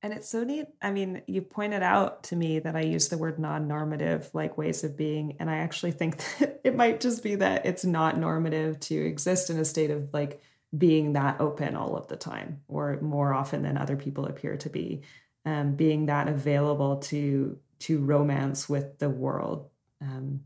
And 0.02 0.14
it's 0.14 0.30
so 0.30 0.44
neat. 0.44 0.66
I 0.80 0.90
mean, 0.90 1.22
you 1.26 1.42
pointed 1.42 1.82
out 1.82 2.24
to 2.24 2.36
me 2.36 2.58
that 2.60 2.74
I 2.74 2.80
use 2.80 3.08
the 3.08 3.18
word 3.18 3.38
non 3.38 3.68
normative 3.68 4.30
like 4.32 4.56
ways 4.56 4.82
of 4.82 4.96
being. 4.96 5.36
And 5.38 5.50
I 5.50 5.58
actually 5.58 5.92
think 5.92 6.16
that 6.38 6.60
it 6.64 6.74
might 6.74 7.00
just 7.00 7.22
be 7.22 7.34
that 7.36 7.66
it's 7.66 7.84
not 7.84 8.18
normative 8.18 8.80
to 8.80 8.94
exist 8.94 9.50
in 9.50 9.58
a 9.58 9.64
state 9.64 9.90
of 9.90 10.12
like 10.12 10.42
being 10.76 11.14
that 11.14 11.40
open 11.40 11.76
all 11.76 11.96
of 11.96 12.08
the 12.08 12.16
time, 12.16 12.62
or 12.68 12.98
more 13.00 13.34
often 13.34 13.62
than 13.62 13.76
other 13.76 13.96
people 13.96 14.26
appear 14.26 14.56
to 14.58 14.70
be, 14.70 15.02
um, 15.44 15.74
being 15.74 16.06
that 16.06 16.28
available 16.28 16.98
to 16.98 17.58
to 17.80 17.98
romance 17.98 18.68
with 18.68 18.98
the 18.98 19.10
world, 19.10 19.68
um, 20.00 20.40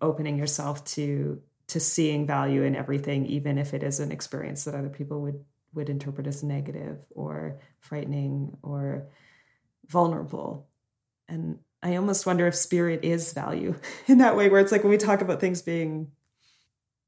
opening 0.00 0.38
yourself 0.38 0.84
to 0.84 1.42
to 1.68 1.78
seeing 1.78 2.26
value 2.26 2.62
in 2.62 2.74
everything, 2.74 3.26
even 3.26 3.58
if 3.58 3.74
it 3.74 3.82
is 3.82 4.00
an 4.00 4.12
experience 4.12 4.64
that 4.64 4.74
other 4.74 4.88
people 4.88 5.20
would 5.22 5.44
would 5.74 5.88
interpret 5.88 6.26
as 6.26 6.42
negative 6.42 6.98
or 7.14 7.58
frightening 7.80 8.56
or 8.62 9.06
vulnerable. 9.88 10.66
And 11.28 11.58
I 11.82 11.96
almost 11.96 12.26
wonder 12.26 12.46
if 12.46 12.54
spirit 12.54 13.04
is 13.04 13.32
value 13.32 13.74
in 14.06 14.18
that 14.18 14.36
way, 14.36 14.48
where 14.48 14.60
it's 14.60 14.72
like 14.72 14.82
when 14.82 14.90
we 14.90 14.96
talk 14.96 15.20
about 15.20 15.40
things 15.40 15.62
being 15.62 16.10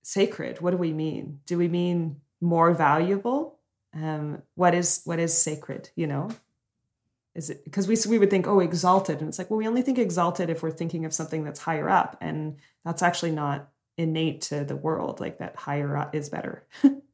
sacred, 0.03 0.61
what 0.61 0.71
do 0.71 0.77
we 0.77 0.93
mean? 0.93 1.41
Do 1.47 1.59
we 1.59 1.69
mean 1.69 2.21
more 2.41 2.73
valuable? 2.73 3.59
Um, 3.95 4.43
what 4.55 4.75
is 4.75 5.01
what 5.05 5.19
is 5.19 5.37
sacred? 5.37 5.91
You 5.97 6.07
know, 6.07 6.29
is 7.35 7.51
it 7.51 7.65
because 7.65 7.89
we 7.89 7.97
we 8.09 8.19
would 8.19 8.31
think 8.31 8.47
oh 8.47 8.61
exalted, 8.61 9.21
and 9.21 9.29
it's 9.29 9.39
like 9.39 9.51
well 9.51 9.59
we 9.59 9.67
only 9.67 9.83
think 9.83 9.99
exalted 9.99 10.51
if 10.51 10.63
we're 10.63 10.71
thinking 10.71 11.07
of 11.07 11.15
something 11.15 11.45
that's 11.45 11.61
higher 11.61 11.89
up, 11.89 12.19
and 12.21 12.57
that's 12.85 13.03
actually 13.03 13.31
not 13.31 13.71
innate 13.97 14.43
to 14.43 14.65
the 14.65 14.77
world. 14.77 15.21
Like 15.21 15.39
that 15.39 15.57
higher 15.57 15.97
up 15.97 16.15
is 16.15 16.29
better. 16.29 16.67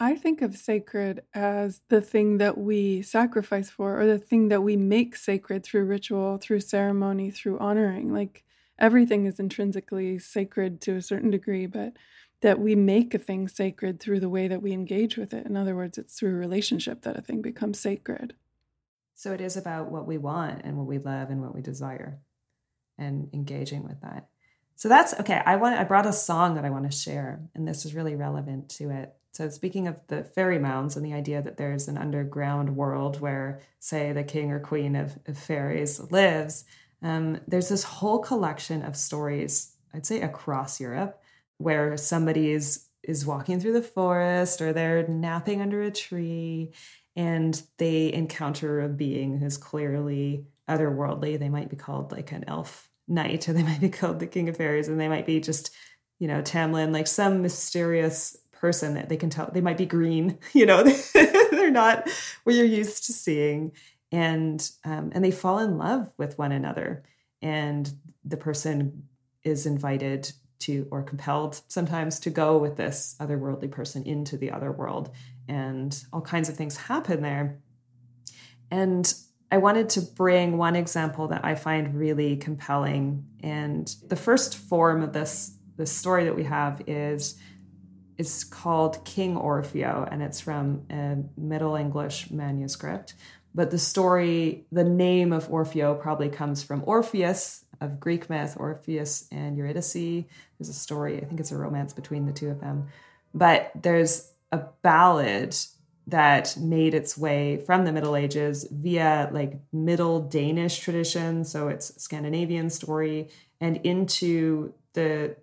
I 0.00 0.14
think 0.14 0.42
of 0.42 0.56
sacred 0.56 1.22
as 1.34 1.82
the 1.88 2.00
thing 2.00 2.38
that 2.38 2.56
we 2.56 3.02
sacrifice 3.02 3.68
for, 3.68 4.00
or 4.00 4.06
the 4.06 4.18
thing 4.18 4.48
that 4.48 4.62
we 4.62 4.76
make 4.76 5.16
sacred 5.16 5.64
through 5.64 5.86
ritual, 5.86 6.38
through 6.38 6.60
ceremony, 6.60 7.30
through 7.30 7.58
honoring. 7.58 8.12
Like 8.12 8.44
everything 8.78 9.26
is 9.26 9.40
intrinsically 9.40 10.18
sacred 10.20 10.80
to 10.82 10.96
a 10.96 11.02
certain 11.02 11.30
degree, 11.30 11.66
but 11.66 11.94
that 12.40 12.60
we 12.60 12.76
make 12.76 13.12
a 13.14 13.18
thing 13.18 13.48
sacred 13.48 13.98
through 13.98 14.20
the 14.20 14.28
way 14.28 14.46
that 14.46 14.62
we 14.62 14.72
engage 14.72 15.16
with 15.16 15.34
it. 15.34 15.46
In 15.46 15.56
other 15.56 15.74
words, 15.74 15.98
it's 15.98 16.16
through 16.16 16.34
relationship 16.34 17.02
that 17.02 17.18
a 17.18 17.22
thing 17.22 17.42
becomes 17.42 17.80
sacred. 17.80 18.34
So 19.16 19.32
it 19.32 19.40
is 19.40 19.56
about 19.56 19.90
what 19.90 20.06
we 20.06 20.16
want 20.16 20.60
and 20.62 20.76
what 20.76 20.86
we 20.86 20.98
love 20.98 21.30
and 21.30 21.42
what 21.42 21.52
we 21.52 21.60
desire 21.60 22.20
and 22.96 23.28
engaging 23.32 23.82
with 23.82 24.00
that. 24.02 24.28
So 24.76 24.88
that's 24.88 25.12
okay. 25.18 25.42
I 25.44 25.56
want 25.56 25.76
I 25.76 25.82
brought 25.82 26.06
a 26.06 26.12
song 26.12 26.54
that 26.54 26.64
I 26.64 26.70
want 26.70 26.88
to 26.88 26.96
share, 26.96 27.40
and 27.52 27.66
this 27.66 27.84
is 27.84 27.96
really 27.96 28.14
relevant 28.14 28.68
to 28.76 28.90
it. 28.90 29.12
So, 29.38 29.48
speaking 29.50 29.86
of 29.86 30.00
the 30.08 30.24
fairy 30.24 30.58
mounds 30.58 30.96
and 30.96 31.06
the 31.06 31.12
idea 31.12 31.40
that 31.40 31.58
there's 31.58 31.86
an 31.86 31.96
underground 31.96 32.74
world 32.74 33.20
where, 33.20 33.60
say, 33.78 34.10
the 34.10 34.24
king 34.24 34.50
or 34.50 34.58
queen 34.58 34.96
of, 34.96 35.16
of 35.28 35.38
fairies 35.38 36.00
lives, 36.10 36.64
um, 37.02 37.38
there's 37.46 37.68
this 37.68 37.84
whole 37.84 38.18
collection 38.18 38.82
of 38.82 38.96
stories, 38.96 39.76
I'd 39.94 40.04
say 40.04 40.22
across 40.22 40.80
Europe, 40.80 41.22
where 41.58 41.96
somebody 41.96 42.50
is, 42.50 42.86
is 43.04 43.24
walking 43.24 43.60
through 43.60 43.74
the 43.74 43.80
forest 43.80 44.60
or 44.60 44.72
they're 44.72 45.06
napping 45.06 45.62
under 45.62 45.82
a 45.82 45.92
tree 45.92 46.72
and 47.14 47.62
they 47.76 48.12
encounter 48.12 48.80
a 48.80 48.88
being 48.88 49.38
who's 49.38 49.56
clearly 49.56 50.46
otherworldly. 50.68 51.38
They 51.38 51.48
might 51.48 51.70
be 51.70 51.76
called 51.76 52.10
like 52.10 52.32
an 52.32 52.42
elf 52.48 52.90
knight 53.06 53.48
or 53.48 53.52
they 53.52 53.62
might 53.62 53.80
be 53.80 53.88
called 53.88 54.18
the 54.18 54.26
king 54.26 54.48
of 54.48 54.56
fairies 54.56 54.88
and 54.88 54.98
they 54.98 55.06
might 55.06 55.26
be 55.26 55.38
just, 55.38 55.70
you 56.18 56.26
know, 56.26 56.42
Tamlin, 56.42 56.92
like 56.92 57.06
some 57.06 57.40
mysterious 57.40 58.36
person 58.60 58.94
that 58.94 59.08
they 59.08 59.16
can 59.16 59.30
tell 59.30 59.50
they 59.52 59.60
might 59.60 59.78
be 59.78 59.86
green 59.86 60.38
you 60.52 60.66
know 60.66 60.82
they're 61.68 61.70
not 61.70 62.08
what 62.44 62.54
you're 62.54 62.64
used 62.64 63.04
to 63.04 63.12
seeing. 63.12 63.72
And 64.10 64.68
um, 64.84 65.10
and 65.14 65.24
they 65.24 65.30
fall 65.30 65.58
in 65.58 65.76
love 65.76 66.10
with 66.16 66.38
one 66.38 66.52
another. 66.52 67.04
And 67.42 67.90
the 68.24 68.36
person 68.36 69.04
is 69.44 69.66
invited 69.66 70.32
to 70.60 70.88
or 70.90 71.02
compelled 71.02 71.60
sometimes 71.68 72.18
to 72.20 72.30
go 72.30 72.58
with 72.58 72.76
this 72.76 73.14
otherworldly 73.20 73.70
person 73.70 74.04
into 74.04 74.36
the 74.36 74.50
other 74.50 74.72
world. 74.72 75.10
And 75.46 76.02
all 76.12 76.20
kinds 76.20 76.48
of 76.48 76.56
things 76.56 76.76
happen 76.76 77.22
there. 77.22 77.60
And 78.70 79.12
i 79.50 79.56
wanted 79.56 79.88
to 79.88 80.02
bring 80.02 80.58
one 80.58 80.76
example 80.76 81.28
that 81.28 81.42
i 81.42 81.54
find 81.54 81.94
really 81.94 82.36
compelling. 82.36 83.24
And 83.42 83.94
the 84.06 84.16
first 84.16 84.56
form 84.56 85.02
of 85.02 85.12
this 85.12 85.54
this 85.76 85.92
story 85.92 86.24
that 86.24 86.34
we 86.34 86.44
have 86.44 86.82
is 86.86 87.38
is 88.18 88.44
called 88.44 89.04
King 89.04 89.36
Orfeo, 89.36 90.08
and 90.10 90.22
it's 90.22 90.40
from 90.40 90.82
a 90.90 91.18
Middle 91.36 91.76
English 91.76 92.30
manuscript. 92.30 93.14
But 93.54 93.70
the 93.70 93.78
story, 93.78 94.66
the 94.70 94.84
name 94.84 95.32
of 95.32 95.48
Orfeo 95.48 96.00
probably 96.00 96.28
comes 96.28 96.62
from 96.62 96.82
Orpheus 96.84 97.64
of 97.80 98.00
Greek 98.00 98.28
myth, 98.28 98.56
Orpheus 98.58 99.28
and 99.30 99.56
Eurydice. 99.56 99.92
There's 99.92 100.68
a 100.68 100.72
story, 100.74 101.16
I 101.16 101.24
think 101.24 101.40
it's 101.40 101.52
a 101.52 101.56
romance 101.56 101.92
between 101.92 102.26
the 102.26 102.32
two 102.32 102.50
of 102.50 102.60
them. 102.60 102.88
But 103.32 103.70
there's 103.74 104.32
a 104.52 104.64
ballad 104.82 105.56
that 106.08 106.56
made 106.56 106.94
its 106.94 107.18
way 107.18 107.58
from 107.66 107.84
the 107.84 107.92
Middle 107.92 108.16
Ages 108.16 108.66
via 108.70 109.28
like 109.30 109.60
Middle 109.72 110.20
Danish 110.20 110.78
tradition, 110.78 111.44
so 111.44 111.68
it's 111.68 112.02
Scandinavian 112.02 112.70
story, 112.70 113.28
and 113.60 113.76
into 113.78 114.72
the 114.94 115.36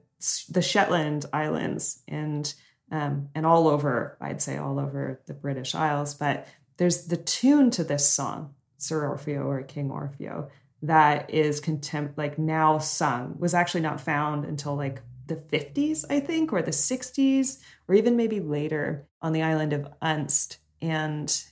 the 0.50 0.62
Shetland 0.62 1.26
Islands 1.34 2.02
and 2.08 2.54
um, 2.92 3.30
and 3.34 3.46
all 3.46 3.68
over, 3.68 4.16
I'd 4.22 4.42
say 4.42 4.58
all 4.58 4.80
over 4.80 5.20
the 5.26 5.34
British 5.34 5.74
Isles. 5.74 6.14
But 6.14 6.48
there's 6.78 7.08
the 7.08 7.18
tune 7.18 7.72
to 7.72 7.84
this 7.84 8.08
song, 8.08 8.54
Sir 8.78 9.02
Orfeo 9.02 9.46
or 9.46 9.64
King 9.64 9.90
Orfeo, 9.90 10.50
that 10.84 11.30
is 11.32 11.60
contempt 11.60 12.18
like 12.18 12.38
now 12.38 12.78
sung 12.78 13.36
was 13.40 13.54
actually 13.54 13.82
not 13.82 14.02
found 14.02 14.46
until 14.46 14.76
like 14.76 15.02
the 15.28 15.36
50s, 15.36 16.06
I 16.10 16.20
think, 16.20 16.54
or 16.54 16.62
the 16.62 16.72
60s, 16.72 17.60
or 17.88 17.96
even 17.96 18.16
maybe 18.16 18.40
later 18.40 19.08
on 19.22 19.34
the 19.34 19.42
island 19.42 19.74
of 19.74 19.88
Unst. 20.02 20.58
And 20.82 21.44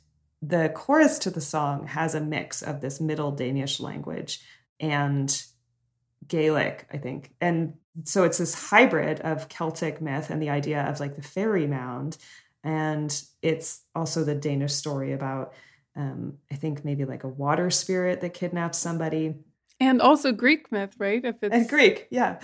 the 0.42 0.70
chorus 0.76 1.18
to 1.20 1.32
the 1.32 1.42
song 1.42 1.88
has 1.88 2.14
a 2.14 2.22
mix 2.22 2.62
of 2.62 2.82
this 2.82 3.02
Middle 3.02 3.32
Danish 3.32 3.80
language 3.80 4.42
and 4.80 5.44
Gaelic, 6.28 6.88
I 6.92 6.98
think. 6.98 7.34
And 7.42 7.74
so 8.04 8.24
it's 8.24 8.40
this 8.40 8.70
hybrid 8.70 9.20
of 9.22 9.50
Celtic 9.50 10.02
myth 10.02 10.30
and 10.30 10.42
the 10.42 10.50
idea 10.50 10.82
of 10.84 11.00
like 11.00 11.16
the 11.16 11.22
fairy 11.22 11.68
mound. 11.68 12.18
And 12.64 13.24
it's 13.42 13.82
also 13.94 14.24
the 14.24 14.36
Danish 14.36 14.74
story 14.74 15.14
about, 15.14 15.54
um, 15.96 16.38
I 16.52 16.56
think 16.56 16.84
maybe 16.84 17.06
like 17.06 17.24
a 17.24 17.28
water 17.28 17.70
spirit 17.70 18.22
that 18.22 18.34
kidnaps 18.34 18.78
somebody. 18.78 19.36
And 19.80 20.02
also 20.02 20.32
Greek 20.32 20.72
myth, 20.72 20.96
right? 20.98 21.24
If 21.24 21.44
it's 21.44 21.54
and 21.54 21.70
Greek, 21.70 22.08
yeah. 22.10 22.40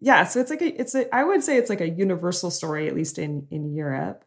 Yeah. 0.00 0.24
So 0.24 0.40
it's 0.40 0.50
like 0.50 0.62
a, 0.62 0.80
it's 0.80 0.94
a, 0.94 1.14
I 1.14 1.24
would 1.24 1.42
say 1.42 1.56
it's 1.56 1.70
like 1.70 1.80
a 1.80 1.88
universal 1.88 2.50
story, 2.50 2.88
at 2.88 2.94
least 2.94 3.18
in, 3.18 3.46
in 3.50 3.74
Europe. 3.74 4.24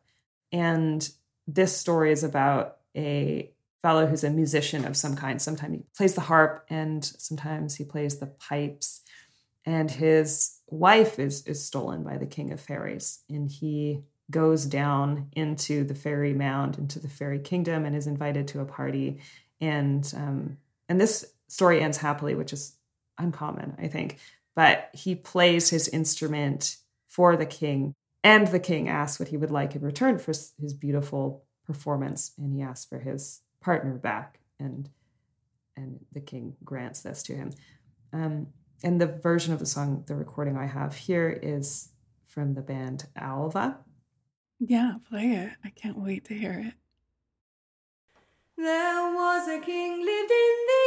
And 0.52 1.08
this 1.48 1.76
story 1.76 2.12
is 2.12 2.24
about 2.24 2.78
a 2.96 3.52
fellow 3.82 4.06
who's 4.06 4.24
a 4.24 4.30
musician 4.30 4.86
of 4.86 4.98
some 4.98 5.16
kind. 5.16 5.42
Sometimes 5.42 5.78
he 5.78 5.84
plays 5.96 6.16
the 6.16 6.22
harp 6.22 6.66
and 6.70 7.04
sometimes 7.04 7.76
he 7.76 7.86
plays 7.86 8.18
the 8.18 8.28
pipes 8.28 9.02
and 9.68 9.92
his 9.92 10.60
wife 10.68 11.20
is 11.20 11.46
is 11.46 11.64
stolen 11.64 12.04
by 12.04 12.18
the 12.18 12.26
king 12.26 12.52
of 12.52 12.60
fairies 12.60 13.20
and 13.30 13.52
he 13.52 14.02
goes 14.32 14.66
down 14.66 15.28
into 15.34 15.84
the 15.84 15.96
fairy 15.96 16.34
mound 16.34 16.80
into 16.80 17.00
the 17.00 17.08
fairy 17.08 17.40
kingdom 17.40 17.86
and 17.86 17.96
is 17.96 18.08
invited 18.08 18.48
to 18.48 18.60
a 18.60 18.66
party 18.66 19.20
and 19.62 20.14
um, 20.18 20.58
and 20.90 21.00
this 21.00 21.26
story 21.48 21.82
ends 21.82 21.98
happily, 21.98 22.36
which 22.36 22.54
is 22.54 22.76
uncommon, 23.18 23.76
I 23.80 23.88
think. 23.88 24.20
But 24.56 24.90
he 24.94 25.16
plays 25.16 25.70
his 25.70 25.88
instrument 25.88 26.78
for 27.08 27.36
the 27.36 27.46
king, 27.46 27.94
and 28.24 28.48
the 28.48 28.60
king 28.60 28.90
asks 28.90 29.20
what 29.20 29.30
he 29.30 29.38
would 29.38 29.52
like 29.52 29.76
in 29.76 29.82
return 29.82 30.18
for 30.18 30.32
his 30.32 30.74
beautiful 30.74 31.44
performance, 31.66 32.32
and 32.38 32.54
he 32.54 32.62
asks 32.62 32.86
for 32.86 33.00
his 33.00 33.42
partner 33.62 33.96
back, 33.96 34.40
and 34.60 34.90
and 35.76 36.00
the 36.12 36.22
king 36.22 36.56
grants 36.64 37.02
this 37.02 37.22
to 37.24 37.36
him. 37.36 37.52
Um, 38.12 38.48
and 38.84 39.02
the 39.02 39.08
version 39.08 39.54
of 39.54 39.60
the 39.60 39.66
song, 39.66 40.04
the 40.08 40.16
recording 40.16 40.58
I 40.58 40.68
have 40.68 40.96
here, 40.96 41.30
is 41.42 41.90
from 42.26 42.54
the 42.54 42.62
band 42.62 43.08
Alva. 43.16 43.78
Yeah, 44.60 44.96
play 45.10 45.32
it. 45.32 45.52
I 45.64 45.70
can't 45.70 45.98
wait 45.98 46.26
to 46.26 46.34
hear 46.34 46.64
it. 46.68 46.74
There 48.58 49.14
was 49.14 49.48
a 49.48 49.60
king 49.60 50.00
lived 50.04 50.32
in 50.32 50.56
the 50.72 50.84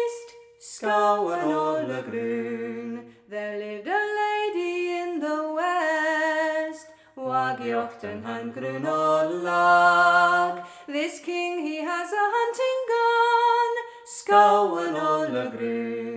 east, 0.00 0.28
Scowen 0.62 1.44
Ola 1.44 2.02
Grun. 2.02 3.12
There 3.28 3.58
lived 3.58 3.86
a 3.88 4.02
lady 4.22 4.96
in 4.96 5.20
the 5.20 5.52
west, 5.52 6.86
Wagjochten 7.14 8.22
han 8.24 8.52
Grun 8.52 8.84
Olag. 8.84 10.64
This 10.86 11.20
king 11.20 11.58
he 11.58 11.76
has 11.76 12.10
a 12.10 12.26
hunting 12.36 12.80
gun, 12.94 13.72
Scowen 14.16 14.94
Ola 14.96 15.50
Grun. 15.50 16.07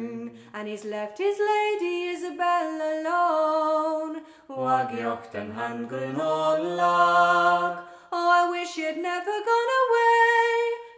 And 0.61 0.69
he's 0.69 0.85
left 0.85 1.17
his 1.17 1.39
lady 1.39 2.09
Isabel 2.13 2.69
alone, 2.93 4.21
Wagjochten 4.47 5.55
han 5.55 5.87
Grun 5.87 6.17
Olag. 6.17 7.83
Oh, 8.11 8.29
I 8.29 8.47
wish 8.51 8.77
you'd 8.77 8.97
never 8.97 9.37
gone 9.49 9.71
away, 9.83 10.45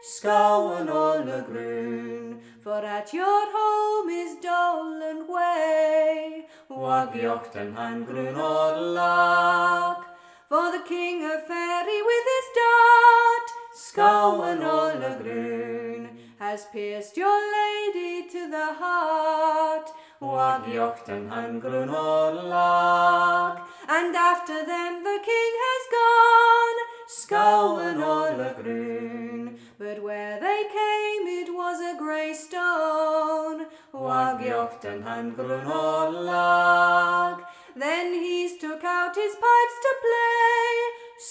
Scowen 0.03 0.89
Ola 0.89 1.45
Grun, 1.47 2.41
for 2.61 2.85
at 2.85 3.13
your 3.13 3.45
home 3.55 4.09
is 4.09 4.35
dull 4.41 4.99
Dolan 4.99 5.27
Way, 5.29 6.45
Wagjochten 6.69 7.73
han 7.73 8.03
Grun 8.03 8.35
Olag. 8.35 10.03
For 10.49 10.73
the 10.73 10.83
king 10.85 11.23
of 11.23 11.47
fairy 11.47 12.01
with 12.09 12.25
his 12.35 12.47
dart, 12.59 13.47
Scowen 13.85 14.61
Ola 14.61 15.17
Grun, 15.23 15.92
has 16.43 16.65
pierced 16.65 17.15
your 17.15 17.39
lady 17.59 18.27
to 18.27 18.41
the 18.51 18.69
heart, 18.79 19.89
Wagjochten 20.21 21.29
han 21.29 21.59
Grun 21.61 21.87
Olag. 21.87 23.61
And 23.87 24.13
after 24.13 24.57
them 24.71 24.93
the 25.05 25.19
king 25.29 25.53
has 25.67 25.83
gone, 25.99 26.79
Scowen 27.19 28.03
Ola 28.15 28.49
Grun. 28.59 29.57
But 29.79 30.03
where 30.03 30.37
they 30.45 30.61
came 30.79 31.23
it 31.41 31.49
was 31.61 31.79
a 31.79 31.97
grey 31.97 32.33
stone, 32.33 33.65
Wagjochten 33.93 35.01
han 35.03 35.33
Grun 35.35 35.65
Olag. 35.65 37.41
Then 37.77 38.13
he's 38.13 38.57
took 38.57 38.83
out 38.83 39.15
his 39.15 39.35
pipes 39.45 39.77
to 39.85 39.93
play, 40.07 40.71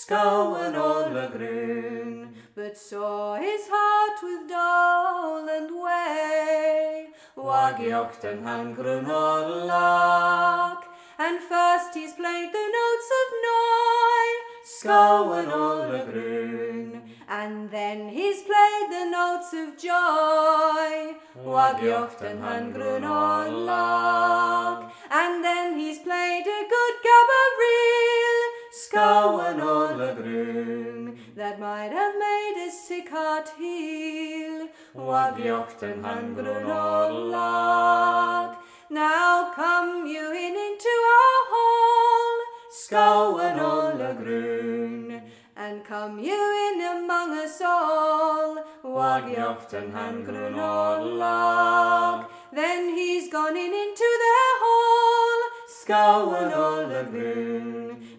Scowen 0.00 0.74
Ola 0.74 1.28
Grun. 1.36 2.31
But 2.54 2.76
saw 2.76 3.36
his 3.36 3.62
heart 3.70 4.18
with 4.22 4.46
Doland 4.46 5.70
way, 5.82 7.08
Wagjochten 7.34 8.42
han 8.42 8.74
Grun 8.74 9.06
Olag. 9.06 10.84
And 11.18 11.40
first 11.40 11.94
he's 11.94 12.12
played 12.12 12.50
the 12.52 12.66
notes 12.78 13.08
of 13.20 13.28
Noi, 13.46 14.28
Scowen 14.66 15.50
Ola 15.50 16.04
Grun. 16.04 17.02
And 17.26 17.70
then 17.70 18.10
he's 18.10 18.42
played 18.42 18.88
the 18.90 19.06
notes 19.10 19.54
of 19.54 19.78
joy, 19.78 21.16
Wagjochten 21.42 22.38
han 22.42 22.70
Grun 22.72 23.02
Olag. 23.02 24.92
And 25.10 25.42
then 25.42 25.78
he's 25.78 26.00
played 26.00 26.46
a 26.46 26.68
good 26.68 26.96
gabaril, 27.08 28.40
Scowen 28.82 29.58
Ola 29.62 30.14
Grun. 30.14 31.11
That 31.34 31.58
might 31.58 31.92
have 31.92 32.14
made 32.18 32.62
his 32.62 32.78
sick 32.78 33.08
heart 33.08 33.48
heal, 33.56 34.68
Wagjochten 34.94 36.04
han 36.04 36.34
Grun 36.34 36.66
Olag. 36.66 38.58
Now 38.90 39.50
come 39.54 40.06
you 40.06 40.30
in 40.30 40.54
into 40.66 40.94
our 41.18 41.40
hall, 41.52 42.32
Scowen 42.70 43.58
Ola 43.58 44.12
Grun, 44.12 45.22
and 45.56 45.82
come 45.82 46.18
you 46.18 46.42
in 46.68 46.82
among 46.82 47.30
us 47.38 47.62
all, 47.64 48.62
Wagjochten 48.84 49.90
han 49.92 50.24
Grun 50.24 50.52
Olag. 50.52 52.26
Then 52.52 52.94
he's 52.94 53.32
gone 53.32 53.56
in 53.56 53.72
into 53.72 54.10
their 54.24 54.52
hall, 54.64 55.38
Scowen 55.80 56.52
Ola 56.54 57.04
Grun, 57.04 57.71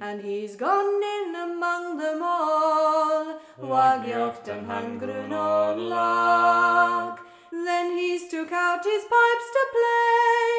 and 0.04 0.22
he's 0.22 0.58
gone 0.58 1.02
in 1.18 1.34
among 1.34 1.98
them 1.98 2.22
all, 2.22 3.40
Wagjochten 3.58 4.66
han 4.66 4.98
Grun 5.00 5.30
Olag. 5.32 7.20
Then 7.52 7.98
he's 7.98 8.28
took 8.30 8.52
out 8.52 8.84
his 8.84 9.04
pipes 9.14 9.50
to 9.56 9.64
play, 9.76 10.50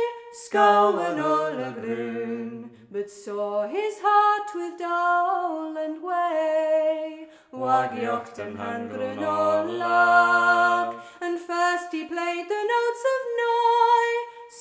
Scowen 0.42 1.18
Ola 1.32 1.70
Grun, 1.78 2.70
but 2.90 3.10
saw 3.10 3.68
his 3.68 3.96
heart 4.06 4.48
with 4.54 4.78
Doland 4.78 6.02
way, 6.02 7.28
Wagjochten 7.52 8.56
han 8.56 8.88
Grun 8.88 9.18
Olag. 9.18 10.88
And 11.20 11.38
first 11.38 11.92
he 11.92 12.04
played 12.04 12.46
the 12.48 12.64
notes 12.74 13.04
of 13.14 13.20
Noi, 13.42 14.08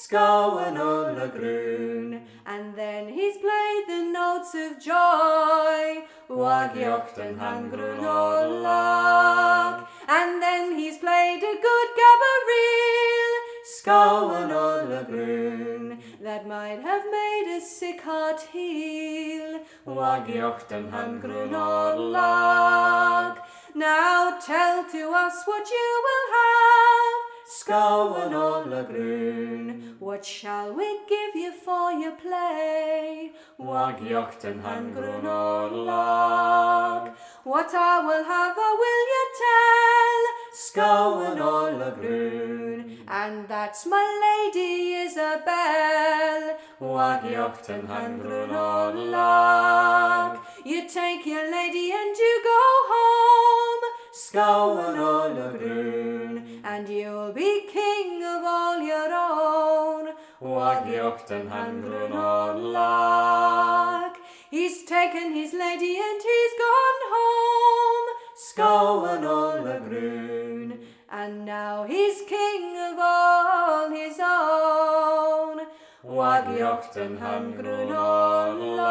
Scowen 0.01 0.77
Ola 0.77 1.27
Grun, 1.29 2.21
and 2.45 2.75
then 2.75 3.07
he's 3.07 3.37
played 3.37 3.83
the 3.87 4.03
notes 4.11 4.53
of 4.53 4.79
joy, 4.79 6.03
Wagjochten 6.29 7.37
han 7.39 7.69
Grun 7.69 7.99
Olag. 7.99 9.87
And 10.07 10.41
then 10.41 10.77
he's 10.77 10.97
played 10.97 11.37
a 11.37 11.55
good 11.67 11.89
gabaril, 11.99 13.33
Scowen 13.75 14.51
Ola 14.51 15.05
Grun, 15.09 15.99
that 16.21 16.47
might 16.47 16.81
have 16.81 17.03
made 17.09 17.57
a 17.57 17.61
sick 17.61 18.01
heart 18.01 18.41
heal, 18.51 19.61
Wagjochten 19.87 20.91
han 20.91 21.19
Grun 21.19 21.51
Olag. 21.51 23.37
Now 23.75 24.37
tell 24.45 24.83
to 24.83 25.11
us 25.11 25.43
what 25.45 25.69
you 25.69 26.01
will 26.05 26.27
have, 26.39 27.32
Scowen 27.45 28.33
Ola 28.33 28.83
Grun. 28.83 29.97
What 29.99 30.23
shall 30.23 30.73
we 30.73 30.99
give 31.09 31.35
you 31.35 31.51
for 31.51 31.91
your 31.91 32.11
play? 32.11 33.31
Wag 33.57 33.99
Wagjochten 33.99 34.61
han 34.61 34.93
Grun 34.93 35.25
Olag. 35.25 37.13
What 37.43 37.73
I 37.73 37.99
will 37.99 38.23
have, 38.23 38.55
I 38.57 38.71
will 38.81 39.03
you 39.13 39.25
tell, 39.43 40.23
Scowen 40.63 41.39
Ola 41.41 41.91
Grun. 41.99 42.99
And 43.09 43.45
that's 43.49 43.85
my 43.87 44.05
lady 44.25 44.93
Isabel, 45.03 46.57
Wag 46.79 47.23
Wagjochten 47.23 47.87
han 47.87 48.19
Grun 48.19 48.51
Olag. 48.51 50.39
You 50.63 50.87
take 50.87 51.25
your 51.25 51.51
lady 51.51 51.91
and 51.91 52.15
you 52.15 52.41
go 52.41 52.63
home, 52.93 53.83
Scowen 54.13 54.97
Ola 54.99 55.57
Grun, 55.57 56.61
and 56.63 56.87
you'll 56.87 57.33
be 57.33 57.65
king 57.67 58.23
of 58.23 58.43
all 58.45 58.79
your 58.79 59.11
own, 59.11 60.09
Wagjochten 60.39 61.49
han 61.49 61.81
Grun 61.81 62.11
Olag. 62.11 64.13
He's 64.51 64.83
taken 64.83 65.33
his 65.33 65.53
lady 65.53 65.97
and 65.97 66.21
he's 66.21 66.53
gone 66.59 67.01
home, 67.15 68.07
Scowen 68.37 69.23
Ola 69.23 69.79
Grun, 69.79 70.77
and 71.09 71.43
now 71.43 71.85
he's 71.85 72.21
king 72.29 72.77
of 72.77 72.99
all 72.99 73.89
his 73.89 74.19
own, 74.21 75.65
Wagjochten 76.05 77.17
han 77.17 77.55
Grun 77.55 77.87
Olag. 77.87 78.83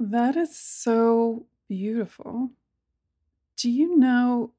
That 0.00 0.34
is 0.34 0.58
so 0.58 1.46
beautiful. 1.68 2.50
Do 3.56 3.70
you 3.70 3.96
know 3.96 4.52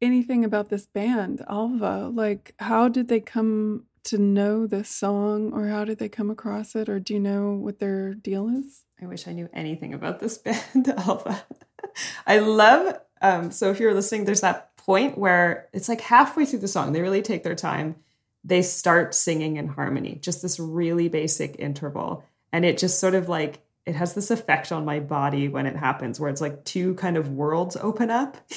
anything 0.00 0.44
about 0.44 0.68
this 0.68 0.86
band, 0.86 1.42
Alva? 1.48 2.10
Like, 2.12 2.54
how 2.58 2.88
did 2.88 3.08
they 3.08 3.20
come 3.20 3.84
to 4.04 4.18
know 4.18 4.66
this 4.66 4.88
song, 4.88 5.52
or 5.52 5.68
how 5.68 5.84
did 5.84 5.98
they 5.98 6.08
come 6.08 6.30
across 6.30 6.74
it, 6.74 6.88
or 6.88 6.98
do 6.98 7.14
you 7.14 7.20
know 7.20 7.52
what 7.52 7.78
their 7.78 8.14
deal 8.14 8.48
is? 8.48 8.84
I 9.00 9.06
wish 9.06 9.28
I 9.28 9.32
knew 9.32 9.48
anything 9.52 9.92
about 9.94 10.20
this 10.20 10.38
band, 10.38 10.88
Alva. 10.96 11.44
I 12.26 12.38
love, 12.38 12.98
um, 13.20 13.50
so 13.50 13.70
if 13.70 13.78
you're 13.78 13.94
listening, 13.94 14.24
there's 14.24 14.40
that 14.40 14.76
point 14.76 15.18
where 15.18 15.68
it's 15.72 15.88
like 15.88 16.00
halfway 16.00 16.46
through 16.46 16.60
the 16.60 16.68
song, 16.68 16.92
they 16.92 17.02
really 17.02 17.22
take 17.22 17.42
their 17.42 17.54
time. 17.54 17.96
They 18.42 18.62
start 18.62 19.14
singing 19.14 19.56
in 19.56 19.68
harmony, 19.68 20.18
just 20.22 20.40
this 20.40 20.58
really 20.58 21.08
basic 21.08 21.56
interval. 21.58 22.24
And 22.52 22.64
it 22.64 22.78
just 22.78 22.98
sort 22.98 23.14
of 23.14 23.28
like, 23.28 23.60
it 23.86 23.94
has 23.94 24.14
this 24.14 24.30
effect 24.30 24.72
on 24.72 24.84
my 24.84 25.00
body 25.00 25.48
when 25.48 25.66
it 25.66 25.76
happens, 25.76 26.20
where 26.20 26.30
it's 26.30 26.40
like 26.40 26.64
two 26.64 26.94
kind 26.94 27.16
of 27.16 27.30
worlds 27.30 27.76
open 27.76 28.10
up. 28.10 28.36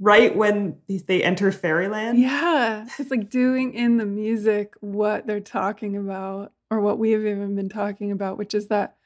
right 0.00 0.34
when 0.34 0.78
they 0.88 1.22
enter 1.22 1.52
fairyland. 1.52 2.18
Yeah. 2.18 2.86
It's 2.98 3.10
like 3.10 3.28
doing 3.28 3.74
in 3.74 3.98
the 3.98 4.06
music 4.06 4.72
what 4.80 5.26
they're 5.26 5.40
talking 5.40 5.94
about 5.94 6.52
or 6.70 6.80
what 6.80 6.98
we 6.98 7.10
have 7.10 7.20
even 7.20 7.54
been 7.54 7.68
talking 7.68 8.10
about, 8.10 8.38
which 8.38 8.54
is 8.54 8.68
that 8.68 8.96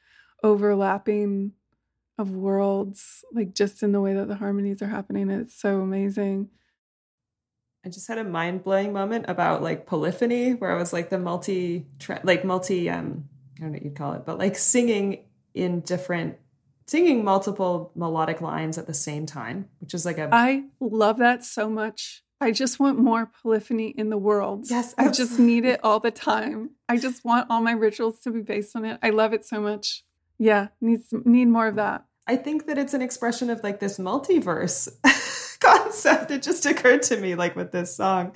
overlapping 0.41 1.51
of 2.17 2.31
worlds, 2.31 3.25
like 3.33 3.53
just 3.53 3.83
in 3.83 3.91
the 3.91 3.99
way 3.99 4.13
that 4.13 4.29
the 4.29 4.35
harmonies 4.35 4.81
are 4.81 4.87
happening. 4.87 5.29
It's 5.29 5.59
so 5.59 5.81
amazing. 5.81 6.49
I 7.85 7.89
just 7.89 8.07
had 8.07 8.17
a 8.17 8.23
mind 8.23 8.63
blowing 8.63 8.93
moment 8.93 9.25
about 9.27 9.61
like 9.61 9.85
polyphony, 9.85 10.53
where 10.53 10.71
I 10.71 10.75
was 10.75 10.93
like 10.93 11.09
the 11.09 11.19
multi, 11.19 11.85
like 12.23 12.45
multi, 12.45 12.89
um, 12.89 13.27
I 13.57 13.61
don't 13.61 13.71
know 13.71 13.73
what 13.73 13.83
you'd 13.83 13.95
call 13.95 14.13
it, 14.13 14.25
but 14.25 14.37
like 14.37 14.57
singing 14.57 15.25
in 15.53 15.79
different 15.81 16.37
singing 16.87 17.23
multiple 17.23 17.91
melodic 17.95 18.41
lines 18.41 18.77
at 18.77 18.87
the 18.87 18.93
same 18.93 19.25
time, 19.25 19.69
which 19.79 19.93
is 19.93 20.05
like 20.05 20.17
a. 20.17 20.29
I 20.31 20.65
love 20.79 21.17
that 21.17 21.43
so 21.43 21.69
much. 21.69 22.23
I 22.41 22.51
just 22.51 22.79
want 22.79 22.99
more 22.99 23.25
polyphony 23.25 23.87
in 23.87 24.09
the 24.09 24.17
world. 24.17 24.65
Yes, 24.69 24.93
I 24.97 25.09
just 25.09 25.39
need 25.39 25.65
it 25.65 25.79
all 25.83 25.99
the 25.99 26.11
time. 26.11 26.71
I 26.89 26.97
just 26.97 27.23
want 27.23 27.49
all 27.49 27.61
my 27.61 27.71
rituals 27.71 28.19
to 28.21 28.31
be 28.31 28.41
based 28.41 28.75
on 28.75 28.85
it. 28.85 28.99
I 29.01 29.11
love 29.11 29.33
it 29.33 29.45
so 29.45 29.61
much. 29.61 30.03
Yeah, 30.37 30.67
needs 30.81 31.07
need 31.23 31.47
more 31.47 31.67
of 31.67 31.75
that. 31.75 32.05
I 32.27 32.35
think 32.35 32.65
that 32.67 32.77
it's 32.77 32.93
an 32.93 33.01
expression 33.01 33.49
of 33.49 33.63
like 33.63 33.79
this 33.79 33.97
multiverse 33.97 34.89
concept. 35.59 36.31
It 36.31 36.41
just 36.41 36.65
occurred 36.65 37.03
to 37.03 37.17
me 37.17 37.35
like 37.35 37.55
with 37.55 37.71
this 37.71 37.95
song 37.95 38.33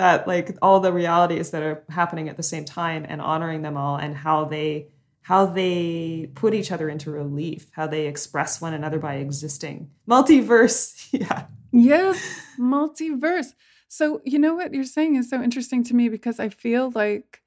that 0.00 0.26
like 0.26 0.56
all 0.62 0.80
the 0.80 0.94
realities 0.94 1.50
that 1.50 1.62
are 1.62 1.84
happening 1.90 2.30
at 2.30 2.38
the 2.38 2.42
same 2.42 2.64
time 2.64 3.04
and 3.06 3.20
honoring 3.20 3.60
them 3.60 3.76
all 3.76 3.96
and 3.96 4.16
how 4.16 4.46
they 4.46 4.88
how 5.20 5.44
they 5.44 6.30
put 6.34 6.54
each 6.54 6.72
other 6.72 6.88
into 6.88 7.10
relief, 7.10 7.66
how 7.72 7.86
they 7.86 8.06
express 8.06 8.62
one 8.62 8.72
another 8.72 8.98
by 8.98 9.16
existing. 9.16 9.90
Multiverse, 10.08 11.08
yeah. 11.12 11.44
Yes, 11.70 12.18
multiverse. 12.58 13.52
So, 13.88 14.22
you 14.24 14.38
know 14.38 14.54
what 14.54 14.72
you're 14.72 14.84
saying 14.84 15.16
is 15.16 15.28
so 15.28 15.42
interesting 15.42 15.84
to 15.84 15.94
me 15.94 16.08
because 16.08 16.40
I 16.40 16.48
feel 16.48 16.90
like 16.94 17.42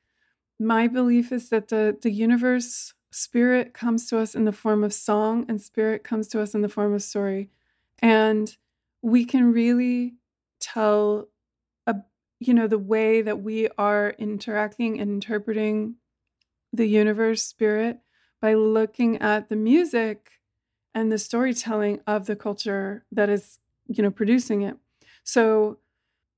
my 0.60 0.88
belief 0.88 1.32
is 1.32 1.49
that 1.49 1.70
the 1.70 1.97
the 1.99 2.12
universe 2.12 2.93
spirit 3.10 3.74
comes 3.74 4.08
to 4.10 4.20
us 4.20 4.36
in 4.36 4.45
the 4.45 4.51
form 4.51 4.84
of 4.84 4.93
song 4.93 5.45
and 5.49 5.60
spirit 5.60 6.04
comes 6.04 6.28
to 6.28 6.39
us 6.39 6.54
in 6.54 6.62
the 6.62 6.70
form 6.70 6.93
of 6.93 7.01
story. 7.01 7.49
And 7.97 8.56
we 9.01 9.26
can 9.26 9.51
really 9.51 10.14
tell 10.60 11.30
you 12.48 12.54
know 12.54 12.68
the 12.68 12.78
way 12.78 13.22
that 13.22 13.41
we 13.41 13.68
are 13.78 14.16
interacting 14.18 15.00
and 15.00 15.10
interpreting 15.10 15.96
the 16.72 16.88
universe 16.88 17.44
spirit 17.44 18.00
by 18.41 18.54
looking 18.54 19.18
at 19.20 19.50
the 19.50 19.56
music 19.56 20.32
and 20.94 21.12
the 21.12 21.18
storytelling 21.18 22.00
of 22.06 22.26
the 22.26 22.36
culture 22.36 23.06
that 23.12 23.30
is 23.30 23.60
you 23.88 24.04
know 24.04 24.12
producing 24.12 24.62
it 24.62 24.78
so 25.24 25.78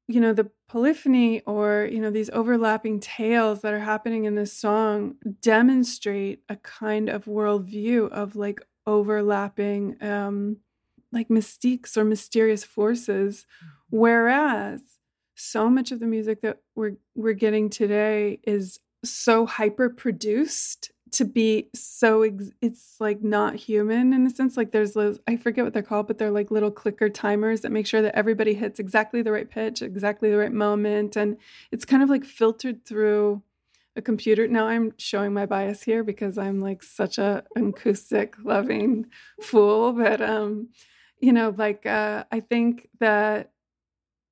you 0.07 0.19
know 0.19 0.33
the 0.33 0.49
polyphony 0.67 1.41
or 1.41 1.87
you 1.91 1.99
know 1.99 2.11
these 2.11 2.29
overlapping 2.31 2.99
tales 2.99 3.61
that 3.61 3.73
are 3.73 3.79
happening 3.79 4.25
in 4.25 4.35
this 4.35 4.53
song 4.53 5.15
demonstrate 5.41 6.41
a 6.49 6.55
kind 6.57 7.09
of 7.09 7.25
worldview 7.25 8.09
of 8.11 8.35
like 8.35 8.61
overlapping 8.85 9.95
um 10.03 10.57
like 11.11 11.29
mystiques 11.29 11.97
or 11.97 12.03
mysterious 12.03 12.63
forces 12.63 13.45
mm-hmm. 13.57 13.97
whereas 13.97 14.81
so 15.35 15.69
much 15.69 15.91
of 15.91 15.99
the 15.99 16.05
music 16.05 16.41
that 16.41 16.59
we're 16.75 16.95
we're 17.15 17.33
getting 17.33 17.69
today 17.69 18.39
is 18.43 18.79
so 19.03 19.45
hyper 19.45 19.89
produced 19.89 20.91
to 21.11 21.23
be 21.23 21.69
so 21.73 22.23
ex- 22.23 22.51
it's 22.61 22.95
like 22.99 23.23
not 23.23 23.55
human 23.55 24.11
in 24.11 24.25
a 24.25 24.29
sense 24.29 24.57
like 24.57 24.71
there's 24.71 24.93
those 24.93 25.19
i 25.27 25.37
forget 25.37 25.63
what 25.63 25.73
they're 25.73 25.83
called 25.83 26.07
but 26.07 26.17
they're 26.17 26.31
like 26.31 26.51
little 26.51 26.71
clicker 26.71 27.09
timers 27.09 27.61
that 27.61 27.71
make 27.71 27.85
sure 27.85 28.01
that 28.01 28.15
everybody 28.15 28.53
hits 28.53 28.79
exactly 28.79 29.21
the 29.21 29.31
right 29.31 29.49
pitch 29.49 29.81
exactly 29.81 30.29
the 30.29 30.37
right 30.37 30.51
moment 30.51 31.15
and 31.15 31.37
it's 31.71 31.85
kind 31.85 32.01
of 32.01 32.09
like 32.09 32.25
filtered 32.25 32.83
through 32.85 33.41
a 33.95 34.01
computer. 34.01 34.47
Now 34.47 34.67
i'm 34.67 34.93
showing 34.97 35.33
my 35.33 35.45
bias 35.45 35.83
here 35.83 36.03
because 36.03 36.37
i'm 36.37 36.59
like 36.59 36.83
such 36.83 37.17
a 37.17 37.43
acoustic 37.55 38.35
loving 38.43 39.05
fool 39.41 39.93
but 39.93 40.21
um 40.21 40.69
you 41.19 41.31
know 41.31 41.55
like 41.57 41.85
uh 41.85 42.25
i 42.31 42.39
think 42.39 42.89
that 42.99 43.51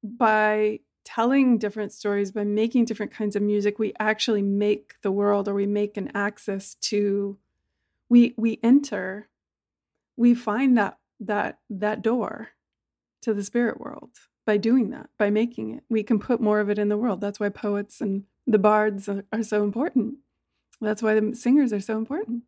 by 0.03 0.79
telling 1.03 1.57
different 1.57 1.91
stories, 1.91 2.31
by 2.31 2.43
making 2.43 2.85
different 2.85 3.11
kinds 3.11 3.35
of 3.35 3.41
music, 3.41 3.79
we 3.79 3.93
actually 3.99 4.41
make 4.41 4.95
the 5.01 5.11
world 5.11 5.47
or 5.47 5.53
we 5.53 5.67
make 5.67 5.97
an 5.97 6.11
access 6.15 6.75
to 6.75 7.37
we 8.09 8.33
we 8.37 8.59
enter, 8.61 9.29
we 10.17 10.35
find 10.35 10.77
that 10.77 10.99
that 11.19 11.59
that 11.69 12.01
door 12.01 12.49
to 13.21 13.33
the 13.33 13.43
spirit 13.43 13.79
world 13.79 14.11
by 14.45 14.57
doing 14.57 14.89
that, 14.89 15.09
by 15.17 15.29
making 15.29 15.71
it. 15.71 15.83
We 15.89 16.03
can 16.03 16.19
put 16.19 16.41
more 16.41 16.59
of 16.59 16.69
it 16.69 16.77
in 16.77 16.89
the 16.89 16.97
world. 16.97 17.21
That's 17.21 17.39
why 17.39 17.49
poets 17.49 18.01
and 18.01 18.23
the 18.45 18.59
bards 18.59 19.07
are, 19.07 19.23
are 19.31 19.43
so 19.43 19.63
important. 19.63 20.15
That's 20.81 21.01
why 21.01 21.17
the 21.19 21.35
singers 21.35 21.71
are 21.71 21.79
so 21.79 21.97
important. 21.97 22.43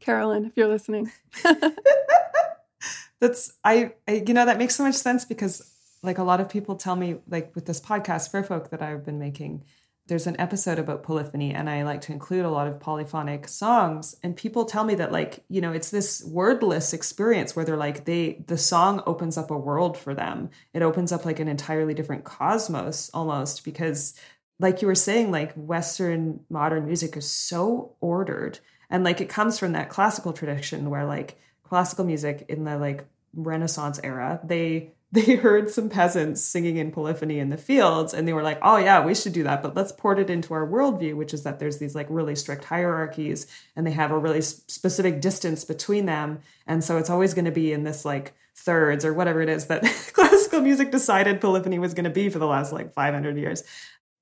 Carolyn, 0.00 0.44
if 0.44 0.56
you're 0.56 0.68
listening. 0.68 1.10
That's 3.20 3.54
I, 3.64 3.92
I 4.06 4.22
you 4.26 4.34
know 4.34 4.44
that 4.44 4.58
makes 4.58 4.76
so 4.76 4.84
much 4.84 4.94
sense 4.94 5.24
because 5.24 5.72
like 6.02 6.18
a 6.18 6.24
lot 6.24 6.40
of 6.40 6.48
people 6.48 6.76
tell 6.76 6.96
me 6.96 7.16
like 7.28 7.54
with 7.54 7.66
this 7.66 7.80
podcast 7.80 8.30
for 8.30 8.42
folk 8.42 8.70
that 8.70 8.82
I've 8.82 9.04
been 9.04 9.18
making 9.18 9.64
there's 10.08 10.26
an 10.26 10.40
episode 10.40 10.78
about 10.78 11.02
polyphony 11.02 11.52
and 11.52 11.68
I 11.68 11.82
like 11.82 12.00
to 12.02 12.12
include 12.12 12.44
a 12.44 12.50
lot 12.50 12.68
of 12.68 12.78
polyphonic 12.78 13.48
songs. 13.48 14.14
And 14.22 14.36
people 14.36 14.64
tell 14.64 14.84
me 14.84 14.94
that 14.96 15.10
like 15.10 15.44
you 15.48 15.60
know 15.60 15.72
it's 15.72 15.90
this 15.90 16.22
wordless 16.24 16.92
experience 16.92 17.56
where 17.56 17.64
they're 17.64 17.76
like 17.76 18.04
they 18.04 18.44
the 18.46 18.58
song 18.58 19.02
opens 19.06 19.36
up 19.36 19.50
a 19.50 19.58
world 19.58 19.98
for 19.98 20.14
them. 20.14 20.50
It 20.72 20.82
opens 20.82 21.12
up 21.12 21.24
like 21.24 21.40
an 21.40 21.48
entirely 21.48 21.94
different 21.94 22.24
cosmos 22.24 23.10
almost 23.12 23.64
because 23.64 24.14
like 24.60 24.80
you 24.80 24.88
were 24.88 24.94
saying 24.94 25.30
like 25.30 25.52
western 25.54 26.40
modern 26.48 26.86
music 26.86 27.16
is 27.16 27.28
so 27.28 27.96
ordered. 28.00 28.60
And 28.88 29.02
like 29.02 29.20
it 29.20 29.28
comes 29.28 29.58
from 29.58 29.72
that 29.72 29.88
classical 29.88 30.32
tradition 30.32 30.88
where 30.88 31.04
like 31.04 31.36
classical 31.64 32.04
music 32.04 32.46
in 32.48 32.62
the 32.62 32.78
like 32.78 33.06
renaissance 33.34 34.00
era 34.02 34.40
they 34.44 34.92
they 35.12 35.36
heard 35.36 35.70
some 35.70 35.88
peasants 35.88 36.42
singing 36.42 36.76
in 36.76 36.90
polyphony 36.90 37.38
in 37.38 37.48
the 37.48 37.56
fields 37.56 38.12
and 38.12 38.26
they 38.26 38.32
were 38.32 38.42
like 38.42 38.58
oh 38.62 38.76
yeah 38.76 39.04
we 39.04 39.14
should 39.14 39.32
do 39.32 39.44
that 39.44 39.62
but 39.62 39.74
let's 39.74 39.92
port 39.92 40.18
it 40.18 40.28
into 40.28 40.52
our 40.52 40.66
worldview 40.66 41.14
which 41.14 41.32
is 41.32 41.44
that 41.44 41.58
there's 41.58 41.78
these 41.78 41.94
like 41.94 42.08
really 42.10 42.34
strict 42.34 42.64
hierarchies 42.64 43.46
and 43.76 43.86
they 43.86 43.92
have 43.92 44.10
a 44.10 44.18
really 44.18 44.42
specific 44.42 45.20
distance 45.20 45.64
between 45.64 46.06
them 46.06 46.40
and 46.66 46.82
so 46.82 46.98
it's 46.98 47.08
always 47.08 47.34
going 47.34 47.44
to 47.44 47.52
be 47.52 47.72
in 47.72 47.84
this 47.84 48.04
like 48.04 48.34
thirds 48.56 49.04
or 49.04 49.12
whatever 49.12 49.42
it 49.42 49.48
is 49.48 49.66
that 49.66 49.82
classical 50.12 50.60
music 50.60 50.90
decided 50.90 51.40
polyphony 51.40 51.78
was 51.78 51.94
going 51.94 52.04
to 52.04 52.10
be 52.10 52.28
for 52.28 52.38
the 52.38 52.46
last 52.46 52.72
like 52.72 52.92
500 52.94 53.36
years. 53.36 53.62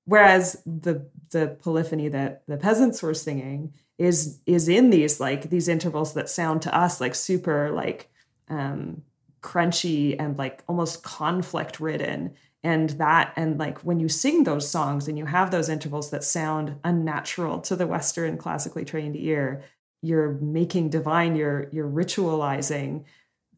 Whereas 0.05 0.61
the 0.65 1.09
the 1.31 1.57
polyphony 1.61 2.09
that 2.09 2.43
the 2.47 2.57
peasants 2.57 3.01
were 3.01 3.15
singing 3.15 3.73
is 3.97 4.39
is 4.45 4.69
in 4.69 4.91
these 4.91 5.19
like 5.19 5.49
these 5.49 5.67
intervals 5.67 6.13
that 6.13 6.29
sound 6.29 6.61
to 6.61 6.75
us 6.75 7.01
like 7.01 7.15
super 7.15 7.71
like 7.71 8.09
um 8.49 9.01
crunchy 9.45 10.15
and 10.19 10.37
like 10.37 10.63
almost 10.67 11.03
conflict 11.03 11.79
ridden 11.79 12.33
and 12.63 12.91
that 12.91 13.31
and 13.35 13.59
like 13.59 13.79
when 13.85 13.99
you 13.99 14.09
sing 14.09 14.43
those 14.43 14.69
songs 14.69 15.07
and 15.07 15.17
you 15.17 15.25
have 15.25 15.51
those 15.51 15.69
intervals 15.69 16.09
that 16.09 16.23
sound 16.23 16.75
unnatural 16.83 17.59
to 17.59 17.75
the 17.75 17.87
western 17.87 18.37
classically 18.37 18.83
trained 18.83 19.15
ear 19.15 19.63
you're 20.01 20.33
making 20.41 20.89
divine 20.89 21.35
you're 21.35 21.67
you're 21.71 21.89
ritualizing 21.89 23.03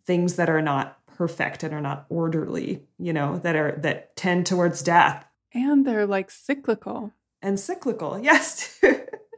things 0.05 0.35
that 0.35 0.49
are 0.49 0.61
not 0.61 0.99
perfect 1.17 1.63
and 1.63 1.73
are 1.73 1.81
not 1.81 2.05
orderly 2.09 2.83
you 2.99 3.11
know 3.11 3.39
that 3.39 3.55
are 3.55 3.77
that 3.81 4.15
tend 4.15 4.45
towards 4.45 4.81
death. 4.83 5.25
And 5.53 5.85
they're 5.85 6.05
like 6.05 6.29
cyclical. 6.29 7.13
And 7.41 7.59
cyclical 7.59 8.19
yes. 8.23 8.79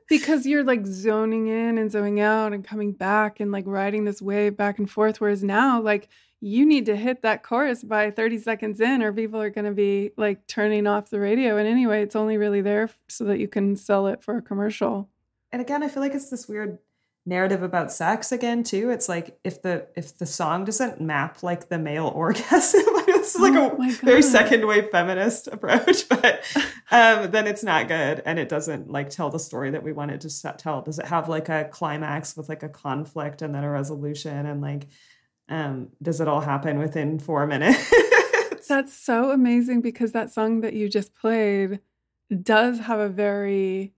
Because 0.08 0.46
you're 0.46 0.64
like 0.64 0.86
zoning 0.86 1.48
in 1.48 1.78
and 1.78 1.92
zoning 1.92 2.20
out 2.20 2.52
and 2.52 2.66
coming 2.66 2.94
back 2.94 3.40
and 3.40 3.52
like 3.52 3.66
riding 3.68 4.06
this 4.06 4.22
wave 4.22 4.58
back 4.58 4.80
and 4.80 4.90
forth 4.90 5.22
whereas 5.22 5.44
now 5.44 5.80
like 5.82 6.10
you 6.42 6.66
need 6.66 6.86
to 6.86 6.96
hit 6.96 7.22
that 7.22 7.44
chorus 7.44 7.84
by 7.84 8.12
30 8.12 8.38
seconds 8.40 8.80
in 8.80 9.04
or 9.04 9.12
people 9.12 9.42
are 9.42 9.50
going 9.50 9.66
to 9.66 9.72
be 9.72 10.12
like 10.18 10.48
turning 10.48 10.88
off 10.88 11.10
the 11.10 11.20
radio. 11.20 11.58
And 11.58 11.68
anyway 11.68 12.02
it's 12.02 12.16
only 12.16 12.38
really 12.38 12.62
there 12.62 12.90
so 13.08 13.26
that 13.26 13.40
you 13.40 13.48
can 13.48 13.76
sell 13.76 14.08
it 14.08 14.24
for 14.24 14.38
a 14.38 14.42
commercial. 14.42 15.10
And 15.52 15.62
again 15.62 15.84
i 15.84 15.88
feel 15.88 16.02
like 16.02 16.14
it's 16.14 16.30
this 16.30 16.48
weird 16.48 16.80
narrative 17.26 17.62
about 17.62 17.92
sex 17.92 18.32
again 18.32 18.64
too. 18.64 18.90
It's 18.90 19.10
like 19.10 19.38
if 19.44 19.62
the 19.62 19.88
if 19.96 20.18
the 20.18 20.26
song 20.26 20.64
doesn't 20.64 21.02
map 21.02 21.44
like 21.44 21.68
the 21.68 21.78
male 21.78 22.08
orgasm 22.16 22.82
it's 23.10 23.38
like 23.38 23.54
oh 23.54 23.78
a 23.82 23.92
very 23.92 24.22
second 24.22 24.66
wave 24.66 24.90
feminist 24.90 25.48
approach 25.52 26.08
but 26.08 26.44
um 26.90 27.32
then 27.32 27.48
it's 27.48 27.64
not 27.64 27.90
good. 27.90 28.22
And 28.26 28.40
it 28.40 28.48
doesn't 28.48 28.90
like 28.90 29.10
tell 29.10 29.30
the 29.30 29.40
story 29.40 29.72
that 29.72 29.84
we 29.84 29.92
wanted 29.92 30.22
to 30.22 30.54
tell. 30.58 30.82
Does 30.82 31.00
it 31.00 31.06
have 31.06 31.28
like 31.28 31.50
a 31.50 31.66
climax 31.66 32.38
with 32.38 32.48
like 32.48 32.64
a 32.64 32.70
conflict 32.70 33.42
and 33.42 33.54
then 33.54 33.66
a 33.66 33.70
resolution 33.70 34.46
and 34.46 34.62
like 34.62 34.88
um, 35.50 35.90
does 36.02 36.22
it 36.22 36.28
all 36.28 36.42
happen 36.42 36.80
within 36.80 37.20
four 37.20 37.46
minutes? 37.48 37.92
That's 38.70 38.94
so 38.94 39.32
amazing 39.32 39.82
because 39.82 40.12
that 40.12 40.32
song 40.32 40.62
that 40.62 40.74
you 40.74 40.88
just 40.90 41.16
played 41.16 41.80
does 42.44 42.80
have 42.80 43.00
a 43.00 43.10
very 43.10 43.94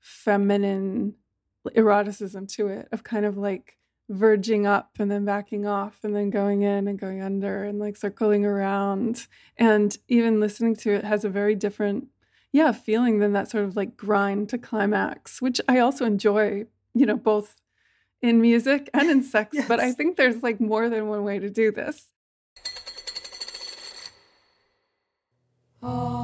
feminine 0.00 1.14
eroticism 1.76 2.46
to 2.48 2.66
it, 2.68 2.88
of 2.90 3.04
kind 3.04 3.24
of 3.24 3.36
like 3.36 3.76
verging 4.08 4.66
up 4.66 4.90
and 4.98 5.08
then 5.08 5.24
backing 5.24 5.66
off 5.66 6.00
and 6.02 6.16
then 6.16 6.30
going 6.30 6.62
in 6.62 6.88
and 6.88 6.98
going 6.98 7.22
under 7.22 7.62
and 7.62 7.78
like 7.78 7.96
circling 7.96 8.44
around. 8.44 9.28
And 9.56 9.96
even 10.08 10.40
listening 10.40 10.74
to 10.76 10.92
it 10.92 11.04
has 11.04 11.24
a 11.24 11.28
very 11.28 11.54
different, 11.54 12.08
yeah, 12.50 12.72
feeling 12.72 13.20
than 13.20 13.32
that 13.34 13.48
sort 13.48 13.64
of 13.64 13.76
like 13.76 13.96
grind 13.96 14.48
to 14.48 14.58
climax, 14.58 15.40
which 15.40 15.60
I 15.68 15.78
also 15.78 16.04
enjoy, 16.04 16.64
you 16.94 17.06
know, 17.06 17.16
both 17.16 17.59
in 18.22 18.40
music 18.40 18.90
and 18.92 19.10
in 19.10 19.22
sex. 19.22 19.50
yes. 19.54 19.68
But 19.68 19.80
I 19.80 19.92
think 19.92 20.16
there's 20.16 20.42
like 20.42 20.60
more 20.60 20.88
than 20.88 21.08
one 21.08 21.24
way 21.24 21.38
to 21.38 21.50
do 21.50 21.70
this. 21.70 22.08
Oh. 25.82 26.19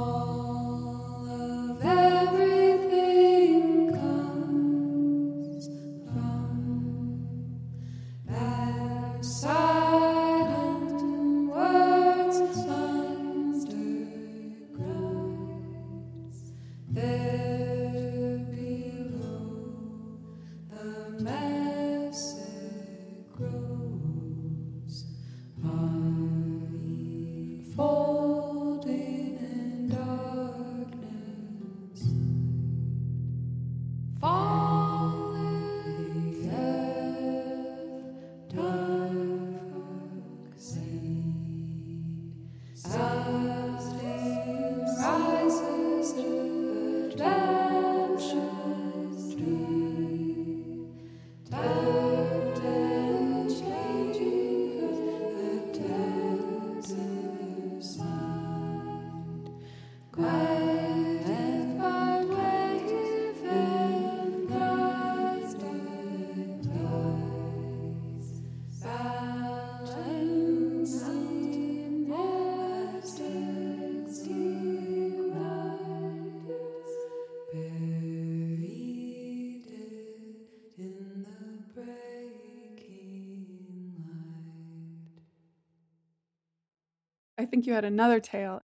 You 87.67 87.75
had 87.75 87.85
another 87.85 88.21
tale. 88.21 88.61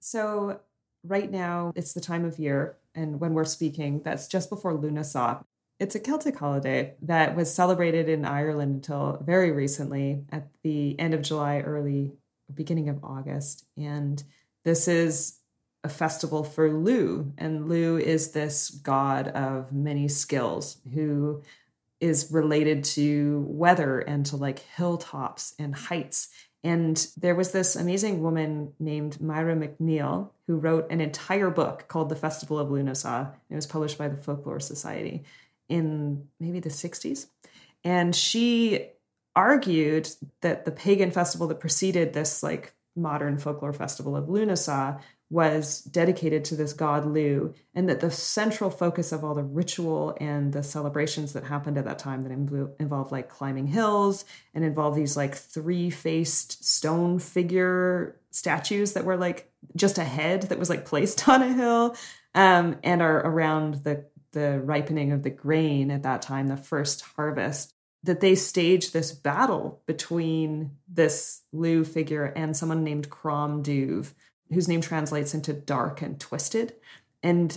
So, 0.00 0.60
right 1.02 1.30
now, 1.30 1.72
it's 1.74 1.92
the 1.92 2.00
time 2.00 2.24
of 2.24 2.38
year, 2.38 2.76
and 2.94 3.20
when 3.20 3.34
we're 3.34 3.44
speaking, 3.44 4.02
that's 4.02 4.28
just 4.28 4.50
before 4.50 4.76
Lughnasadh. 4.76 5.42
It's 5.80 5.94
a 5.94 6.00
Celtic 6.00 6.36
holiday 6.36 6.94
that 7.02 7.34
was 7.34 7.52
celebrated 7.52 8.08
in 8.08 8.24
Ireland 8.24 8.76
until 8.76 9.20
very 9.24 9.50
recently 9.50 10.24
at 10.30 10.48
the 10.62 10.98
end 11.00 11.14
of 11.14 11.22
July, 11.22 11.60
early 11.60 12.12
beginning 12.52 12.88
of 12.88 13.02
August. 13.02 13.66
And 13.76 14.22
this 14.64 14.86
is 14.86 15.40
a 15.82 15.88
festival 15.88 16.44
for 16.44 16.70
Lugh. 16.70 17.32
And 17.36 17.68
Lugh 17.68 18.00
is 18.00 18.32
this 18.32 18.70
god 18.70 19.28
of 19.28 19.72
many 19.72 20.08
skills 20.08 20.78
who 20.94 21.42
is 22.00 22.30
related 22.30 22.84
to 22.84 23.44
weather 23.48 24.00
and 24.00 24.24
to 24.26 24.36
like 24.36 24.60
hilltops 24.60 25.54
and 25.58 25.74
heights 25.74 26.28
and 26.64 27.06
there 27.18 27.34
was 27.34 27.52
this 27.52 27.76
amazing 27.76 28.22
woman 28.22 28.72
named 28.80 29.18
Máire 29.22 29.54
MacNeill 29.54 30.30
who 30.46 30.56
wrote 30.56 30.90
an 30.90 31.02
entire 31.02 31.50
book 31.50 31.84
called 31.88 32.08
The 32.08 32.16
Festival 32.16 32.58
of 32.58 32.68
Lughnasadh. 32.68 33.34
It 33.50 33.54
was 33.54 33.66
published 33.66 33.98
by 33.98 34.08
the 34.08 34.16
Folklore 34.16 34.60
Society 34.60 35.24
in 35.68 36.26
maybe 36.40 36.60
the 36.60 36.70
60s. 36.70 37.26
And 37.84 38.16
she 38.16 38.88
argued 39.36 40.08
that 40.40 40.64
the 40.64 40.72
pagan 40.72 41.10
festival 41.10 41.46
that 41.48 41.60
preceded 41.60 42.14
this 42.14 42.42
like 42.42 42.74
modern 42.96 43.36
folklore 43.36 43.72
festival 43.74 44.16
of 44.16 44.26
Lughnasadh 44.26 45.00
was 45.30 45.80
dedicated 45.82 46.44
to 46.44 46.56
this 46.56 46.72
god 46.72 47.04
Lugh, 47.04 47.54
and 47.74 47.88
that 47.88 48.00
the 48.00 48.10
central 48.10 48.70
focus 48.70 49.12
of 49.12 49.24
all 49.24 49.34
the 49.34 49.42
ritual 49.42 50.16
and 50.20 50.52
the 50.52 50.62
celebrations 50.62 51.32
that 51.32 51.44
happened 51.44 51.78
at 51.78 51.84
that 51.84 51.98
time 51.98 52.22
that 52.22 52.32
involved 52.78 53.12
like 53.12 53.28
climbing 53.28 53.66
hills 53.66 54.24
and 54.54 54.64
involved 54.64 54.96
these 54.96 55.16
like 55.16 55.34
three 55.34 55.90
faced 55.90 56.64
stone 56.64 57.18
figure 57.18 58.20
statues 58.30 58.92
that 58.92 59.04
were 59.04 59.16
like 59.16 59.50
just 59.76 59.98
a 59.98 60.04
head 60.04 60.42
that 60.42 60.58
was 60.58 60.70
like 60.70 60.84
placed 60.84 61.28
on 61.28 61.42
a 61.42 61.52
hill 61.52 61.96
um, 62.34 62.76
and 62.82 63.00
are 63.02 63.18
around 63.18 63.74
the 63.84 64.04
the 64.34 64.60
ripening 64.60 65.12
of 65.12 65.22
the 65.22 65.30
grain 65.30 65.90
at 65.90 66.02
that 66.02 66.20
time, 66.20 66.48
the 66.48 66.56
first 66.56 67.02
harvest 67.16 67.72
that 68.02 68.20
they 68.20 68.34
staged 68.34 68.92
this 68.92 69.12
battle 69.12 69.80
between 69.86 70.72
this 70.86 71.40
Lugh 71.52 71.86
figure 71.86 72.26
and 72.36 72.54
someone 72.54 72.84
named 72.84 73.08
Crom 73.08 73.62
Dubh, 73.62 74.12
whose 74.54 74.68
name 74.68 74.80
translates 74.80 75.34
into 75.34 75.52
dark 75.52 76.00
and 76.02 76.18
twisted. 76.18 76.74
And 77.22 77.56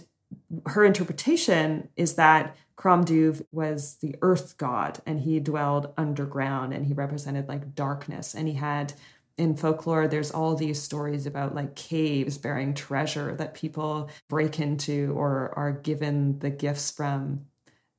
her 0.66 0.84
interpretation 0.84 1.90
is 1.96 2.16
that 2.16 2.56
Crom 2.76 3.06
Dubh 3.06 3.44
was 3.52 3.96
the 4.02 4.16
earth 4.22 4.58
god 4.58 5.00
and 5.06 5.20
he 5.20 5.40
dwelled 5.40 5.94
underground 5.98 6.74
and 6.74 6.86
he 6.86 6.94
represented 6.94 7.48
like 7.48 7.76
darkness. 7.76 8.36
And 8.36 8.48
he 8.48 8.54
had 8.54 8.94
in 9.38 9.56
folklore, 9.56 10.08
there's 10.08 10.32
all 10.32 10.56
these 10.56 10.82
stories 10.82 11.28
about 11.28 11.54
like 11.54 11.76
caves 11.76 12.38
bearing 12.38 12.74
treasure 12.74 13.36
that 13.36 13.54
people 13.54 14.10
break 14.28 14.60
into 14.60 15.14
or 15.16 15.54
are 15.56 15.72
given 15.72 16.40
the 16.40 16.50
gifts 16.50 16.90
from 16.90 17.46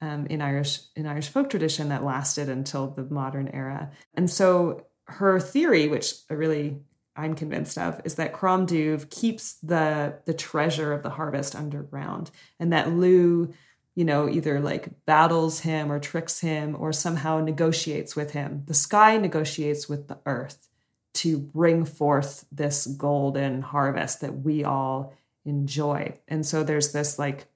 um, 0.01 0.26
in 0.26 0.42
Irish 0.42 0.80
in 0.96 1.07
Irish 1.07 1.28
folk 1.28 1.51
tradition 1.51 1.88
that 1.88 2.05
lasted 2.05 2.49
until 2.49 2.88
the 2.88 3.05
modern 3.05 3.49
era. 3.49 3.90
And 4.14 4.28
so 4.28 4.86
her 5.07 5.40
theory, 5.40 5.88
which 5.88 6.12
I 6.30 6.34
really 6.34 6.78
I'm 7.19 7.35
convinced 7.35 7.77
of, 7.77 8.01
is 8.05 8.14
that 8.14 8.33
Crom 8.33 8.66
Dubh 8.66 9.11
keeps 9.11 9.55
the 9.55 10.19
the 10.25 10.35
treasure 10.35 10.93
of 10.93 11.03
the 11.03 11.11
harvest 11.11 11.55
underground, 11.57 12.31
and 12.61 12.73
that 12.73 12.91
Lugh, 12.93 13.53
you 13.95 14.05
know, 14.05 14.29
either 14.29 14.61
like 14.61 15.05
battles 15.05 15.61
him 15.61 15.91
or 15.91 15.99
tricks 15.99 16.41
him 16.41 16.77
or 16.79 16.93
somehow 16.93 17.41
negotiates 17.41 18.14
with 18.14 18.31
him. 18.31 18.62
The 18.66 18.75
sky 18.75 19.19
negotiates 19.19 19.89
with 19.89 20.07
the 20.07 20.19
earth 20.25 20.69
to 21.14 21.37
bring 21.37 21.85
forth 21.85 22.47
this 22.53 22.87
golden 22.87 23.62
harvest 23.62 24.21
that 24.21 24.43
we 24.43 24.62
all 24.62 25.12
enjoy. 25.45 26.16
And 26.29 26.47
so 26.47 26.62
there's 26.62 26.93
this 26.93 27.19
like 27.19 27.47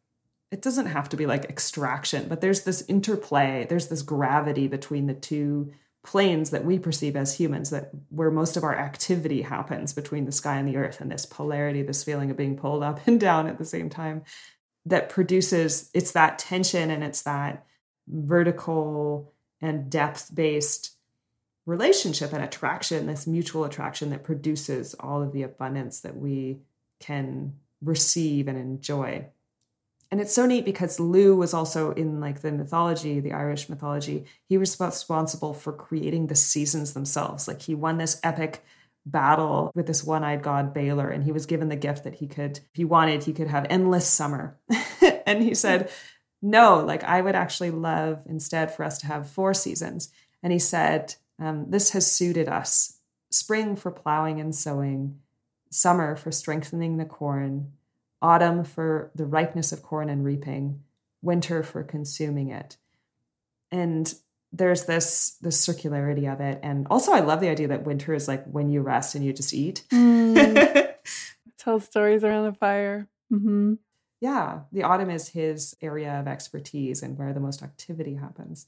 it 0.50 0.60
doesn't 0.60 0.86
have 0.86 1.08
to 1.10 1.16
be 1.16 1.26
like 1.26 1.46
extraction, 1.46 2.28
but 2.28 2.40
there's 2.40 2.62
this 2.62 2.82
interplay, 2.88 3.64
there's 3.68 3.88
this 3.88 4.02
gravity 4.02 4.68
between 4.68 5.06
the 5.06 5.14
two 5.14 5.72
planes 6.04 6.50
that 6.50 6.64
we 6.64 6.78
perceive 6.78 7.14
as 7.14 7.34
humans 7.34 7.70
that 7.70 7.90
where 8.10 8.30
most 8.30 8.56
of 8.56 8.64
our 8.64 8.76
activity 8.76 9.42
happens 9.42 9.92
between 9.92 10.24
the 10.24 10.32
sky 10.32 10.56
and 10.56 10.68
the 10.68 10.76
earth 10.76 11.00
and 11.00 11.12
this 11.12 11.24
polarity 11.24 11.82
this 11.82 12.02
feeling 12.02 12.30
of 12.30 12.36
being 12.36 12.56
pulled 12.56 12.82
up 12.82 13.00
and 13.06 13.20
down 13.20 13.46
at 13.46 13.58
the 13.58 13.64
same 13.64 13.88
time 13.88 14.22
that 14.86 15.08
produces 15.08 15.90
it's 15.94 16.12
that 16.12 16.38
tension 16.38 16.90
and 16.90 17.04
it's 17.04 17.22
that 17.22 17.64
vertical 18.08 19.32
and 19.60 19.90
depth 19.90 20.34
based 20.34 20.96
relationship 21.66 22.32
and 22.32 22.42
attraction 22.42 23.06
this 23.06 23.26
mutual 23.28 23.64
attraction 23.64 24.10
that 24.10 24.24
produces 24.24 24.94
all 24.94 25.22
of 25.22 25.32
the 25.32 25.44
abundance 25.44 26.00
that 26.00 26.16
we 26.16 26.58
can 26.98 27.52
receive 27.80 28.48
and 28.48 28.58
enjoy 28.58 29.24
and 30.12 30.20
it's 30.20 30.34
so 30.34 30.44
neat 30.44 30.66
because 30.66 31.00
Lugh 31.00 31.38
was 31.38 31.54
also 31.54 31.92
in 31.92 32.20
like 32.20 32.42
the 32.42 32.52
mythology, 32.52 33.18
the 33.18 33.32
Irish 33.32 33.70
mythology. 33.70 34.26
He 34.46 34.58
was 34.58 34.78
responsible 34.78 35.54
for 35.54 35.72
creating 35.72 36.26
the 36.26 36.34
seasons 36.34 36.92
themselves. 36.92 37.48
Like 37.48 37.62
he 37.62 37.74
won 37.74 37.96
this 37.96 38.20
epic 38.22 38.62
battle 39.06 39.72
with 39.74 39.86
this 39.86 40.04
one-eyed 40.04 40.42
god 40.42 40.74
Balor, 40.74 41.08
and 41.08 41.24
he 41.24 41.32
was 41.32 41.46
given 41.46 41.70
the 41.70 41.76
gift 41.76 42.04
that 42.04 42.16
he 42.16 42.26
could, 42.26 42.58
if 42.58 42.74
he 42.74 42.84
wanted, 42.84 43.24
he 43.24 43.32
could 43.32 43.48
have 43.48 43.66
endless 43.70 44.06
summer. 44.06 44.58
and 45.26 45.42
he 45.42 45.54
said, 45.54 45.90
"No, 46.42 46.84
like 46.84 47.02
I 47.04 47.22
would 47.22 47.34
actually 47.34 47.70
love 47.70 48.20
instead 48.26 48.74
for 48.74 48.84
us 48.84 48.98
to 48.98 49.06
have 49.06 49.30
four 49.30 49.54
seasons." 49.54 50.10
And 50.42 50.52
he 50.52 50.58
said, 50.58 51.14
um, 51.38 51.70
"This 51.70 51.90
has 51.92 52.12
suited 52.12 52.50
us: 52.50 52.98
spring 53.30 53.76
for 53.76 53.90
plowing 53.90 54.42
and 54.42 54.54
sowing, 54.54 55.20
summer 55.70 56.16
for 56.16 56.30
strengthening 56.30 56.98
the 56.98 57.06
corn." 57.06 57.72
Autumn 58.22 58.64
for 58.64 59.10
the 59.14 59.26
ripeness 59.26 59.72
of 59.72 59.82
corn 59.82 60.08
and 60.08 60.24
reaping, 60.24 60.82
winter 61.20 61.62
for 61.62 61.82
consuming 61.82 62.50
it. 62.50 62.76
And 63.70 64.12
there's 64.52 64.84
this 64.84 65.38
this 65.40 65.66
circularity 65.66 66.30
of 66.30 66.38
it 66.42 66.60
and 66.62 66.86
also 66.90 67.10
i 67.10 67.20
love 67.20 67.40
the 67.40 67.48
idea 67.48 67.66
that 67.66 67.84
winter 67.86 68.12
is 68.12 68.28
like 68.28 68.44
when 68.44 68.68
you 68.68 68.82
rest 68.82 69.14
and 69.14 69.24
you 69.24 69.32
just 69.32 69.54
eat 69.54 69.82
Mm. 69.90 70.92
Tell 71.58 71.80
stories 71.80 72.22
around 72.22 72.44
the 72.44 72.52
fire. 72.52 73.08
hmm 73.30 73.74
yeah 74.20 74.60
the 74.70 74.82
autumn 74.82 75.08
is 75.08 75.28
his 75.28 75.74
area 75.80 76.20
of 76.20 76.28
expertise 76.28 77.02
and 77.02 77.16
where 77.16 77.32
the 77.32 77.40
most 77.40 77.62
activity 77.62 78.16
happens 78.16 78.66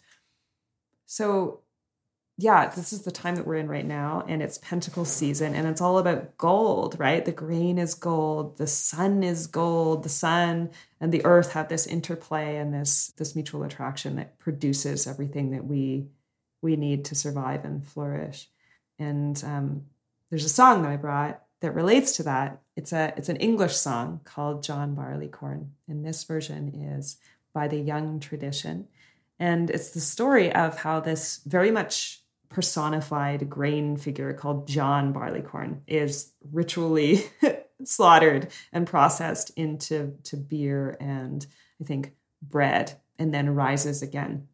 so 1.05 1.61
yeah 2.37 2.67
this 2.69 2.93
is 2.93 3.03
the 3.03 3.13
time 3.13 3.37
that 3.37 3.47
we're 3.47 3.55
in 3.55 3.69
right 3.69 3.87
now 3.87 4.25
and 4.27 4.43
it's 4.43 4.59
pentacle 4.59 5.05
season 5.05 5.55
and 5.55 5.69
it's 5.69 5.81
all 5.81 5.99
about 5.99 6.37
gold 6.37 6.97
right? 6.99 7.25
The 7.25 7.33
grain 7.33 7.79
is 7.79 7.95
gold 7.95 8.59
the 8.59 8.67
sun 8.67 9.23
is 9.23 9.47
gold 9.47 10.03
the 10.03 10.09
sun 10.09 10.71
and 11.01 11.13
the 11.13 11.25
earth 11.25 11.53
have 11.53 11.69
this 11.69 11.87
interplay 11.87 12.57
and 12.57 12.75
this 12.75 13.13
this 13.17 13.37
mutual 13.37 13.63
attraction 13.63 14.17
that 14.17 14.39
produces 14.39 15.07
everything 15.07 15.53
that 15.53 15.65
we 15.65 16.07
we 16.61 16.77
need 16.77 17.05
to 17.05 17.15
survive 17.15 17.65
and 17.65 17.87
flourish. 17.87 18.49
And 18.99 19.41
um, 19.45 19.85
there's 20.31 20.47
a 20.47 20.49
song 20.49 20.83
that 20.83 20.91
i 20.91 20.97
brought 20.97 21.43
that 21.61 21.75
relates 21.75 22.17
to 22.17 22.25
that. 22.25 22.61
It's 22.77 22.93
a 22.93 23.15
it's 23.17 23.29
an 23.29 23.37
english 23.37 23.77
song 23.77 24.21
called 24.25 24.65
john 24.65 24.97
barleycorn 24.97 25.71
and 25.89 26.05
this 26.05 26.25
version 26.25 26.75
is 26.99 27.17
by 27.53 27.69
the 27.69 27.79
young 27.79 28.19
tradition. 28.19 28.89
And 29.39 29.71
it's 29.71 29.91
the 29.91 30.01
story 30.01 30.53
of 30.53 30.79
how 30.79 31.01
this 31.01 31.41
very 31.47 31.71
much 31.71 32.24
personified 32.55 33.51
grain 33.51 33.97
figure 33.97 34.33
called 34.33 34.69
John 34.69 35.13
Barleycorn 35.13 35.83
is 35.89 36.33
ritually 36.53 37.25
slaughtered 37.85 38.47
and 38.73 38.87
processed 38.87 39.51
into 39.57 40.17
to 40.23 40.37
beer 40.37 40.97
and 41.01 41.45
I 41.81 41.85
think 41.85 42.15
bread 42.41 43.01
and 43.19 43.35
then 43.35 43.57
rises 43.57 44.03
again. 44.03 44.47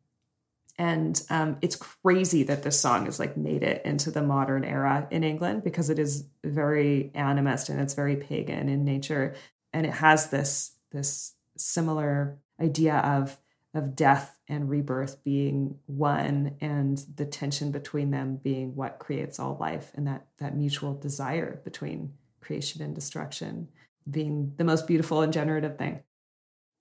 And 0.79 1.23
um, 1.29 1.59
it's 1.61 1.77
crazy 1.77 2.43
that 2.45 2.63
this 2.63 2.81
song 2.81 3.05
has 3.05 3.19
like 3.19 3.37
made 3.37 3.63
it 3.63 3.85
into 3.85 4.11
the 4.11 4.23
modern 4.23 4.65
era 4.65 5.07
in 5.11 5.23
England 5.23 5.63
because 5.63 5.91
it 5.91 5.99
is 5.99 6.25
very 6.43 7.11
animist 7.15 7.69
and 7.69 7.79
it's 7.81 7.93
very 7.93 8.17
pagan 8.17 8.71
in 8.71 8.83
nature, 8.87 9.35
and 9.75 9.85
it 9.85 9.93
has 9.93 10.31
this 10.31 10.73
this 10.91 11.35
similar 11.59 12.39
idea 12.59 12.97
of 12.97 13.37
of 13.73 13.95
death 13.95 14.39
and 14.49 14.69
rebirth 14.69 15.23
being 15.23 15.79
one 15.87 16.57
and 16.61 17.05
the 17.17 17.25
tension 17.25 17.71
between 17.71 18.11
them 18.11 18.37
being 18.43 18.75
what 18.75 18.99
creates 18.99 19.39
all 19.39 19.57
life 19.61 19.93
and 19.95 20.07
that 20.07 20.27
that 20.39 20.57
mutual 20.57 20.95
desire 20.95 21.61
between 21.65 22.13
creation 22.41 22.83
and 22.83 22.95
destruction 22.95 23.69
being 24.11 24.53
the 24.57 24.65
most 24.65 24.87
beautiful 24.87 25.23
and 25.23 25.33
generative 25.33 25.79
thing 25.79 26.03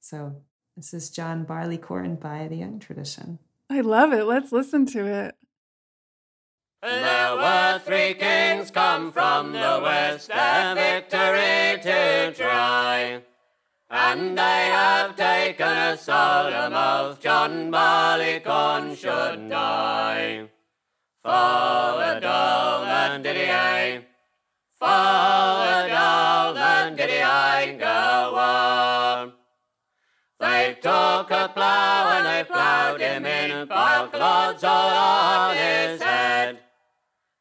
so 0.01 0.41
this 0.75 0.93
is 0.93 1.11
john 1.11 1.43
barleycorn 1.43 2.15
by 2.15 2.47
the 2.47 2.55
young 2.55 2.79
tradition 2.79 3.37
I 3.69 3.81
love 3.81 4.13
it. 4.13 4.23
Let's 4.23 4.51
listen 4.51 4.87
to 4.87 5.05
it. 5.05 5.35
There 6.81 7.35
were 7.35 7.79
three 7.85 8.15
kings 8.15 8.71
come 8.71 9.11
from 9.11 9.51
the 9.51 9.79
west, 9.83 10.29
their 10.29 10.75
victory 10.75 11.83
to 11.83 12.33
try. 12.35 13.21
And 13.91 14.37
they 14.37 14.43
have 14.71 15.15
taken 15.15 15.67
a 15.67 15.97
solemn 15.97 16.73
oath 16.73 17.19
John 17.19 17.71
Barleycorn 17.71 18.95
should 18.95 19.49
die. 19.49 20.47
Forward, 21.23 22.23
all 22.23 22.83
and 22.85 23.23
diddy 23.23 23.49
I. 23.49 24.05
Forward, 24.79 25.91
all 25.91 26.55
and 26.55 26.97
diddy 26.97 27.19
I 27.19 27.75
go 27.79 28.35
on. 28.35 29.33
They 30.39 30.75
took 30.75 31.31
a 31.31 31.51
plough 31.51 32.11
and 32.11 32.25
they 32.27 32.43
ploughed 32.43 33.01
him 33.01 33.25
in, 33.25 33.67
piled 33.67 34.11
clods 34.11 34.63
all 34.63 34.89
on 34.91 35.57
his 35.57 35.99
head. 35.99 36.59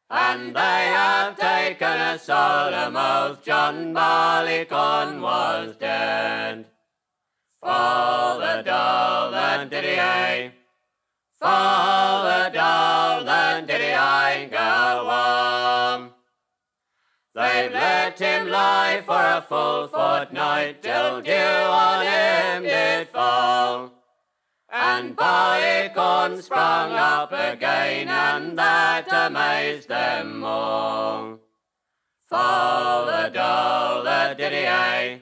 And 0.09 0.55
they 0.55 0.59
have 0.59 1.37
taken 1.37 2.01
a 2.01 2.17
solemn 2.17 2.97
oath 2.97 3.43
John 3.43 3.93
Barleycorn 3.93 5.21
was 5.21 5.75
dead. 5.75 6.65
Forward, 7.61 8.67
all 8.67 9.35
and 9.35 9.69
diddy 9.69 9.99
I. 9.99 10.51
Forward, 11.39 12.57
all 12.57 13.29
and 13.29 13.67
diddy 13.67 13.93
I 13.93 14.45
go 14.45 15.07
on. 15.09 16.11
They've 17.35 17.71
let 17.71 18.17
him 18.17 18.49
lie 18.49 19.03
for 19.05 19.13
a 19.13 19.45
full 19.47 19.87
fortnight 19.89 20.81
till 20.81 21.21
dew 21.21 21.31
on 21.31 22.05
him 22.05 22.63
did 22.63 23.09
fall. 23.09 23.98
And 24.81 25.13
Barleycorn 25.13 26.41
sprung 26.41 26.93
up 26.93 27.33
again, 27.33 28.07
and 28.07 28.57
that 28.57 29.07
amazed 29.11 29.89
them 29.89 30.41
all. 30.41 31.37
Forward, 32.29 33.35
all 33.35 34.03
the 34.03 34.35
diddy 34.37 34.65
I. 34.67 35.19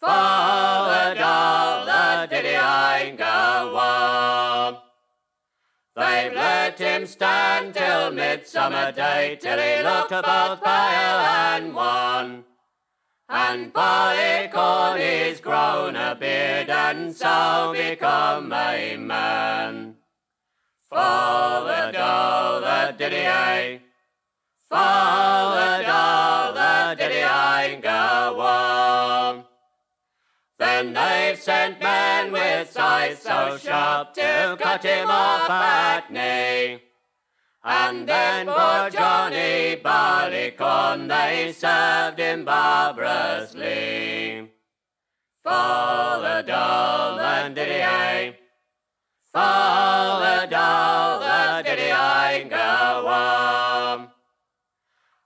Forward, 0.00 1.18
all 1.20 1.84
the 1.84 2.28
diddy 2.30 2.54
I 2.54 3.10
go 3.18 3.76
on. 3.76 4.76
They've 5.96 6.32
let 6.32 6.78
him 6.78 7.06
stand 7.06 7.74
till 7.74 8.12
midsummer 8.12 8.92
day, 8.92 9.36
till 9.40 9.58
he 9.58 9.82
looked 9.82 10.10
both 10.10 10.62
pale 10.62 11.20
and 11.50 11.74
wan. 11.74 12.44
And 13.32 13.72
Barleycorn 13.72 15.00
is 15.00 15.40
grown 15.40 15.94
a 15.94 16.16
beard 16.16 16.68
and 16.68 17.14
so 17.14 17.72
become 17.72 18.52
a 18.52 18.96
man. 18.96 19.94
Forward, 20.88 21.94
all 21.94 22.60
the 22.60 22.92
diddy 22.98 23.28
I. 23.28 23.82
All 24.72 25.54
the 26.54 26.96
diddy 26.98 27.22
I 27.22 27.78
go 27.80 28.40
on. 28.40 29.44
Then 30.58 30.92
they've 30.92 31.38
sent 31.38 31.80
men 31.80 32.32
with 32.32 32.72
scythes 32.72 33.20
so 33.20 33.56
sharp 33.58 34.12
to 34.14 34.56
cut 34.58 34.82
him 34.82 35.08
off 35.08 35.48
at 35.48 36.10
knee. 36.12 36.89
And 37.62 38.08
then 38.08 38.46
poor 38.46 38.88
Johnny 38.88 39.76
Barleycorn 39.76 41.08
they 41.08 41.52
served 41.52 42.18
him 42.18 42.46
barbarously. 42.46 44.50
All 45.44 46.22
the 46.22 47.52
diddy 47.54 47.82
I. 47.82 48.38
All 49.34 50.20
the 50.20 51.62
diddy 51.64 51.90
I 51.90 52.44
go 52.48 53.06
on. 53.06 54.08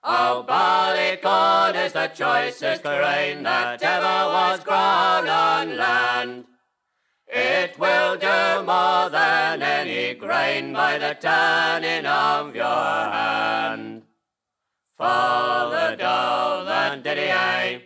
Oh, 0.02 0.42
Barleycorn 0.42 1.76
is 1.76 1.92
the 1.92 2.08
choicest 2.08 2.82
grain 2.82 3.44
that 3.44 3.80
ever 3.82 4.32
was 4.32 4.60
grown 4.60 5.28
on 5.28 5.76
land. 5.76 6.46
It 7.36 7.76
will 7.80 8.16
do 8.16 8.64
more 8.64 9.10
than 9.10 9.60
any 9.60 10.14
grain 10.14 10.72
by 10.72 10.98
the 10.98 11.16
turning 11.20 12.06
of 12.06 12.54
your 12.54 12.64
hand. 12.64 14.02
Forward, 14.96 16.00
all 16.00 16.64
the 16.64 17.00
diddy 17.02 17.32
I. 17.32 17.82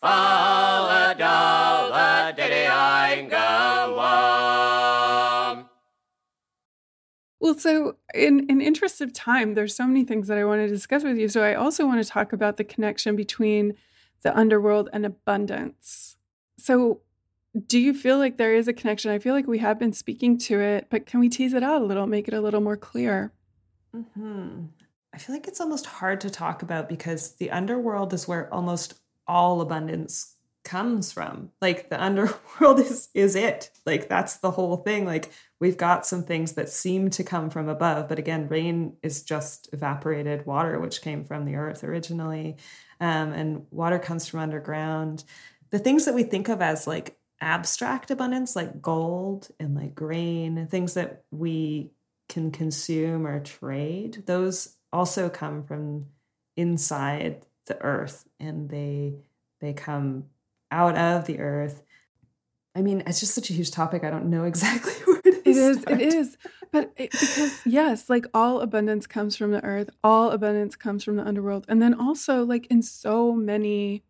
Forward, 0.00 1.20
all 1.20 1.88
the 1.88 2.32
diddy 2.36 2.68
I 2.68 3.22
go 3.28 3.98
on. 3.98 5.68
Well, 7.40 7.58
so 7.58 7.96
in 8.14 8.48
in 8.48 8.60
interest 8.60 9.00
of 9.00 9.12
time, 9.12 9.54
there's 9.54 9.74
so 9.74 9.88
many 9.88 10.04
things 10.04 10.28
that 10.28 10.38
I 10.38 10.44
want 10.44 10.60
to 10.60 10.68
discuss 10.68 11.02
with 11.02 11.18
you. 11.18 11.28
So 11.28 11.42
I 11.42 11.54
also 11.54 11.86
want 11.86 12.00
to 12.04 12.08
talk 12.08 12.32
about 12.32 12.56
the 12.56 12.64
connection 12.64 13.16
between 13.16 13.74
the 14.22 14.32
underworld 14.38 14.88
and 14.92 15.04
abundance. 15.04 16.16
So 16.56 17.00
do 17.66 17.78
you 17.78 17.94
feel 17.94 18.18
like 18.18 18.36
there 18.36 18.54
is 18.54 18.68
a 18.68 18.72
connection? 18.72 19.10
I 19.10 19.18
feel 19.18 19.34
like 19.34 19.46
we 19.46 19.58
have 19.58 19.78
been 19.78 19.92
speaking 19.92 20.38
to 20.38 20.60
it, 20.60 20.88
but 20.90 21.06
can 21.06 21.20
we 21.20 21.28
tease 21.28 21.54
it 21.54 21.62
out 21.62 21.82
a 21.82 21.84
little, 21.84 22.06
make 22.06 22.28
it 22.28 22.34
a 22.34 22.40
little 22.40 22.60
more 22.60 22.76
clear? 22.76 23.32
hmm 23.94 24.64
I 25.12 25.18
feel 25.18 25.36
like 25.36 25.46
it's 25.46 25.60
almost 25.60 25.86
hard 25.86 26.20
to 26.22 26.30
talk 26.30 26.62
about 26.62 26.88
because 26.88 27.36
the 27.36 27.52
underworld 27.52 28.12
is 28.12 28.26
where 28.26 28.52
almost 28.52 28.94
all 29.28 29.60
abundance 29.60 30.34
comes 30.64 31.12
from. 31.12 31.50
Like 31.60 31.88
the 31.88 32.02
underworld 32.02 32.80
is 32.80 33.10
is 33.14 33.36
it. 33.36 33.70
Like 33.86 34.08
that's 34.08 34.38
the 34.38 34.50
whole 34.50 34.78
thing. 34.78 35.04
Like 35.06 35.30
we've 35.60 35.76
got 35.76 36.04
some 36.04 36.24
things 36.24 36.54
that 36.54 36.68
seem 36.68 37.10
to 37.10 37.22
come 37.22 37.48
from 37.48 37.68
above, 37.68 38.08
but 38.08 38.18
again, 38.18 38.48
rain 38.48 38.96
is 39.04 39.22
just 39.22 39.68
evaporated 39.72 40.46
water 40.46 40.80
which 40.80 41.02
came 41.02 41.24
from 41.24 41.44
the 41.44 41.54
earth 41.54 41.84
originally. 41.84 42.56
Um, 43.00 43.32
and 43.32 43.66
water 43.70 44.00
comes 44.00 44.26
from 44.26 44.40
underground. 44.40 45.22
The 45.70 45.78
things 45.78 46.06
that 46.06 46.14
we 46.14 46.24
think 46.24 46.48
of 46.48 46.60
as 46.60 46.88
like 46.88 47.16
abstract 47.44 48.10
abundance, 48.10 48.56
like 48.56 48.80
gold 48.80 49.48
and 49.60 49.74
like 49.74 49.94
grain, 49.94 50.66
things 50.68 50.94
that 50.94 51.24
we 51.30 51.90
can 52.28 52.50
consume 52.50 53.26
or 53.26 53.40
trade, 53.40 54.24
those 54.26 54.76
also 54.92 55.28
come 55.28 55.62
from 55.62 56.06
inside 56.56 57.44
the 57.66 57.80
earth 57.82 58.24
and 58.40 58.68
they 58.70 59.14
they 59.60 59.72
come 59.72 60.24
out 60.70 60.96
of 60.96 61.26
the 61.26 61.38
earth. 61.38 61.82
I 62.74 62.82
mean, 62.82 63.02
it's 63.06 63.20
just 63.20 63.34
such 63.34 63.50
a 63.50 63.52
huge 63.52 63.70
topic. 63.70 64.04
I 64.04 64.10
don't 64.10 64.30
know 64.30 64.44
exactly 64.52 64.92
where 65.04 65.22
to 65.22 65.48
It 65.48 65.56
is. 65.56 65.84
It 65.86 66.00
is. 66.00 66.36
But 66.72 66.92
it, 66.96 67.12
because 67.12 67.60
yes, 67.64 68.10
like 68.10 68.26
all 68.34 68.60
abundance 68.60 69.06
comes 69.06 69.36
from 69.36 69.52
the 69.52 69.62
earth, 69.62 69.90
all 70.02 70.30
abundance 70.32 70.74
comes 70.76 71.04
from 71.04 71.16
the 71.16 71.24
underworld, 71.24 71.66
and 71.68 71.80
then 71.80 71.94
also 71.94 72.44
like 72.44 72.66
in 72.66 72.82
so 72.82 73.32
many 73.32 74.02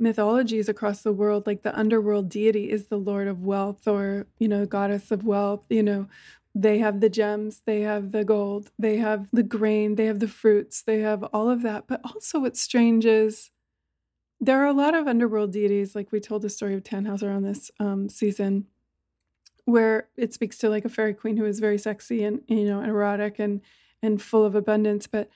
mythologies 0.00 0.68
across 0.68 1.02
the 1.02 1.12
world, 1.12 1.46
like 1.46 1.62
the 1.62 1.78
underworld 1.78 2.28
deity 2.28 2.70
is 2.70 2.86
the 2.86 2.96
lord 2.98 3.28
of 3.28 3.42
wealth 3.44 3.86
or 3.86 4.26
you 4.38 4.48
know 4.48 4.66
goddess 4.66 5.10
of 5.10 5.24
wealth. 5.24 5.62
You 5.68 5.82
know, 5.82 6.08
they 6.54 6.78
have 6.78 7.00
the 7.00 7.10
gems, 7.10 7.62
they 7.66 7.82
have 7.82 8.12
the 8.12 8.24
gold, 8.24 8.70
they 8.78 8.96
have 8.96 9.28
the 9.32 9.42
grain, 9.42 9.94
they 9.94 10.06
have 10.06 10.20
the 10.20 10.28
fruits, 10.28 10.82
they 10.82 11.00
have 11.00 11.22
all 11.24 11.48
of 11.50 11.62
that. 11.62 11.86
But 11.86 12.00
also, 12.04 12.40
what's 12.40 12.60
strange 12.60 13.06
is 13.06 13.50
there 14.40 14.62
are 14.62 14.66
a 14.66 14.72
lot 14.72 14.94
of 14.94 15.06
underworld 15.06 15.52
deities, 15.52 15.94
like 15.94 16.12
we 16.12 16.20
told 16.20 16.42
the 16.42 16.50
story 16.50 16.74
of 16.74 16.82
Tannhauser 16.82 17.34
on 17.34 17.42
this 17.42 17.70
um, 17.78 18.08
season, 18.08 18.66
where 19.64 20.08
it 20.16 20.32
speaks 20.34 20.58
to 20.58 20.68
like 20.70 20.84
a 20.84 20.88
fairy 20.88 21.14
queen 21.14 21.36
who 21.36 21.44
is 21.44 21.60
very 21.60 21.78
sexy 21.78 22.24
and 22.24 22.40
you 22.48 22.64
know 22.64 22.82
erotic 22.82 23.38
and 23.38 23.60
and 24.02 24.20
full 24.22 24.44
of 24.44 24.54
abundance. 24.54 25.06
But 25.06 25.28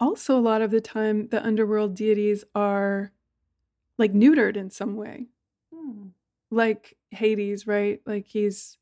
also 0.00 0.38
a 0.38 0.40
lot 0.40 0.62
of 0.62 0.70
the 0.70 0.80
time, 0.80 1.28
the 1.28 1.44
underworld 1.44 1.94
deities 1.94 2.44
are 2.54 3.12
like 3.98 4.12
neutered 4.12 4.56
in 4.56 4.70
some 4.70 4.96
way, 4.96 5.26
hmm. 5.74 6.08
like 6.50 6.96
Hades, 7.10 7.66
right? 7.66 8.00
Like 8.06 8.26
he's 8.26 8.78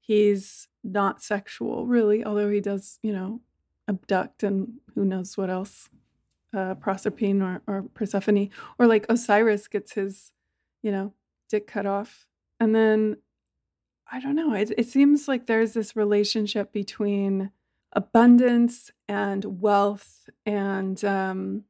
he's 0.00 0.68
not 0.84 1.22
sexual 1.22 1.86
really, 1.86 2.24
although 2.24 2.50
he 2.50 2.60
does 2.60 2.98
you 3.02 3.12
know 3.12 3.40
abduct 3.88 4.42
and 4.42 4.74
who 4.94 5.04
knows 5.04 5.36
what 5.36 5.48
else 5.48 5.88
uh, 6.54 6.74
Proserpine 6.74 7.42
or, 7.42 7.62
or 7.66 7.82
Persephone, 7.94 8.50
or 8.78 8.86
like 8.86 9.06
Osiris 9.08 9.68
gets 9.68 9.92
his, 9.92 10.32
you 10.82 10.90
know, 10.90 11.12
dick 11.48 11.66
cut 11.66 11.86
off. 11.86 12.26
And 12.60 12.74
then 12.74 13.16
I 14.10 14.20
don't 14.20 14.36
know, 14.36 14.54
it, 14.54 14.72
it 14.76 14.86
seems 14.86 15.28
like 15.28 15.46
there's 15.46 15.74
this 15.74 15.94
relationship 15.94 16.72
between 16.72 17.50
abundance 17.92 18.90
and 19.06 19.60
wealth 19.60 20.28
and 20.46 21.02
um, 21.04 21.64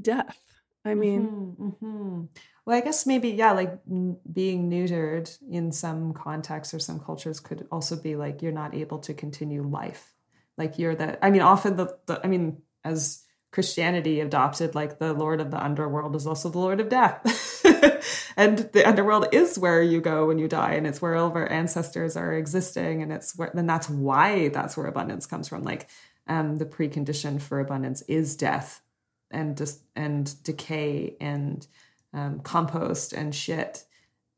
death. 0.00 0.40
I 0.84 0.94
mean, 0.94 1.26
mm-hmm, 1.26 1.68
mm-hmm. 1.68 2.24
well, 2.66 2.76
I 2.76 2.80
guess 2.82 3.06
maybe, 3.06 3.30
yeah, 3.30 3.52
like 3.52 3.78
n- 3.90 4.18
being 4.30 4.70
neutered 4.70 5.34
in 5.50 5.72
some 5.72 6.12
contexts 6.12 6.74
or 6.74 6.78
some 6.78 7.00
cultures 7.00 7.40
could 7.40 7.66
also 7.72 7.96
be 7.96 8.16
like 8.16 8.42
you're 8.42 8.52
not 8.52 8.74
able 8.74 8.98
to 9.00 9.14
continue 9.14 9.62
life. 9.62 10.12
Like 10.58 10.78
you're 10.78 10.94
that, 10.96 11.18
I 11.22 11.30
mean, 11.30 11.40
often 11.42 11.76
the, 11.76 11.96
the 12.06 12.20
I 12.22 12.28
mean, 12.28 12.60
as 12.84 13.24
Christianity 13.50 14.20
adopted 14.20 14.74
like 14.74 14.98
the 14.98 15.14
Lord 15.14 15.40
of 15.40 15.50
the 15.50 15.62
underworld 15.62 16.14
is 16.16 16.26
also 16.26 16.50
the 16.50 16.58
Lord 16.58 16.80
of 16.80 16.88
death. 16.90 17.64
and 18.36 18.58
the 18.58 18.84
underworld 18.86 19.28
is 19.32 19.58
where 19.58 19.82
you 19.82 20.00
go 20.00 20.26
when 20.26 20.38
you 20.38 20.48
die, 20.48 20.74
and 20.74 20.86
it's 20.86 21.00
where 21.00 21.14
all 21.14 21.28
of 21.28 21.36
our 21.36 21.50
ancestors 21.50 22.16
are 22.16 22.34
existing, 22.34 23.00
and 23.00 23.12
it's 23.12 23.36
where 23.38 23.50
then 23.54 23.66
that's 23.66 23.88
why 23.88 24.48
that's 24.48 24.76
where 24.76 24.86
abundance 24.86 25.24
comes 25.26 25.48
from. 25.48 25.62
Like 25.62 25.88
um, 26.26 26.58
the 26.58 26.66
precondition 26.66 27.40
for 27.40 27.60
abundance 27.60 28.02
is 28.02 28.36
death 28.36 28.82
and 29.30 29.56
just 29.56 29.80
and 29.96 30.42
decay 30.42 31.16
and 31.20 31.66
um, 32.12 32.40
compost 32.40 33.12
and 33.12 33.34
shit. 33.34 33.84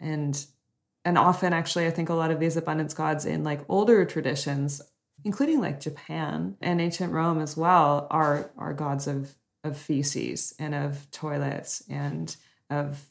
And 0.01 0.45
and 1.05 1.17
often 1.17 1.53
actually 1.53 1.87
i 1.87 1.91
think 1.91 2.09
a 2.09 2.15
lot 2.15 2.33
of 2.33 2.41
these 2.41 2.57
abundance 2.57 2.93
gods 2.93 3.25
in 3.25 3.45
like 3.45 3.61
older 3.69 4.05
traditions 4.05 4.83
including 5.25 5.61
like 5.61 5.81
Japan 5.81 6.57
and 6.61 6.81
ancient 6.81 7.13
Rome 7.13 7.41
as 7.41 7.57
well, 7.57 8.07
are 8.11 8.51
are 8.57 8.73
gods 8.73 9.07
of 9.07 9.35
of 9.65 9.77
feces 9.77 10.55
and 10.59 10.75
of 10.75 11.11
toilets 11.11 11.83
and 11.89 12.37
of 12.71 13.05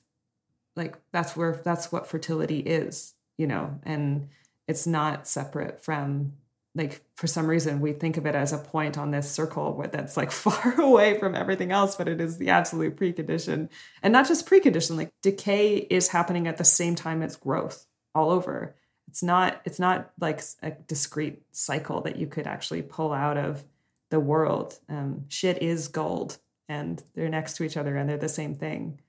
like 0.76 0.98
that's 1.12 1.36
where 1.36 1.60
that's 1.64 1.92
what 1.92 2.08
fertility 2.08 2.60
is, 2.60 3.14
you 3.38 3.48
know, 3.48 3.80
and 3.84 4.30
it's 4.68 4.88
not 4.88 5.28
separate 5.28 5.84
from 5.84 6.34
like 6.76 7.02
for 7.16 7.26
some 7.26 7.48
reason 7.48 7.80
we 7.80 7.94
think 7.94 8.18
of 8.18 8.26
it 8.26 8.36
as 8.36 8.52
a 8.52 8.58
point 8.58 8.98
on 8.98 9.10
this 9.10 9.32
circle 9.32 9.84
that's 9.92 10.18
like 10.18 10.32
far 10.32 10.80
away 10.80 11.18
from 11.18 11.34
everything 11.34 11.72
else 11.72 11.96
but 11.96 12.08
it 12.08 12.22
is 12.22 12.38
the 12.38 12.50
absolute 12.50 12.98
precondition. 12.98 13.70
And 14.04 14.12
not 14.12 14.28
just 14.28 14.48
precondition 14.48 14.98
like 14.98 15.14
decay 15.24 15.78
is 15.78 16.10
happening 16.10 16.48
at 16.48 16.58
the 16.58 16.66
same 16.66 16.96
time 16.96 17.24
as 17.24 17.38
growth 17.38 17.88
all 18.14 18.30
over. 18.30 18.76
It's 19.08 19.24
not 19.24 19.62
it's 19.66 19.80
not 19.80 20.12
like 20.20 20.42
a 20.62 20.72
discrete 20.72 21.42
cycle 21.52 22.02
that 22.02 22.18
you 22.18 22.28
could 22.28 22.46
actually 22.46 22.82
pull 22.82 23.14
out 23.14 23.38
of 23.38 23.64
the 24.12 24.20
world. 24.20 24.78
Um, 24.90 25.26
shit 25.30 25.64
is 25.64 25.88
gold 25.88 26.38
and 26.68 27.02
they're 27.14 27.30
next 27.30 27.56
to 27.58 27.64
each 27.64 27.78
other 27.78 27.96
and 27.96 28.10
they're 28.10 28.18
the 28.18 28.30
same 28.30 28.56
thing. 28.56 29.00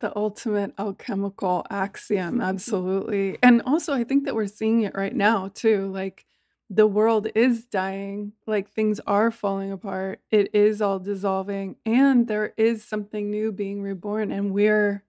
The 0.00 0.16
ultimate 0.16 0.74
alchemical 0.78 1.64
axiom 1.70 2.40
absolutely. 2.40 3.38
And 3.42 3.62
also 3.64 3.94
i 3.94 4.02
think 4.02 4.24
that 4.24 4.34
we're 4.34 4.48
seeing 4.48 4.82
it 4.82 4.96
right 4.96 5.14
now 5.14 5.52
too. 5.54 5.86
Like 5.92 6.26
the 6.70 6.86
world 6.86 7.28
is 7.34 7.66
dying 7.66 8.32
like 8.46 8.70
things 8.70 9.00
are 9.06 9.30
falling 9.30 9.70
apart 9.70 10.20
it 10.30 10.52
is 10.54 10.80
all 10.80 10.98
dissolving 10.98 11.76
and 11.84 12.26
there 12.26 12.54
is 12.56 12.82
something 12.82 13.30
new 13.30 13.52
being 13.52 13.82
reborn 13.82 14.32
and 14.32 14.52
we're 14.52 15.04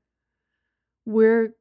we're 1.05 1.53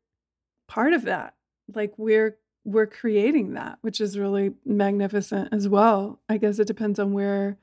part 0.66 0.92
of 0.92 1.03
that 1.03 1.34
like 1.72 1.95
we're 1.97 2.36
we're 2.64 2.86
creating 2.86 3.53
that, 3.55 3.78
which 3.82 4.01
is 4.01 4.18
really 4.18 4.55
magnificent 4.64 5.53
as 5.53 5.68
well. 5.68 6.20
I 6.28 6.38
guess 6.38 6.59
it 6.59 6.66
depends 6.66 6.99
on 6.99 7.12
where, 7.12 7.59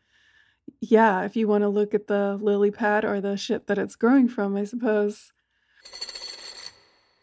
yeah, 0.80 1.24
if 1.24 1.36
you 1.36 1.48
want 1.48 1.64
to 1.64 1.70
look 1.70 1.94
at 1.94 2.08
the 2.08 2.38
lily 2.40 2.72
pad 2.72 3.04
or 3.04 3.20
the 3.20 3.36
shit 3.36 3.68
that 3.68 3.80
it's 3.80 3.96
growing 3.96 4.30
from, 4.30 4.56
I 4.56 4.64
suppose. 4.64 5.34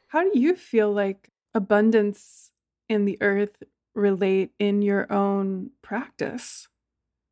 How 0.08 0.22
do 0.22 0.38
you 0.38 0.56
feel 0.56 0.92
like 0.92 1.30
abundance 1.54 2.50
in 2.88 3.04
the 3.04 3.18
earth 3.20 3.62
relate 3.98 4.52
in 4.58 4.82
your 4.82 5.10
own 5.12 5.70
practice? 5.82 6.68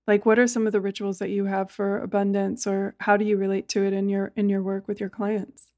Like 0.07 0.27
what 0.27 0.39
are 0.39 0.47
some 0.47 0.67
of 0.67 0.73
the 0.73 0.81
rituals 0.81 1.19
that 1.19 1.31
you 1.31 1.47
have 1.47 1.71
for 1.71 1.99
abundance 1.99 2.67
or 2.67 2.95
how 3.01 3.17
do 3.17 3.25
you 3.25 3.37
relate 3.37 3.69
to 3.71 3.85
it 3.85 3.93
in 3.93 4.09
your 4.09 4.33
in 4.37 4.49
your 4.49 4.63
work 4.63 4.87
with 4.87 5.01
your 5.01 5.09
clients? 5.09 5.73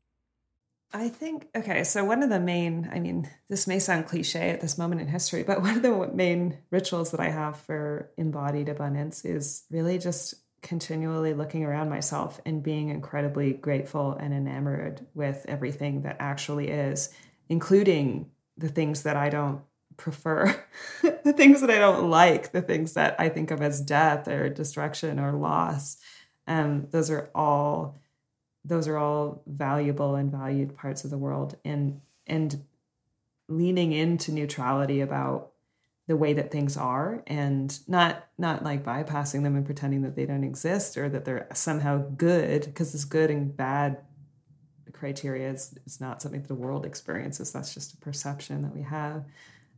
I 0.93 1.09
think, 1.09 1.49
okay, 1.55 1.85
so 1.85 2.03
one 2.03 2.23
of 2.23 2.31
the 2.31 2.41
main, 2.41 2.89
I 2.91 2.99
mean, 2.99 3.29
this 3.51 3.67
may 3.67 3.79
sound 3.79 4.07
cliche 4.07 4.49
at 4.49 4.63
this 4.63 4.79
moment 4.79 5.03
in 5.03 5.09
history, 5.09 5.43
but 5.43 5.61
one 5.63 5.77
of 5.77 5.83
the 5.83 6.11
main 6.15 6.59
rituals 6.71 7.11
that 7.11 7.21
I 7.21 7.29
have 7.29 7.59
for 7.61 8.11
embodied 8.17 8.69
abundance 8.69 9.25
is 9.25 9.65
really 9.71 9.99
just 9.99 10.35
continually 10.63 11.35
looking 11.35 11.65
around 11.65 11.89
myself 11.89 12.41
and 12.45 12.63
being 12.63 12.89
incredibly 12.89 13.53
grateful 13.53 14.13
and 14.13 14.33
enamored 14.33 15.07
with 15.15 15.45
everything 15.47 16.03
that 16.03 16.17
actually 16.21 16.69
is, 16.69 17.11
including 17.49 18.31
the 18.57 18.69
things 18.69 19.03
that 19.03 19.17
I 19.17 19.29
don't 19.29 19.61
prefer, 19.99 20.65
the 21.03 21.35
things 21.35 21.61
that 21.61 21.71
I 21.71 21.79
don't 21.79 22.09
like, 22.09 22.53
the 22.53 22.63
things 22.63 22.95
that 22.95 23.17
I 23.19 23.29
think 23.29 23.51
of 23.51 23.61
as 23.61 23.83
death 23.83 24.27
or 24.27 24.49
destruction 24.49 25.19
or 25.19 25.33
loss. 25.33 25.99
Um, 26.47 26.87
those 26.91 27.11
are 27.11 27.29
all 27.35 27.99
those 28.65 28.89
are 28.89 28.97
all 28.97 29.43
valuable 29.47 30.15
and 30.15 30.33
valued 30.33 30.77
parts 30.77 31.05
of 31.05 31.11
the 31.11 31.19
world 31.19 31.57
and 31.65 32.01
and 32.27 32.65
leaning 33.49 33.93
into 33.93 34.33
neutrality 34.33 35.01
about 35.01 35.53
the 36.07 36.17
way 36.17 36.33
that 36.33 36.51
things 36.51 36.77
are 36.77 37.23
and 37.27 37.81
not 37.87 38.27
not 38.39 38.65
like 38.65 38.83
bypassing 38.83 39.43
them 39.43 39.57
and 39.57 39.67
pretending 39.67 40.03
that 40.03 40.17
they 40.17 40.25
don't 40.25 40.45
exist 40.45 40.97
or 40.97 41.09
that 41.11 41.27
they're 41.27 41.47
somehow 41.53 41.99
good 42.17 42.65
because 42.65 42.93
this 42.93 43.05
good 43.05 43.31
and 43.31 43.55
bad 43.55 43.99
criteria 44.93 45.51
is, 45.51 45.79
is 45.87 46.01
not 46.01 46.21
something 46.21 46.41
that 46.41 46.49
the 46.49 46.55
world 46.55 46.85
experiences 46.85 47.53
that's 47.53 47.73
just 47.73 47.95
a 47.95 47.97
perception 47.99 48.63
that 48.63 48.75
we 48.75 48.83
have 48.83 49.25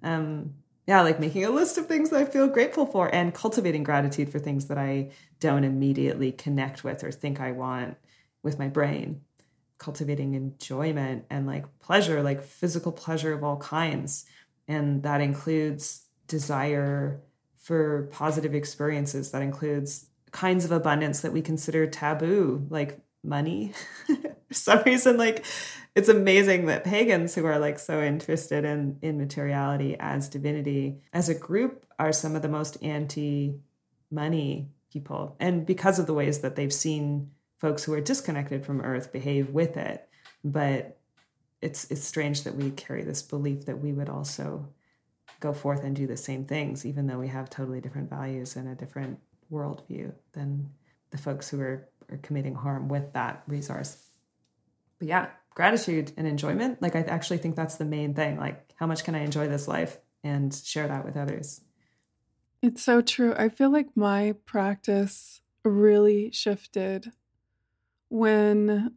um 0.02 0.54
yeah 0.86 1.02
like 1.02 1.20
making 1.20 1.44
a 1.44 1.50
list 1.50 1.78
of 1.78 1.86
things 1.86 2.10
that 2.10 2.20
i 2.20 2.24
feel 2.24 2.48
grateful 2.48 2.86
for 2.86 3.12
and 3.14 3.34
cultivating 3.34 3.82
gratitude 3.82 4.30
for 4.30 4.38
things 4.38 4.66
that 4.66 4.78
i 4.78 5.10
don't 5.38 5.64
immediately 5.64 6.32
connect 6.32 6.84
with 6.84 7.02
or 7.04 7.10
think 7.10 7.40
i 7.40 7.52
want 7.52 7.96
with 8.42 8.58
my 8.58 8.68
brain. 8.68 9.22
Cultivating 9.78 10.34
enjoyment 10.34 11.24
and 11.30 11.46
like 11.46 11.64
pleasure 11.78 12.22
like 12.22 12.42
physical 12.42 12.92
pleasure 12.92 13.32
of 13.32 13.42
all 13.42 13.56
kinds. 13.56 14.26
And 14.68 15.02
that 15.02 15.20
includes 15.20 16.02
desire 16.26 17.20
for 17.56 18.08
positive 18.12 18.54
experiences. 18.54 19.30
That 19.30 19.42
includes 19.42 20.06
kinds 20.32 20.64
of 20.64 20.72
abundance 20.72 21.22
that 21.22 21.32
we 21.32 21.42
consider 21.42 21.86
taboo 21.86 22.66
like 22.70 23.00
money. 23.22 23.72
For 24.48 24.54
some 24.54 24.82
reason 24.84 25.16
like 25.16 25.44
it's 25.94 26.08
amazing 26.08 26.66
that 26.66 26.84
pagans 26.84 27.34
who 27.34 27.44
are 27.46 27.58
like 27.58 27.78
so 27.78 28.02
interested 28.02 28.64
in 28.64 28.98
in 29.02 29.18
materiality 29.18 29.96
as 29.98 30.28
divinity 30.28 31.00
as 31.12 31.28
a 31.28 31.34
group 31.34 31.84
are 31.98 32.12
some 32.12 32.36
of 32.36 32.42
the 32.42 32.48
most 32.48 32.82
anti 32.82 33.60
money 34.10 34.70
people. 34.92 35.36
And 35.40 35.66
because 35.66 35.98
of 35.98 36.06
the 36.06 36.14
ways 36.14 36.40
that 36.40 36.56
they've 36.56 36.72
seen 36.72 37.30
folks 37.58 37.84
who 37.84 37.92
are 37.92 38.00
disconnected 38.00 38.64
from 38.64 38.80
earth 38.80 39.12
behave 39.12 39.50
with 39.50 39.76
it. 39.76 40.08
But 40.42 40.98
it's 41.60 41.90
it's 41.90 42.04
strange 42.04 42.44
that 42.44 42.56
we 42.56 42.70
carry 42.70 43.02
this 43.02 43.22
belief 43.22 43.66
that 43.66 43.80
we 43.80 43.92
would 43.92 44.08
also 44.08 44.68
go 45.40 45.52
forth 45.52 45.84
and 45.84 45.94
do 45.94 46.06
the 46.06 46.16
same 46.16 46.44
things 46.44 46.84
even 46.84 47.06
though 47.06 47.18
we 47.18 47.28
have 47.28 47.48
totally 47.48 47.80
different 47.80 48.10
values 48.10 48.56
and 48.56 48.68
a 48.68 48.74
different 48.74 49.18
worldview 49.50 50.12
than 50.32 50.68
the 51.10 51.18
folks 51.18 51.48
who 51.48 51.60
are, 51.60 51.88
are 52.10 52.18
committing 52.18 52.54
harm 52.54 52.88
with 52.88 53.12
that 53.12 53.42
resource. 53.46 54.06
But 54.98 55.08
yeah 55.08 55.26
gratitude 55.50 56.12
and 56.16 56.26
enjoyment 56.26 56.80
like 56.80 56.94
i 56.96 57.00
actually 57.00 57.38
think 57.38 57.56
that's 57.56 57.76
the 57.76 57.84
main 57.84 58.14
thing 58.14 58.38
like 58.38 58.72
how 58.76 58.86
much 58.86 59.04
can 59.04 59.14
i 59.14 59.20
enjoy 59.20 59.48
this 59.48 59.66
life 59.68 59.98
and 60.22 60.54
share 60.54 60.88
that 60.88 61.04
with 61.04 61.16
others. 61.16 61.62
It's 62.62 62.82
so 62.82 63.00
true. 63.00 63.34
I 63.34 63.48
feel 63.48 63.70
like 63.70 63.88
my 63.96 64.34
practice 64.44 65.40
really 65.64 66.30
shifted 66.30 67.12
when 68.08 68.94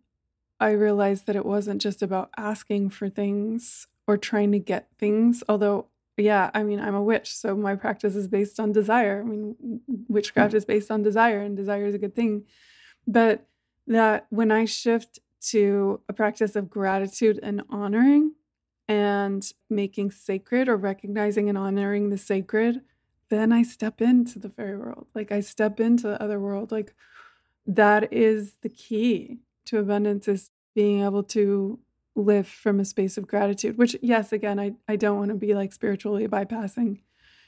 I 0.60 0.72
realized 0.72 1.28
that 1.28 1.36
it 1.36 1.46
wasn't 1.46 1.82
just 1.82 2.02
about 2.02 2.30
asking 2.38 2.90
for 2.90 3.10
things 3.10 3.88
or 4.06 4.18
trying 4.18 4.52
to 4.52 4.60
get 4.60 4.90
things, 4.98 5.44
although 5.48 5.88
yeah, 6.16 6.52
I 6.54 6.62
mean, 6.62 6.80
I'm 6.80 6.94
a 6.94 7.02
witch, 7.02 7.34
so 7.34 7.56
my 7.56 7.76
practice 7.76 8.16
is 8.16 8.28
based 8.28 8.60
on 8.60 8.72
desire. 8.72 9.22
I 9.22 9.24
mean, 9.24 9.82
witchcraft 10.08 10.54
is 10.54 10.64
based 10.64 10.92
on 10.92 11.02
desire, 11.02 11.40
and 11.40 11.58
desire 11.58 11.88
is 11.88 11.96
a 11.96 11.98
good 11.98 12.16
thing. 12.16 12.46
But 13.08 13.48
that 13.88 14.28
when 14.30 14.52
I 14.52 14.66
shift 14.66 15.18
to 15.50 16.02
a 16.08 16.14
practice 16.14 16.56
of 16.56 16.70
gratitude 16.70 17.40
and 17.42 17.64
honoring 17.70 18.34
and 18.88 19.52
making 19.70 20.12
sacred 20.12 20.68
or 20.68 20.78
recognizing 20.78 21.50
and 21.50 21.58
honoring 21.58 22.10
the 22.10 22.18
sacred, 22.18 22.82
then 23.30 23.52
I 23.52 23.64
step 23.64 24.02
into 24.02 24.40
the 24.40 24.50
fairy 24.50 24.78
world. 24.78 25.08
Like 25.14 25.32
I 25.32 25.40
step 25.42 25.80
into 25.80 26.08
the 26.08 26.22
other 26.22 26.40
world. 26.40 26.72
Like 26.72 26.94
that 27.66 28.12
is 28.12 28.56
the 28.62 28.70
key 28.70 29.40
to 29.66 29.80
abundance 29.80 30.28
is 30.28 30.50
being 30.76 31.04
able 31.04 31.24
to 31.24 31.80
live 32.16 32.48
from 32.48 32.80
a 32.80 32.86
space 32.86 33.18
of 33.18 33.28
gratitude, 33.28 33.78
which, 33.78 33.96
yes, 34.02 34.32
again, 34.32 34.60
I, 34.60 34.74
I 34.88 34.96
don't 34.96 35.18
want 35.18 35.30
to 35.30 35.36
be 35.36 35.54
like 35.54 35.74
spiritually 35.74 36.28
bypassing, 36.28 37.00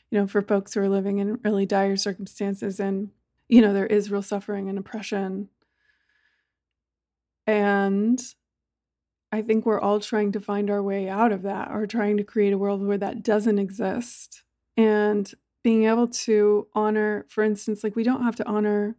you 0.09 0.19
know, 0.19 0.27
for 0.27 0.41
folks 0.41 0.73
who 0.73 0.81
are 0.81 0.89
living 0.89 1.19
in 1.19 1.39
really 1.43 1.65
dire 1.65 1.97
circumstances 1.97 2.79
and, 2.79 3.11
you 3.47 3.61
know, 3.61 3.73
there 3.73 3.85
is 3.85 4.09
real 4.09 4.23
suffering 4.23 4.69
and 4.69 4.77
oppression. 4.77 5.49
And 7.47 8.21
I 9.31 9.41
think 9.41 9.65
we're 9.65 9.79
all 9.79 9.99
trying 9.99 10.31
to 10.33 10.39
find 10.39 10.69
our 10.69 10.81
way 10.81 11.09
out 11.09 11.31
of 11.31 11.41
that 11.43 11.71
or 11.71 11.85
trying 11.85 12.17
to 12.17 12.23
create 12.23 12.53
a 12.53 12.57
world 12.57 12.85
where 12.85 12.97
that 12.97 13.23
doesn't 13.23 13.59
exist. 13.59 14.43
And 14.77 15.31
being 15.63 15.85
able 15.85 16.07
to 16.07 16.67
honor, 16.73 17.25
for 17.29 17.43
instance, 17.43 17.83
like 17.83 17.95
we 17.95 18.03
don't 18.03 18.23
have 18.23 18.35
to 18.37 18.47
honor 18.47 18.95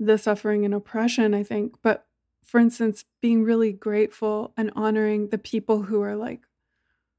the 0.00 0.18
suffering 0.18 0.64
and 0.64 0.74
oppression, 0.74 1.34
I 1.34 1.42
think, 1.42 1.76
but 1.82 2.06
for 2.44 2.58
instance, 2.58 3.04
being 3.20 3.42
really 3.42 3.72
grateful 3.72 4.52
and 4.56 4.70
honoring 4.76 5.28
the 5.28 5.38
people 5.38 5.82
who 5.82 6.02
are 6.02 6.16
like 6.16 6.40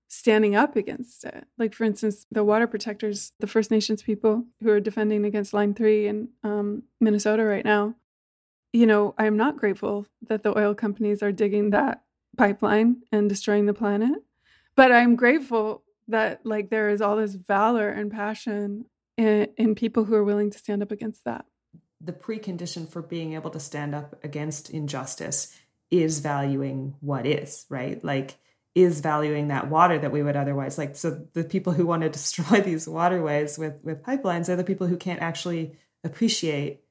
standing 0.07 0.55
up 0.55 0.75
against 0.75 1.25
it. 1.25 1.45
Like, 1.57 1.73
for 1.73 1.83
instance, 1.83 2.25
the 2.31 2.43
water 2.43 2.67
protectors, 2.67 3.33
the 3.39 3.47
First 3.47 3.71
Nations 3.71 4.01
people 4.01 4.45
who 4.61 4.69
are 4.69 4.79
defending 4.79 5.25
against 5.25 5.53
Line 5.53 5.73
3 5.73 6.07
in 6.07 6.29
um, 6.43 6.83
Minnesota 7.01 7.43
right 7.43 7.65
now. 7.65 7.95
You 8.75 8.85
know, 8.85 9.15
I'm 9.17 9.37
not 9.37 9.57
grateful 9.57 10.05
that 10.27 10.43
the 10.43 10.57
oil 10.57 10.75
companies 10.75 11.23
are 11.23 11.31
digging 11.31 11.69
that 11.69 12.03
pipeline 12.37 13.03
and 13.11 13.29
destroying 13.29 13.65
the 13.65 13.73
planet, 13.73 14.23
but 14.75 14.91
I'm 14.91 15.15
grateful 15.15 15.83
that 16.07 16.45
like 16.45 16.69
there 16.69 16.89
is 16.89 17.01
all 17.01 17.15
this 17.15 17.33
valor 17.33 17.89
and 17.89 18.11
passion 18.11 18.85
in, 19.17 19.47
in 19.57 19.75
people 19.75 20.05
who 20.05 20.15
are 20.15 20.23
willing 20.23 20.51
to 20.51 20.57
stand 20.57 20.83
up 20.83 20.91
against 20.91 21.23
that 21.25 21.45
the 22.05 22.13
precondition 22.13 22.87
for 22.87 23.01
being 23.01 23.33
able 23.33 23.49
to 23.49 23.59
stand 23.59 23.95
up 23.95 24.23
against 24.23 24.69
injustice 24.69 25.57
is 25.91 26.19
valuing 26.19 26.95
what 26.99 27.25
is, 27.25 27.65
right? 27.69 28.03
Like, 28.03 28.35
is 28.73 28.99
valuing 28.99 29.47
that 29.47 29.69
water 29.69 29.97
that 29.97 30.11
we 30.11 30.21
would 30.21 30.35
otherwise 30.35 30.77
like. 30.77 30.97
So 30.97 31.25
the 31.33 31.45
people 31.45 31.71
who 31.73 31.85
want 31.85 32.03
to 32.03 32.09
destroy 32.19 32.61
these 32.61 32.87
waterways 32.87 33.57
with 33.57 33.79
with 33.83 34.03
pipelines 34.03 34.49
are 34.49 34.55
the 34.55 34.63
people 34.63 34.87
who 34.87 34.97
can't 34.97 35.21
actually 35.21 35.77
appreciate 36.03 36.81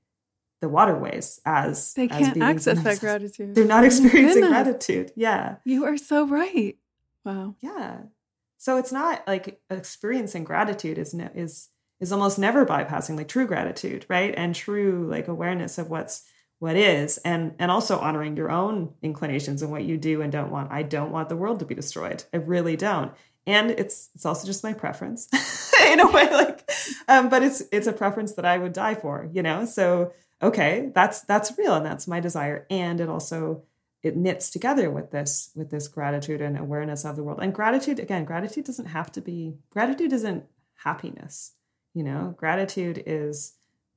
the 0.65 0.69
waterways 0.71 1.43
as 1.45 1.93
they 1.93 2.09
can't 2.09 2.35
as 2.39 2.43
access 2.43 2.83
that 2.83 2.99
gratitude. 2.99 3.55
They're 3.55 3.67
not 3.67 3.85
experiencing 3.85 4.47
gratitude. 4.47 5.13
Yeah, 5.15 5.57
you 5.65 5.85
are 5.85 5.99
so 5.99 6.27
right. 6.27 6.79
Wow. 7.23 7.55
Yeah. 7.61 7.99
So 8.57 8.79
it's 8.79 8.93
not 8.93 9.23
like 9.27 9.61
experiencing 9.69 10.45
gratitude 10.45 10.97
is 10.97 11.13
no, 11.13 11.29
is 11.35 11.69
is 12.01 12.13
almost 12.13 12.39
never 12.39 12.65
bypassing 12.65 13.19
like 13.19 13.29
true 13.29 13.47
gratitude, 13.47 14.07
right? 14.09 14.35
And 14.35 14.55
true 14.55 15.07
like 15.07 15.29
awareness 15.29 15.77
of 15.77 15.91
what's 15.91 16.25
what 16.61 16.77
is 16.77 17.19
and 17.19 17.55
and 17.59 17.71
also 17.71 17.99
honoring 17.99 18.39
your 18.39 18.51
own 18.51 18.95
inclinations 19.03 19.61
and 19.61 19.71
what 19.71 19.85
you 19.85 19.99
do 19.99 20.23
and 20.23 20.33
don't 20.33 20.51
want. 20.51 20.73
I 20.73 20.83
don't 20.83 21.13
want 21.13 21.29
the 21.29 21.37
world 21.37 21.59
to 21.59 21.67
be 21.67 21.75
destroyed. 21.75 22.25
I 22.33 22.39
really 22.39 22.77
don't. 22.77 23.13
And 23.47 23.71
it's 23.71 24.09
it's 24.15 24.25
also 24.25 24.47
just 24.47 24.65
my 24.65 24.73
preference 24.73 25.29
in 25.87 26.01
a 26.01 26.11
way 26.11 26.31
like 26.31 26.71
um 27.09 27.29
but 27.29 27.43
it's 27.43 27.63
it's 27.71 27.87
a 27.87 27.93
preference 27.93 28.33
that 28.33 28.47
I 28.47 28.57
would 28.57 28.73
die 28.73 28.95
for, 28.95 29.29
you 29.31 29.43
know? 29.43 29.67
So 29.67 30.15
okay, 30.45 30.91
that's 30.95 31.23
that's 31.23 31.57
real 31.59 31.75
and 31.75 31.87
that's 31.87 32.07
my 32.07 32.21
desire 32.21 32.67
and 32.71 33.01
it 33.01 33.09
also 33.09 33.63
it 34.03 34.17
knits 34.17 34.51
together 34.51 34.91
with 34.91 35.11
this 35.11 35.51
with 35.55 35.71
this 35.71 35.89
gratitude 35.89 36.41
and 36.41 36.59
awareness 36.59 37.05
of 37.05 37.17
the 37.17 37.23
world. 37.25 37.41
And 37.43 37.55
gratitude 37.55 37.99
again, 37.99 38.25
gratitude 38.25 38.65
doesn't 38.65 38.87
have 38.87 39.11
to 39.13 39.21
be 39.21 39.57
gratitude 39.71 40.13
isn't 40.13 40.45
happiness 40.77 41.53
you 41.95 42.03
know, 42.03 42.35
gratitude 42.37 43.03
is 43.07 43.55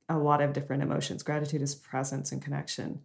a 0.08 0.18
lot 0.18 0.42
of 0.42 0.54
different 0.54 0.84
emotions. 0.84 1.24
Gratitude 1.24 1.62
is 1.62 1.76
presence 1.76 2.32
and 2.32 2.42
connection. 2.42 3.02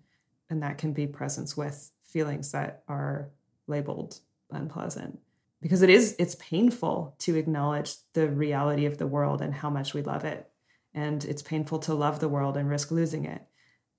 And 0.51 0.62
that 0.62 0.78
can 0.78 0.93
be 0.93 1.07
presence 1.07 1.57
with 1.57 1.90
feelings 2.05 2.53
that 2.53 2.82
are 2.86 3.30
labeled 3.66 4.20
unpleasant 4.51 5.18
because 5.62 5.80
it 5.80 5.88
is 5.88 6.14
it's 6.18 6.34
painful 6.34 7.14
to 7.18 7.36
acknowledge 7.36 7.95
the 8.12 8.28
reality 8.28 8.84
of 8.84 8.99
the 8.99 9.07
world 9.07 9.40
and 9.40 9.55
how 9.55 9.70
much 9.70 9.95
we 9.95 10.03
love 10.03 10.26
it 10.26 10.51
and 10.95 11.24
it's 11.24 11.43
painful 11.43 11.78
to 11.78 11.95
love 11.95 12.20
the 12.20 12.28
world 12.28 12.57
and 12.57 12.68
risk 12.68 12.90
losing 12.90 13.24
it 13.24 13.43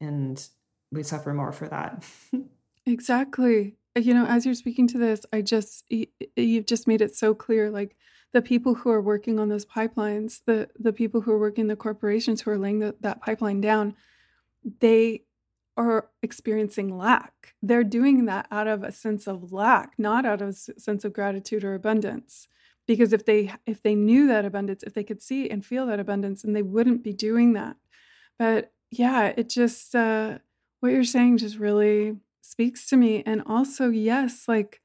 and 0.01 0.47
we 0.91 1.03
suffer 1.03 1.33
more 1.33 1.51
for 1.51 1.67
that 1.67 2.03
exactly 2.85 3.75
you 3.95 4.13
know 4.13 4.25
as 4.25 4.45
you're 4.45 4.55
speaking 4.55 4.87
to 4.87 4.97
this 4.97 5.25
i 5.31 5.41
just 5.41 5.85
you've 6.35 6.65
just 6.65 6.87
made 6.87 7.01
it 7.01 7.15
so 7.15 7.33
clear 7.33 7.69
like 7.69 7.95
the 8.33 8.41
people 8.41 8.73
who 8.73 8.89
are 8.89 9.01
working 9.01 9.39
on 9.39 9.49
those 9.49 9.65
pipelines, 9.65 10.41
the 10.45 10.67
the 10.77 10.91
people 10.91 11.21
who 11.21 11.31
are 11.31 11.39
working 11.39 11.67
the 11.67 11.75
corporations 11.75 12.41
who 12.41 12.51
are 12.51 12.57
laying 12.57 12.79
the, 12.79 12.95
that 12.99 13.21
pipeline 13.21 13.61
down, 13.61 13.95
they 14.79 15.23
are 15.77 16.09
experiencing 16.21 16.97
lack. 16.97 17.53
They're 17.61 17.83
doing 17.83 18.25
that 18.25 18.47
out 18.51 18.67
of 18.67 18.83
a 18.83 18.91
sense 18.91 19.27
of 19.27 19.53
lack, 19.53 19.93
not 19.97 20.25
out 20.25 20.41
of 20.41 20.49
a 20.49 20.53
sense 20.53 21.05
of 21.05 21.13
gratitude 21.13 21.63
or 21.63 21.75
abundance. 21.75 22.47
Because 22.85 23.13
if 23.13 23.25
they 23.25 23.53
if 23.65 23.81
they 23.81 23.95
knew 23.95 24.27
that 24.27 24.45
abundance, 24.45 24.83
if 24.83 24.93
they 24.93 25.03
could 25.03 25.21
see 25.21 25.49
and 25.49 25.65
feel 25.65 25.85
that 25.87 25.99
abundance, 25.99 26.43
and 26.43 26.55
they 26.55 26.61
wouldn't 26.61 27.03
be 27.03 27.13
doing 27.13 27.53
that. 27.53 27.77
But 28.37 28.73
yeah, 28.91 29.33
it 29.37 29.49
just 29.49 29.95
uh, 29.95 30.39
what 30.79 30.91
you're 30.91 31.03
saying 31.03 31.37
just 31.37 31.57
really 31.57 32.17
speaks 32.41 32.87
to 32.87 32.97
me. 32.97 33.23
And 33.25 33.41
also, 33.45 33.89
yes, 33.89 34.47
like 34.47 34.81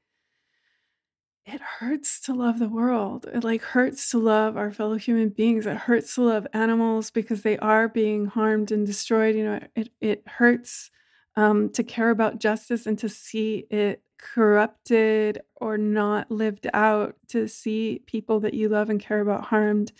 it 1.45 1.61
hurts 1.61 2.21
to 2.21 2.33
love 2.33 2.59
the 2.59 2.69
world. 2.69 3.25
It 3.33 3.43
like 3.43 3.61
hurts 3.61 4.11
to 4.11 4.19
love 4.19 4.55
our 4.55 4.71
fellow 4.71 4.95
human 4.95 5.29
beings. 5.29 5.65
It 5.65 5.77
hurts 5.77 6.15
to 6.15 6.21
love 6.21 6.47
animals 6.53 7.11
because 7.11 7.41
they 7.41 7.57
are 7.57 7.87
being 7.87 8.27
harmed 8.27 8.71
and 8.71 8.85
destroyed. 8.85 9.35
You 9.35 9.43
know, 9.43 9.59
it 9.75 9.89
it 9.99 10.23
hurts 10.27 10.91
um, 11.35 11.69
to 11.69 11.83
care 11.83 12.11
about 12.11 12.39
justice 12.39 12.85
and 12.85 12.99
to 12.99 13.09
see 13.09 13.65
it 13.69 14.03
corrupted 14.19 15.41
or 15.55 15.77
not 15.77 16.31
lived 16.31 16.67
out. 16.73 17.15
To 17.29 17.47
see 17.47 18.03
people 18.05 18.39
that 18.41 18.53
you 18.53 18.69
love 18.69 18.89
and 18.89 18.99
care 18.99 19.21
about 19.21 19.45
harmed. 19.45 19.91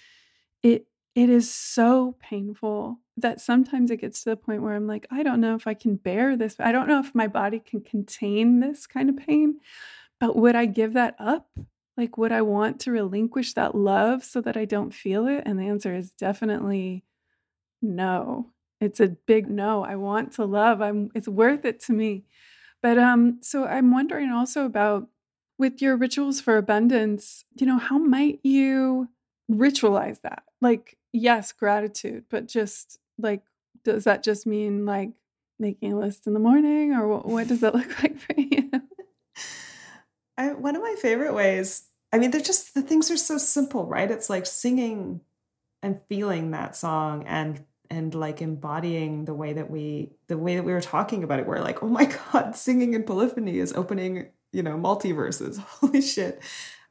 It 0.63 0.87
it 1.15 1.29
is 1.29 1.51
so 1.51 2.15
painful 2.19 2.99
that 3.17 3.41
sometimes 3.41 3.91
it 3.91 3.97
gets 3.97 4.23
to 4.23 4.29
the 4.31 4.37
point 4.37 4.61
where 4.61 4.75
I'm 4.75 4.87
like, 4.87 5.07
I 5.11 5.23
don't 5.23 5.41
know 5.41 5.55
if 5.55 5.67
I 5.67 5.73
can 5.73 5.95
bear 5.97 6.37
this. 6.37 6.55
I 6.59 6.71
don't 6.71 6.87
know 6.87 6.99
if 6.99 7.13
my 7.15 7.27
body 7.27 7.59
can 7.59 7.81
contain 7.81 8.59
this 8.61 8.87
kind 8.87 9.09
of 9.09 9.17
pain. 9.17 9.59
But 10.19 10.35
would 10.35 10.55
I 10.55 10.65
give 10.65 10.93
that 10.93 11.15
up? 11.19 11.49
Like, 11.97 12.17
would 12.17 12.31
I 12.31 12.41
want 12.43 12.79
to 12.81 12.91
relinquish 12.91 13.53
that 13.53 13.75
love 13.75 14.23
so 14.23 14.41
that 14.41 14.57
I 14.57 14.65
don't 14.65 14.93
feel 14.93 15.27
it? 15.27 15.43
And 15.45 15.59
the 15.59 15.67
answer 15.67 15.95
is 15.95 16.11
definitely 16.11 17.03
no. 17.81 18.51
It's 18.81 18.99
a 18.99 19.09
big 19.09 19.49
no. 19.49 19.83
I 19.83 19.95
want 19.95 20.33
to 20.33 20.45
love. 20.45 20.81
I'm 20.81 21.11
it's 21.15 21.27
worth 21.27 21.65
it 21.65 21.81
to 21.85 21.93
me. 21.93 22.25
But 22.81 22.97
um 22.97 23.39
so 23.41 23.65
I'm 23.65 23.91
wondering 23.91 24.29
also 24.29 24.65
about 24.65 25.07
with 25.57 25.81
your 25.81 25.97
rituals 25.97 26.39
for 26.39 26.57
abundance, 26.57 27.43
you 27.55 27.65
know, 27.65 27.77
how 27.77 27.97
might 27.97 28.39
you 28.43 29.09
ritualize 29.51 30.21
that? 30.21 30.43
Like 30.61 30.97
yes, 31.11 31.51
gratitude, 31.51 32.25
but 32.29 32.47
just 32.47 32.99
like 33.17 33.43
does 33.83 34.03
that 34.05 34.23
just 34.23 34.45
mean 34.45 34.85
like 34.85 35.11
making 35.59 35.93
a 35.93 35.99
list 35.99 36.25
in 36.25 36.33
the 36.33 36.39
morning 36.39 36.93
or 36.93 37.07
what, 37.07 37.25
what 37.25 37.47
does 37.47 37.61
that 37.61 37.75
look 37.75 38.01
like 38.01 38.17
for 38.17 38.35
you? 38.37 38.69
I, 40.37 40.53
one 40.53 40.75
of 40.75 40.81
my 40.81 40.95
favorite 41.01 41.33
ways, 41.33 41.83
I 42.13 42.17
mean, 42.17 42.31
they're 42.31 42.39
just 42.39 42.73
the 42.73 42.81
things 42.81 43.11
are 43.11 43.17
so 43.17 43.37
simple, 43.37 43.85
right? 43.85 44.09
It's 44.09 44.29
like 44.29 44.45
singing 44.45 45.21
and 45.83 45.99
feeling 46.07 46.51
that 46.51 46.75
song 46.75 47.23
and 47.25 47.65
and 47.89 48.13
like 48.13 48.41
embodying 48.41 49.25
the 49.25 49.33
way 49.33 49.53
that 49.53 49.69
we 49.69 50.11
the 50.27 50.37
way 50.37 50.55
that 50.55 50.63
we 50.63 50.71
were 50.71 50.81
talking 50.81 51.23
about 51.23 51.39
it. 51.39 51.47
We're 51.47 51.59
like 51.59 51.83
oh 51.83 51.87
my 51.87 52.05
god 52.33 52.55
singing 52.55 52.93
in 52.93 53.03
polyphony 53.03 53.59
is 53.59 53.73
opening 53.73 54.29
you 54.51 54.63
know 54.63 54.77
multiverses. 54.77 55.59
Holy 55.81 56.01
shit. 56.01 56.41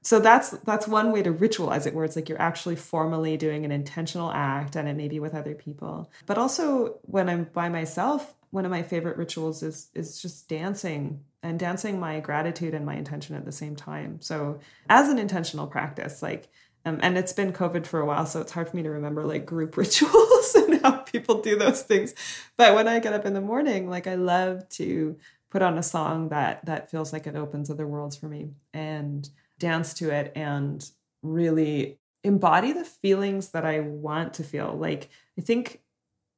So 0.02 0.20
that's 0.20 0.50
that's 0.50 0.88
one 0.88 1.12
way 1.12 1.22
to 1.22 1.32
ritualize 1.32 1.86
it 1.86 1.94
where 1.94 2.04
it's 2.04 2.16
like 2.16 2.28
you're 2.28 2.40
actually 2.40 2.76
formally 2.76 3.36
doing 3.36 3.64
an 3.64 3.72
intentional 3.72 4.30
act 4.30 4.76
and 4.76 4.88
it 4.88 4.96
may 4.96 5.08
be 5.08 5.20
with 5.20 5.34
other 5.34 5.54
people. 5.54 6.10
But 6.26 6.38
also 6.38 6.98
when 7.02 7.28
i'm 7.28 7.44
by 7.44 7.68
myself 7.68 8.34
one 8.50 8.64
of 8.64 8.70
my 8.70 8.82
favorite 8.82 9.16
rituals 9.16 9.62
is 9.62 9.90
is 9.94 10.20
just 10.20 10.48
dancing 10.48 11.24
and 11.42 11.58
dancing 11.58 12.00
my 12.00 12.20
gratitude 12.20 12.74
and 12.74 12.84
my 12.84 12.96
intention 12.96 13.36
at 13.36 13.44
the 13.44 13.52
same 13.52 13.76
time. 13.76 14.20
So 14.20 14.58
as 14.88 15.08
an 15.08 15.18
intentional 15.18 15.66
practice, 15.66 16.22
like 16.22 16.48
Um, 16.88 17.00
and 17.02 17.18
it's 17.18 17.32
been 17.32 17.52
COVID 17.52 17.86
for 17.86 18.00
a 18.00 18.06
while, 18.06 18.24
so 18.24 18.40
it's 18.40 18.52
hard 18.52 18.68
for 18.68 18.76
me 18.76 18.82
to 18.82 18.90
remember 18.90 19.24
like 19.24 19.44
group 19.44 19.76
rituals 19.76 20.54
and 20.54 20.80
how 20.82 20.92
people 20.98 21.42
do 21.42 21.56
those 21.56 21.82
things. 21.82 22.14
But 22.56 22.74
when 22.74 22.88
I 22.88 22.98
get 22.98 23.12
up 23.12 23.26
in 23.26 23.34
the 23.34 23.40
morning, 23.40 23.90
like 23.90 24.06
I 24.06 24.14
love 24.14 24.68
to 24.70 25.16
put 25.50 25.62
on 25.62 25.78
a 25.78 25.82
song 25.82 26.28
that 26.30 26.64
that 26.66 26.90
feels 26.90 27.12
like 27.12 27.26
it 27.26 27.36
opens 27.36 27.70
other 27.70 27.86
worlds 27.86 28.16
for 28.16 28.26
me 28.26 28.50
and 28.72 29.28
dance 29.58 29.94
to 29.94 30.10
it 30.10 30.32
and 30.34 30.88
really 31.22 31.98
embody 32.24 32.72
the 32.72 32.84
feelings 32.84 33.50
that 33.50 33.64
I 33.64 33.80
want 33.80 34.34
to 34.34 34.44
feel. 34.44 34.74
Like 34.74 35.08
I 35.38 35.42
think 35.42 35.80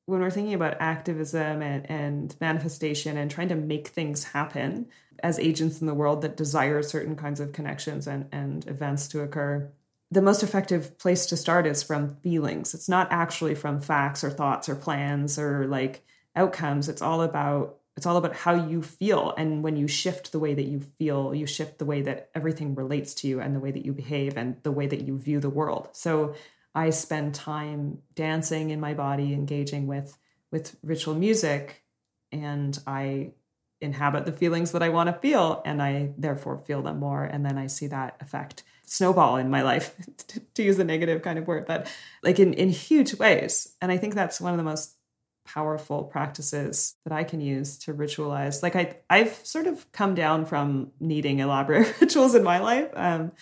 when 0.06 0.20
we're 0.20 0.30
thinking 0.30 0.54
about 0.54 0.80
activism 0.80 1.62
and, 1.62 1.88
and 1.88 2.36
manifestation 2.40 3.16
and 3.16 3.30
trying 3.30 3.48
to 3.48 3.54
make 3.54 3.88
things 3.88 4.24
happen 4.24 4.86
as 5.22 5.38
agents 5.38 5.80
in 5.80 5.86
the 5.86 5.94
world 5.94 6.22
that 6.22 6.36
desire 6.36 6.82
certain 6.82 7.14
kinds 7.14 7.40
of 7.40 7.52
connections 7.52 8.06
and, 8.06 8.26
and 8.32 8.66
events 8.66 9.06
to 9.08 9.20
occur, 9.20 9.70
the 10.10 10.22
most 10.22 10.42
effective 10.42 10.98
place 10.98 11.26
to 11.26 11.36
start 11.36 11.66
is 11.66 11.82
from 11.82 12.16
feelings. 12.16 12.74
It's 12.74 12.88
not 12.88 13.08
actually 13.10 13.54
from 13.54 13.80
facts 13.80 14.24
or 14.24 14.30
thoughts 14.30 14.68
or 14.68 14.74
plans 14.74 15.38
or 15.38 15.66
like 15.66 16.04
outcomes. 16.34 16.88
It's 16.88 17.02
all 17.02 17.22
about 17.22 17.76
it's 17.96 18.06
all 18.06 18.16
about 18.16 18.34
how 18.34 18.54
you 18.54 18.82
feel 18.82 19.34
and 19.36 19.62
when 19.62 19.76
you 19.76 19.86
shift 19.86 20.32
the 20.32 20.38
way 20.38 20.54
that 20.54 20.64
you 20.64 20.80
feel 20.98 21.34
you 21.34 21.46
shift 21.46 21.78
the 21.78 21.84
way 21.84 22.00
that 22.00 22.30
everything 22.34 22.74
relates 22.74 23.12
to 23.12 23.28
you 23.28 23.40
and 23.40 23.54
the 23.54 23.60
way 23.60 23.70
that 23.70 23.84
you 23.84 23.92
behave 23.92 24.38
and 24.38 24.56
the 24.62 24.72
way 24.72 24.86
that 24.86 25.02
you 25.02 25.18
view 25.18 25.38
the 25.38 25.50
world 25.50 25.88
so 25.92 26.34
i 26.74 26.88
spend 26.88 27.34
time 27.34 27.98
dancing 28.14 28.70
in 28.70 28.80
my 28.80 28.94
body 28.94 29.34
engaging 29.34 29.86
with 29.86 30.16
with 30.50 30.76
ritual 30.82 31.14
music 31.14 31.82
and 32.32 32.78
i 32.86 33.32
inhabit 33.82 34.24
the 34.24 34.32
feelings 34.32 34.72
that 34.72 34.82
i 34.82 34.88
want 34.88 35.08
to 35.08 35.20
feel 35.20 35.60
and 35.66 35.82
i 35.82 36.10
therefore 36.16 36.56
feel 36.56 36.80
them 36.80 36.98
more 36.98 37.24
and 37.24 37.44
then 37.44 37.58
i 37.58 37.66
see 37.66 37.88
that 37.88 38.16
effect 38.20 38.62
snowball 38.90 39.36
in 39.36 39.48
my 39.48 39.62
life 39.62 39.94
to 40.54 40.62
use 40.62 40.78
a 40.78 40.84
negative 40.84 41.22
kind 41.22 41.38
of 41.38 41.46
word 41.46 41.64
but 41.66 41.86
like 42.22 42.38
in 42.38 42.52
in 42.54 42.68
huge 42.68 43.14
ways 43.14 43.74
and 43.80 43.92
i 43.92 43.96
think 43.96 44.14
that's 44.14 44.40
one 44.40 44.52
of 44.52 44.58
the 44.58 44.64
most 44.64 44.96
powerful 45.44 46.04
practices 46.04 46.94
that 47.04 47.12
I 47.12 47.24
can 47.24 47.40
use 47.40 47.76
to 47.78 47.94
ritualize. 47.94 48.62
Like 48.62 48.76
I, 48.76 48.98
I've 49.08 49.34
sort 49.44 49.66
of 49.66 49.90
come 49.90 50.14
down 50.14 50.46
from 50.46 50.92
needing 51.00 51.40
elaborate 51.40 51.92
rituals 52.00 52.36
in 52.36 52.44
my 52.44 52.58
life, 52.58 52.88
um, 52.94 53.32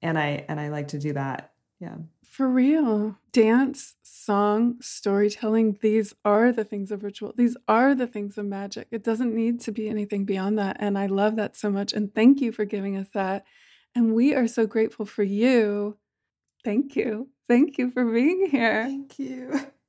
and 0.00 0.18
I 0.18 0.46
and 0.48 0.58
I 0.58 0.68
like 0.68 0.88
to 0.88 0.98
do 0.98 1.12
that. 1.12 1.52
Yeah, 1.78 1.96
for 2.24 2.48
real. 2.48 3.16
Dance, 3.32 3.94
song, 4.02 4.76
storytelling. 4.80 5.78
These 5.82 6.14
are 6.24 6.52
the 6.52 6.64
things 6.64 6.90
of 6.90 7.02
ritual. 7.02 7.34
These 7.36 7.56
are 7.68 7.94
the 7.94 8.06
things 8.06 8.38
of 8.38 8.46
magic. 8.46 8.88
It 8.90 9.04
doesn't 9.04 9.34
need 9.34 9.60
to 9.62 9.72
be 9.72 9.88
anything 9.88 10.24
beyond 10.24 10.58
that. 10.58 10.76
And 10.80 10.96
I 10.96 11.06
love 11.06 11.36
that 11.36 11.56
so 11.56 11.70
much. 11.70 11.92
And 11.92 12.14
thank 12.14 12.40
you 12.40 12.52
for 12.52 12.64
giving 12.64 12.96
us 12.96 13.08
that. 13.12 13.44
And 13.94 14.14
we 14.14 14.34
are 14.34 14.46
so 14.46 14.66
grateful 14.66 15.06
for 15.06 15.22
you. 15.22 15.96
Thank 16.64 16.96
you. 16.96 17.28
Thank 17.48 17.78
you 17.78 17.90
for 17.90 18.04
being 18.04 18.48
here. 18.50 18.84
Thank 18.84 19.18
you. 19.18 19.60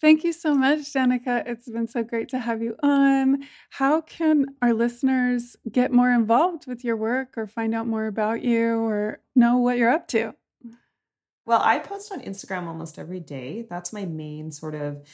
Thank 0.00 0.22
you 0.22 0.32
so 0.32 0.54
much, 0.54 0.78
Danica. 0.92 1.42
It's 1.44 1.68
been 1.68 1.88
so 1.88 2.04
great 2.04 2.28
to 2.28 2.38
have 2.38 2.62
you 2.62 2.76
on. 2.84 3.42
How 3.70 4.00
can 4.00 4.46
our 4.62 4.72
listeners 4.72 5.56
get 5.70 5.90
more 5.90 6.12
involved 6.12 6.68
with 6.68 6.84
your 6.84 6.96
work 6.96 7.36
or 7.36 7.48
find 7.48 7.74
out 7.74 7.88
more 7.88 8.06
about 8.06 8.44
you 8.44 8.78
or 8.78 9.20
know 9.34 9.56
what 9.58 9.76
you're 9.76 9.90
up 9.90 10.06
to? 10.08 10.34
Well, 11.46 11.60
I 11.64 11.80
post 11.80 12.12
on 12.12 12.20
Instagram 12.20 12.68
almost 12.68 12.96
every 12.96 13.18
day. 13.18 13.66
That's 13.68 13.92
my 13.92 14.04
main 14.04 14.52
sort 14.52 14.76
of 14.76 15.04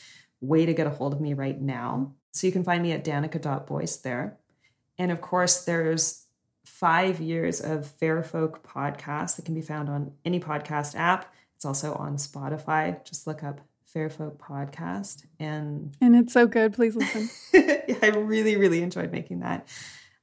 way 0.42 0.66
to 0.66 0.74
get 0.74 0.86
a 0.86 0.90
hold 0.90 1.14
of 1.14 1.20
me 1.20 1.32
right 1.32 1.58
now. 1.58 2.12
So 2.32 2.46
you 2.46 2.52
can 2.52 2.64
find 2.64 2.82
me 2.82 2.92
at 2.92 3.04
danica.voice 3.04 3.96
there. 3.98 4.36
And 4.98 5.10
of 5.10 5.22
course, 5.22 5.64
there's 5.64 6.23
five 6.64 7.20
years 7.20 7.60
of 7.60 7.86
Fair 7.86 8.22
Folk 8.22 8.66
podcast 8.66 9.36
that 9.36 9.44
can 9.44 9.54
be 9.54 9.62
found 9.62 9.88
on 9.88 10.12
any 10.24 10.40
podcast 10.40 10.94
app. 10.96 11.32
It's 11.56 11.64
also 11.64 11.94
on 11.94 12.16
Spotify. 12.16 13.04
Just 13.04 13.26
look 13.26 13.42
up 13.42 13.60
Fair 13.84 14.10
Folk 14.10 14.38
podcast. 14.38 15.24
And 15.38 15.94
and 16.00 16.16
it's 16.16 16.32
so 16.32 16.46
good. 16.46 16.72
Please 16.72 16.96
listen. 16.96 17.30
I 18.02 18.08
really, 18.08 18.56
really 18.56 18.82
enjoyed 18.82 19.12
making 19.12 19.40
that. 19.40 19.68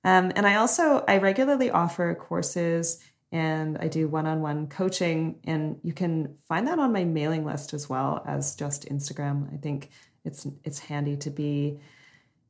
Um, 0.03 0.31
and 0.35 0.47
I 0.47 0.55
also 0.55 1.05
I 1.07 1.19
regularly 1.19 1.69
offer 1.69 2.13
courses 2.15 2.99
and 3.31 3.77
I 3.77 3.87
do 3.87 4.07
one-on-one 4.07 4.67
coaching. 4.67 5.39
And 5.45 5.79
you 5.83 5.93
can 5.93 6.35
find 6.47 6.67
that 6.67 6.79
on 6.79 6.91
my 6.91 7.05
mailing 7.05 7.45
list 7.45 7.73
as 7.73 7.87
well 7.87 8.23
as 8.25 8.55
just 8.55 8.89
Instagram. 8.89 9.53
I 9.53 9.57
think 9.57 9.89
it's 10.25 10.45
it's 10.63 10.79
handy 10.79 11.15
to 11.17 11.29
be 11.29 11.79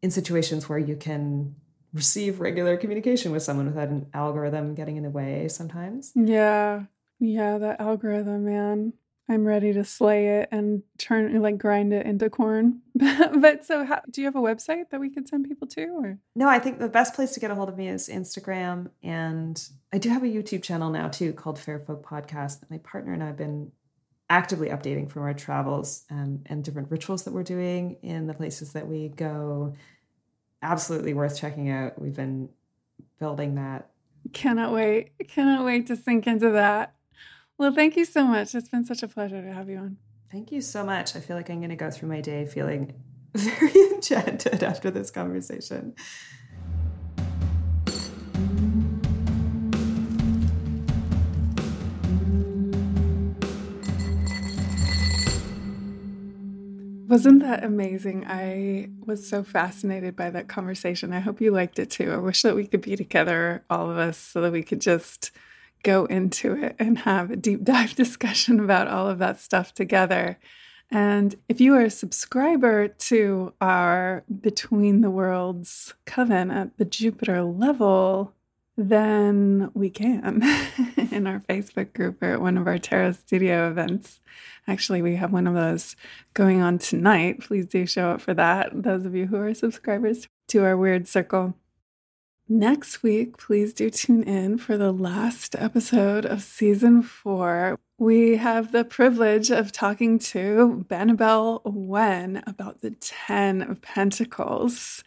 in 0.01 0.11
situations 0.11 0.67
where 0.67 0.79
you 0.79 0.95
can 0.95 1.55
receive 1.93 2.39
regular 2.39 2.77
communication 2.77 3.31
with 3.31 3.43
someone 3.43 3.67
without 3.67 3.89
an 3.89 4.07
algorithm 4.13 4.75
getting 4.75 4.97
in 4.97 5.03
the 5.03 5.09
way 5.09 5.47
sometimes. 5.47 6.11
Yeah. 6.15 6.83
Yeah, 7.19 7.57
that 7.59 7.79
algorithm, 7.79 8.45
man. 8.45 8.93
I'm 9.29 9.45
ready 9.45 9.71
to 9.73 9.85
slay 9.85 10.39
it 10.39 10.49
and 10.51 10.83
turn 10.97 11.41
like 11.41 11.57
grind 11.57 11.93
it 11.93 12.05
into 12.05 12.29
corn. 12.29 12.81
but 12.95 13.63
so, 13.63 13.85
how, 13.85 14.01
do 14.09 14.19
you 14.19 14.27
have 14.27 14.35
a 14.35 14.41
website 14.41 14.89
that 14.89 14.99
we 14.99 15.09
could 15.09 15.27
send 15.27 15.47
people 15.47 15.67
to? 15.69 15.85
Or 15.85 16.17
no, 16.35 16.49
I 16.49 16.59
think 16.59 16.79
the 16.79 16.89
best 16.89 17.13
place 17.13 17.31
to 17.31 17.39
get 17.39 17.49
a 17.49 17.55
hold 17.55 17.69
of 17.69 17.77
me 17.77 17.87
is 17.87 18.09
Instagram, 18.09 18.89
and 19.01 19.63
I 19.93 19.99
do 19.99 20.09
have 20.09 20.23
a 20.23 20.27
YouTube 20.27 20.63
channel 20.63 20.89
now 20.89 21.07
too 21.07 21.31
called 21.31 21.59
Fair 21.59 21.79
Folk 21.79 22.05
Podcast. 22.05 22.69
My 22.69 22.79
partner 22.79 23.13
and 23.13 23.23
I 23.23 23.27
have 23.27 23.37
been 23.37 23.71
actively 24.29 24.69
updating 24.69 25.09
from 25.09 25.23
our 25.23 25.33
travels 25.33 26.03
um, 26.09 26.41
and 26.47 26.63
different 26.63 26.91
rituals 26.91 27.23
that 27.23 27.33
we're 27.33 27.43
doing 27.43 27.97
in 28.01 28.27
the 28.27 28.33
places 28.33 28.73
that 28.73 28.87
we 28.87 29.09
go. 29.09 29.75
Absolutely 30.61 31.13
worth 31.13 31.39
checking 31.39 31.69
out. 31.69 31.99
We've 31.99 32.15
been 32.15 32.49
building 33.19 33.55
that. 33.55 33.89
Cannot 34.33 34.73
wait! 34.73 35.11
Cannot 35.27 35.65
wait 35.65 35.87
to 35.87 35.95
sink 35.95 36.27
into 36.27 36.51
that. 36.51 36.93
Well, 37.57 37.73
thank 37.73 37.95
you 37.95 38.05
so 38.05 38.23
much. 38.23 38.55
It's 38.55 38.69
been 38.69 38.85
such 38.85 39.03
a 39.03 39.07
pleasure 39.07 39.41
to 39.41 39.53
have 39.53 39.69
you 39.69 39.77
on. 39.77 39.97
Thank 40.31 40.51
you 40.51 40.61
so 40.61 40.83
much. 40.83 41.15
I 41.15 41.19
feel 41.19 41.35
like 41.35 41.49
I'm 41.49 41.59
going 41.59 41.69
to 41.69 41.75
go 41.75 41.91
through 41.91 42.09
my 42.09 42.21
day 42.21 42.45
feeling 42.45 42.93
very 43.33 43.93
enchanted 43.93 44.63
after 44.63 44.89
this 44.89 45.11
conversation. 45.11 45.93
Wasn't 57.11 57.41
that 57.41 57.65
amazing? 57.65 58.23
I 58.25 58.87
was 59.05 59.27
so 59.27 59.43
fascinated 59.43 60.15
by 60.15 60.29
that 60.29 60.47
conversation. 60.47 61.11
I 61.11 61.19
hope 61.19 61.41
you 61.41 61.51
liked 61.51 61.77
it 61.77 61.89
too. 61.89 62.09
I 62.09 62.15
wish 62.15 62.41
that 62.41 62.55
we 62.55 62.65
could 62.65 62.79
be 62.79 62.95
together, 62.95 63.65
all 63.69 63.91
of 63.91 63.97
us, 63.97 64.17
so 64.17 64.39
that 64.39 64.53
we 64.53 64.63
could 64.63 64.79
just 64.79 65.31
go 65.83 66.05
into 66.05 66.53
it 66.53 66.77
and 66.79 66.99
have 66.99 67.29
a 67.29 67.35
deep 67.35 67.63
dive 67.65 67.95
discussion 67.95 68.61
about 68.61 68.87
all 68.87 69.09
of 69.09 69.19
that 69.19 69.41
stuff 69.41 69.73
together. 69.73 70.39
And 70.89 71.35
if 71.49 71.59
you 71.59 71.75
are 71.75 71.81
a 71.81 71.89
subscriber 71.89 72.87
to 72.87 73.53
our 73.59 74.23
Between 74.39 75.01
the 75.01 75.11
Worlds 75.11 75.93
Coven 76.05 76.49
at 76.49 76.77
the 76.77 76.85
Jupiter 76.85 77.43
level, 77.43 78.35
then 78.77 79.69
we 79.73 79.89
can 79.89 80.41
in 81.11 81.27
our 81.27 81.39
Facebook 81.39 81.93
group 81.93 82.21
or 82.21 82.33
at 82.33 82.41
one 82.41 82.57
of 82.57 82.67
our 82.67 82.77
Tarot 82.77 83.13
Studio 83.13 83.69
events. 83.69 84.19
Actually, 84.67 85.01
we 85.01 85.15
have 85.15 85.33
one 85.33 85.47
of 85.47 85.53
those 85.53 85.95
going 86.33 86.61
on 86.61 86.77
tonight. 86.77 87.41
Please 87.41 87.67
do 87.67 87.85
show 87.85 88.09
up 88.11 88.21
for 88.21 88.33
that. 88.33 88.69
Those 88.73 89.05
of 89.05 89.15
you 89.15 89.27
who 89.27 89.37
are 89.37 89.53
subscribers 89.53 90.27
to 90.49 90.63
our 90.63 90.77
Weird 90.77 91.07
Circle 91.07 91.55
Next 92.53 93.01
week, 93.01 93.37
please 93.37 93.73
do 93.73 93.89
tune 93.89 94.23
in 94.23 94.57
for 94.57 94.75
the 94.75 94.91
last 94.91 95.55
episode 95.55 96.25
of 96.25 96.41
season 96.41 97.01
four. 97.01 97.79
We 97.97 98.35
have 98.35 98.73
the 98.73 98.83
privilege 98.83 99.49
of 99.49 99.71
talking 99.71 100.19
to 100.19 100.85
Bannabel 100.89 101.61
Wen 101.63 102.43
about 102.45 102.81
the 102.81 102.91
Ten 102.91 103.61
of 103.61 103.81
Pentacles, 103.81 105.01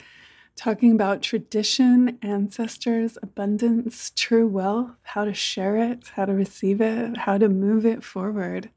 talking 0.57 0.93
about 0.93 1.23
tradition, 1.23 2.19
ancestors, 2.23 3.19
abundance, 3.23 4.13
true 4.15 4.47
wealth, 4.47 4.93
how 5.03 5.25
to 5.25 5.35
share 5.35 5.77
it, 5.77 6.09
how 6.15 6.25
to 6.25 6.33
receive 6.33 6.81
it, 6.81 7.17
how 7.17 7.39
to 7.39 7.49
move 7.49 7.85
it 7.85 8.05
forward. 8.05 8.71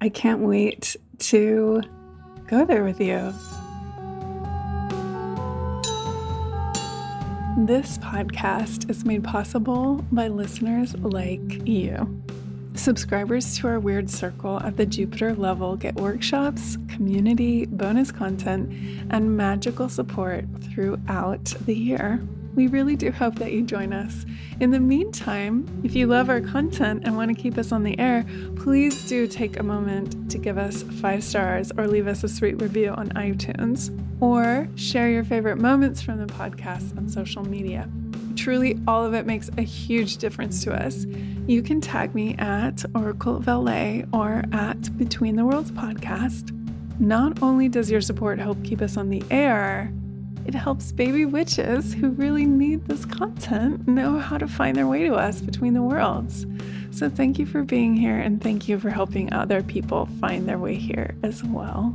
I 0.00 0.08
can't 0.08 0.40
wait 0.40 0.96
to 1.18 1.82
go 2.48 2.64
there 2.64 2.84
with 2.84 3.00
you. 3.00 3.32
This 7.66 7.98
podcast 7.98 8.88
is 8.88 9.04
made 9.04 9.22
possible 9.22 10.04
by 10.10 10.28
listeners 10.28 10.94
like 10.96 11.66
you. 11.66 12.22
Subscribers 12.74 13.58
to 13.58 13.66
our 13.66 13.80
Weird 13.80 14.08
Circle 14.08 14.60
at 14.60 14.76
the 14.76 14.86
Jupiter 14.86 15.34
level 15.34 15.76
get 15.76 15.96
workshops, 15.96 16.78
community, 16.88 17.66
bonus 17.66 18.12
content, 18.12 18.72
and 19.10 19.36
magical 19.36 19.88
support 19.88 20.44
throughout 20.72 21.44
the 21.66 21.74
year. 21.74 22.22
We 22.54 22.68
really 22.68 22.96
do 22.96 23.10
hope 23.12 23.36
that 23.36 23.52
you 23.52 23.62
join 23.62 23.92
us. 23.92 24.24
In 24.60 24.70
the 24.70 24.80
meantime, 24.80 25.66
if 25.84 25.94
you 25.94 26.06
love 26.06 26.28
our 26.28 26.40
content 26.40 27.02
and 27.04 27.16
want 27.16 27.36
to 27.36 27.40
keep 27.40 27.58
us 27.58 27.70
on 27.70 27.82
the 27.82 27.98
air, 27.98 28.24
please 28.56 29.08
do 29.08 29.26
take 29.26 29.58
a 29.58 29.62
moment 29.62 30.30
to 30.30 30.38
give 30.38 30.56
us 30.56 30.82
five 30.82 31.22
stars 31.22 31.70
or 31.76 31.86
leave 31.86 32.06
us 32.06 32.24
a 32.24 32.28
sweet 32.28 32.60
review 32.60 32.90
on 32.90 33.10
iTunes 33.10 33.90
or 34.20 34.68
share 34.76 35.10
your 35.10 35.24
favorite 35.24 35.58
moments 35.58 36.02
from 36.02 36.18
the 36.18 36.32
podcast 36.32 36.96
on 36.96 37.08
social 37.08 37.44
media. 37.44 37.88
Truly, 38.40 38.80
all 38.88 39.04
of 39.04 39.12
it 39.12 39.26
makes 39.26 39.50
a 39.58 39.62
huge 39.62 40.16
difference 40.16 40.64
to 40.64 40.72
us. 40.72 41.04
You 41.46 41.60
can 41.60 41.78
tag 41.82 42.14
me 42.14 42.36
at 42.38 42.82
Oracle 42.94 43.44
LA 43.46 44.04
or 44.14 44.44
at 44.50 44.96
Between 44.96 45.36
the 45.36 45.44
Worlds 45.44 45.70
podcast. 45.72 46.50
Not 46.98 47.42
only 47.42 47.68
does 47.68 47.90
your 47.90 48.00
support 48.00 48.38
help 48.38 48.64
keep 48.64 48.80
us 48.80 48.96
on 48.96 49.10
the 49.10 49.22
air, 49.30 49.92
it 50.46 50.54
helps 50.54 50.90
baby 50.90 51.26
witches 51.26 51.92
who 51.92 52.12
really 52.12 52.46
need 52.46 52.86
this 52.86 53.04
content 53.04 53.86
know 53.86 54.18
how 54.18 54.38
to 54.38 54.48
find 54.48 54.74
their 54.74 54.86
way 54.86 55.04
to 55.04 55.16
us 55.16 55.42
between 55.42 55.74
the 55.74 55.82
worlds. 55.82 56.46
So, 56.92 57.10
thank 57.10 57.38
you 57.38 57.44
for 57.44 57.62
being 57.62 57.94
here 57.94 58.16
and 58.16 58.42
thank 58.42 58.70
you 58.70 58.80
for 58.80 58.88
helping 58.88 59.30
other 59.34 59.62
people 59.62 60.06
find 60.18 60.48
their 60.48 60.58
way 60.58 60.76
here 60.76 61.14
as 61.22 61.44
well. 61.44 61.94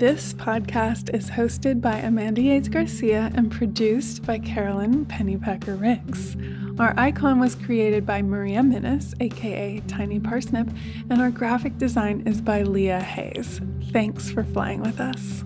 This 0.00 0.32
podcast 0.32 1.14
is 1.14 1.28
hosted 1.28 1.82
by 1.82 1.98
Amanda 1.98 2.40
Yates 2.40 2.68
Garcia 2.68 3.30
and 3.34 3.52
produced 3.52 4.22
by 4.24 4.38
Carolyn 4.38 5.04
Pennypacker 5.04 5.78
Riggs. 5.78 6.38
Our 6.80 6.94
icon 6.96 7.38
was 7.38 7.54
created 7.54 8.06
by 8.06 8.22
Maria 8.22 8.60
Minnis, 8.60 9.12
aka 9.20 9.80
Tiny 9.88 10.18
Parsnip, 10.18 10.74
and 11.10 11.20
our 11.20 11.30
graphic 11.30 11.76
design 11.76 12.22
is 12.24 12.40
by 12.40 12.62
Leah 12.62 13.02
Hayes. 13.02 13.60
Thanks 13.92 14.30
for 14.30 14.42
flying 14.42 14.80
with 14.80 15.00
us. 15.00 15.44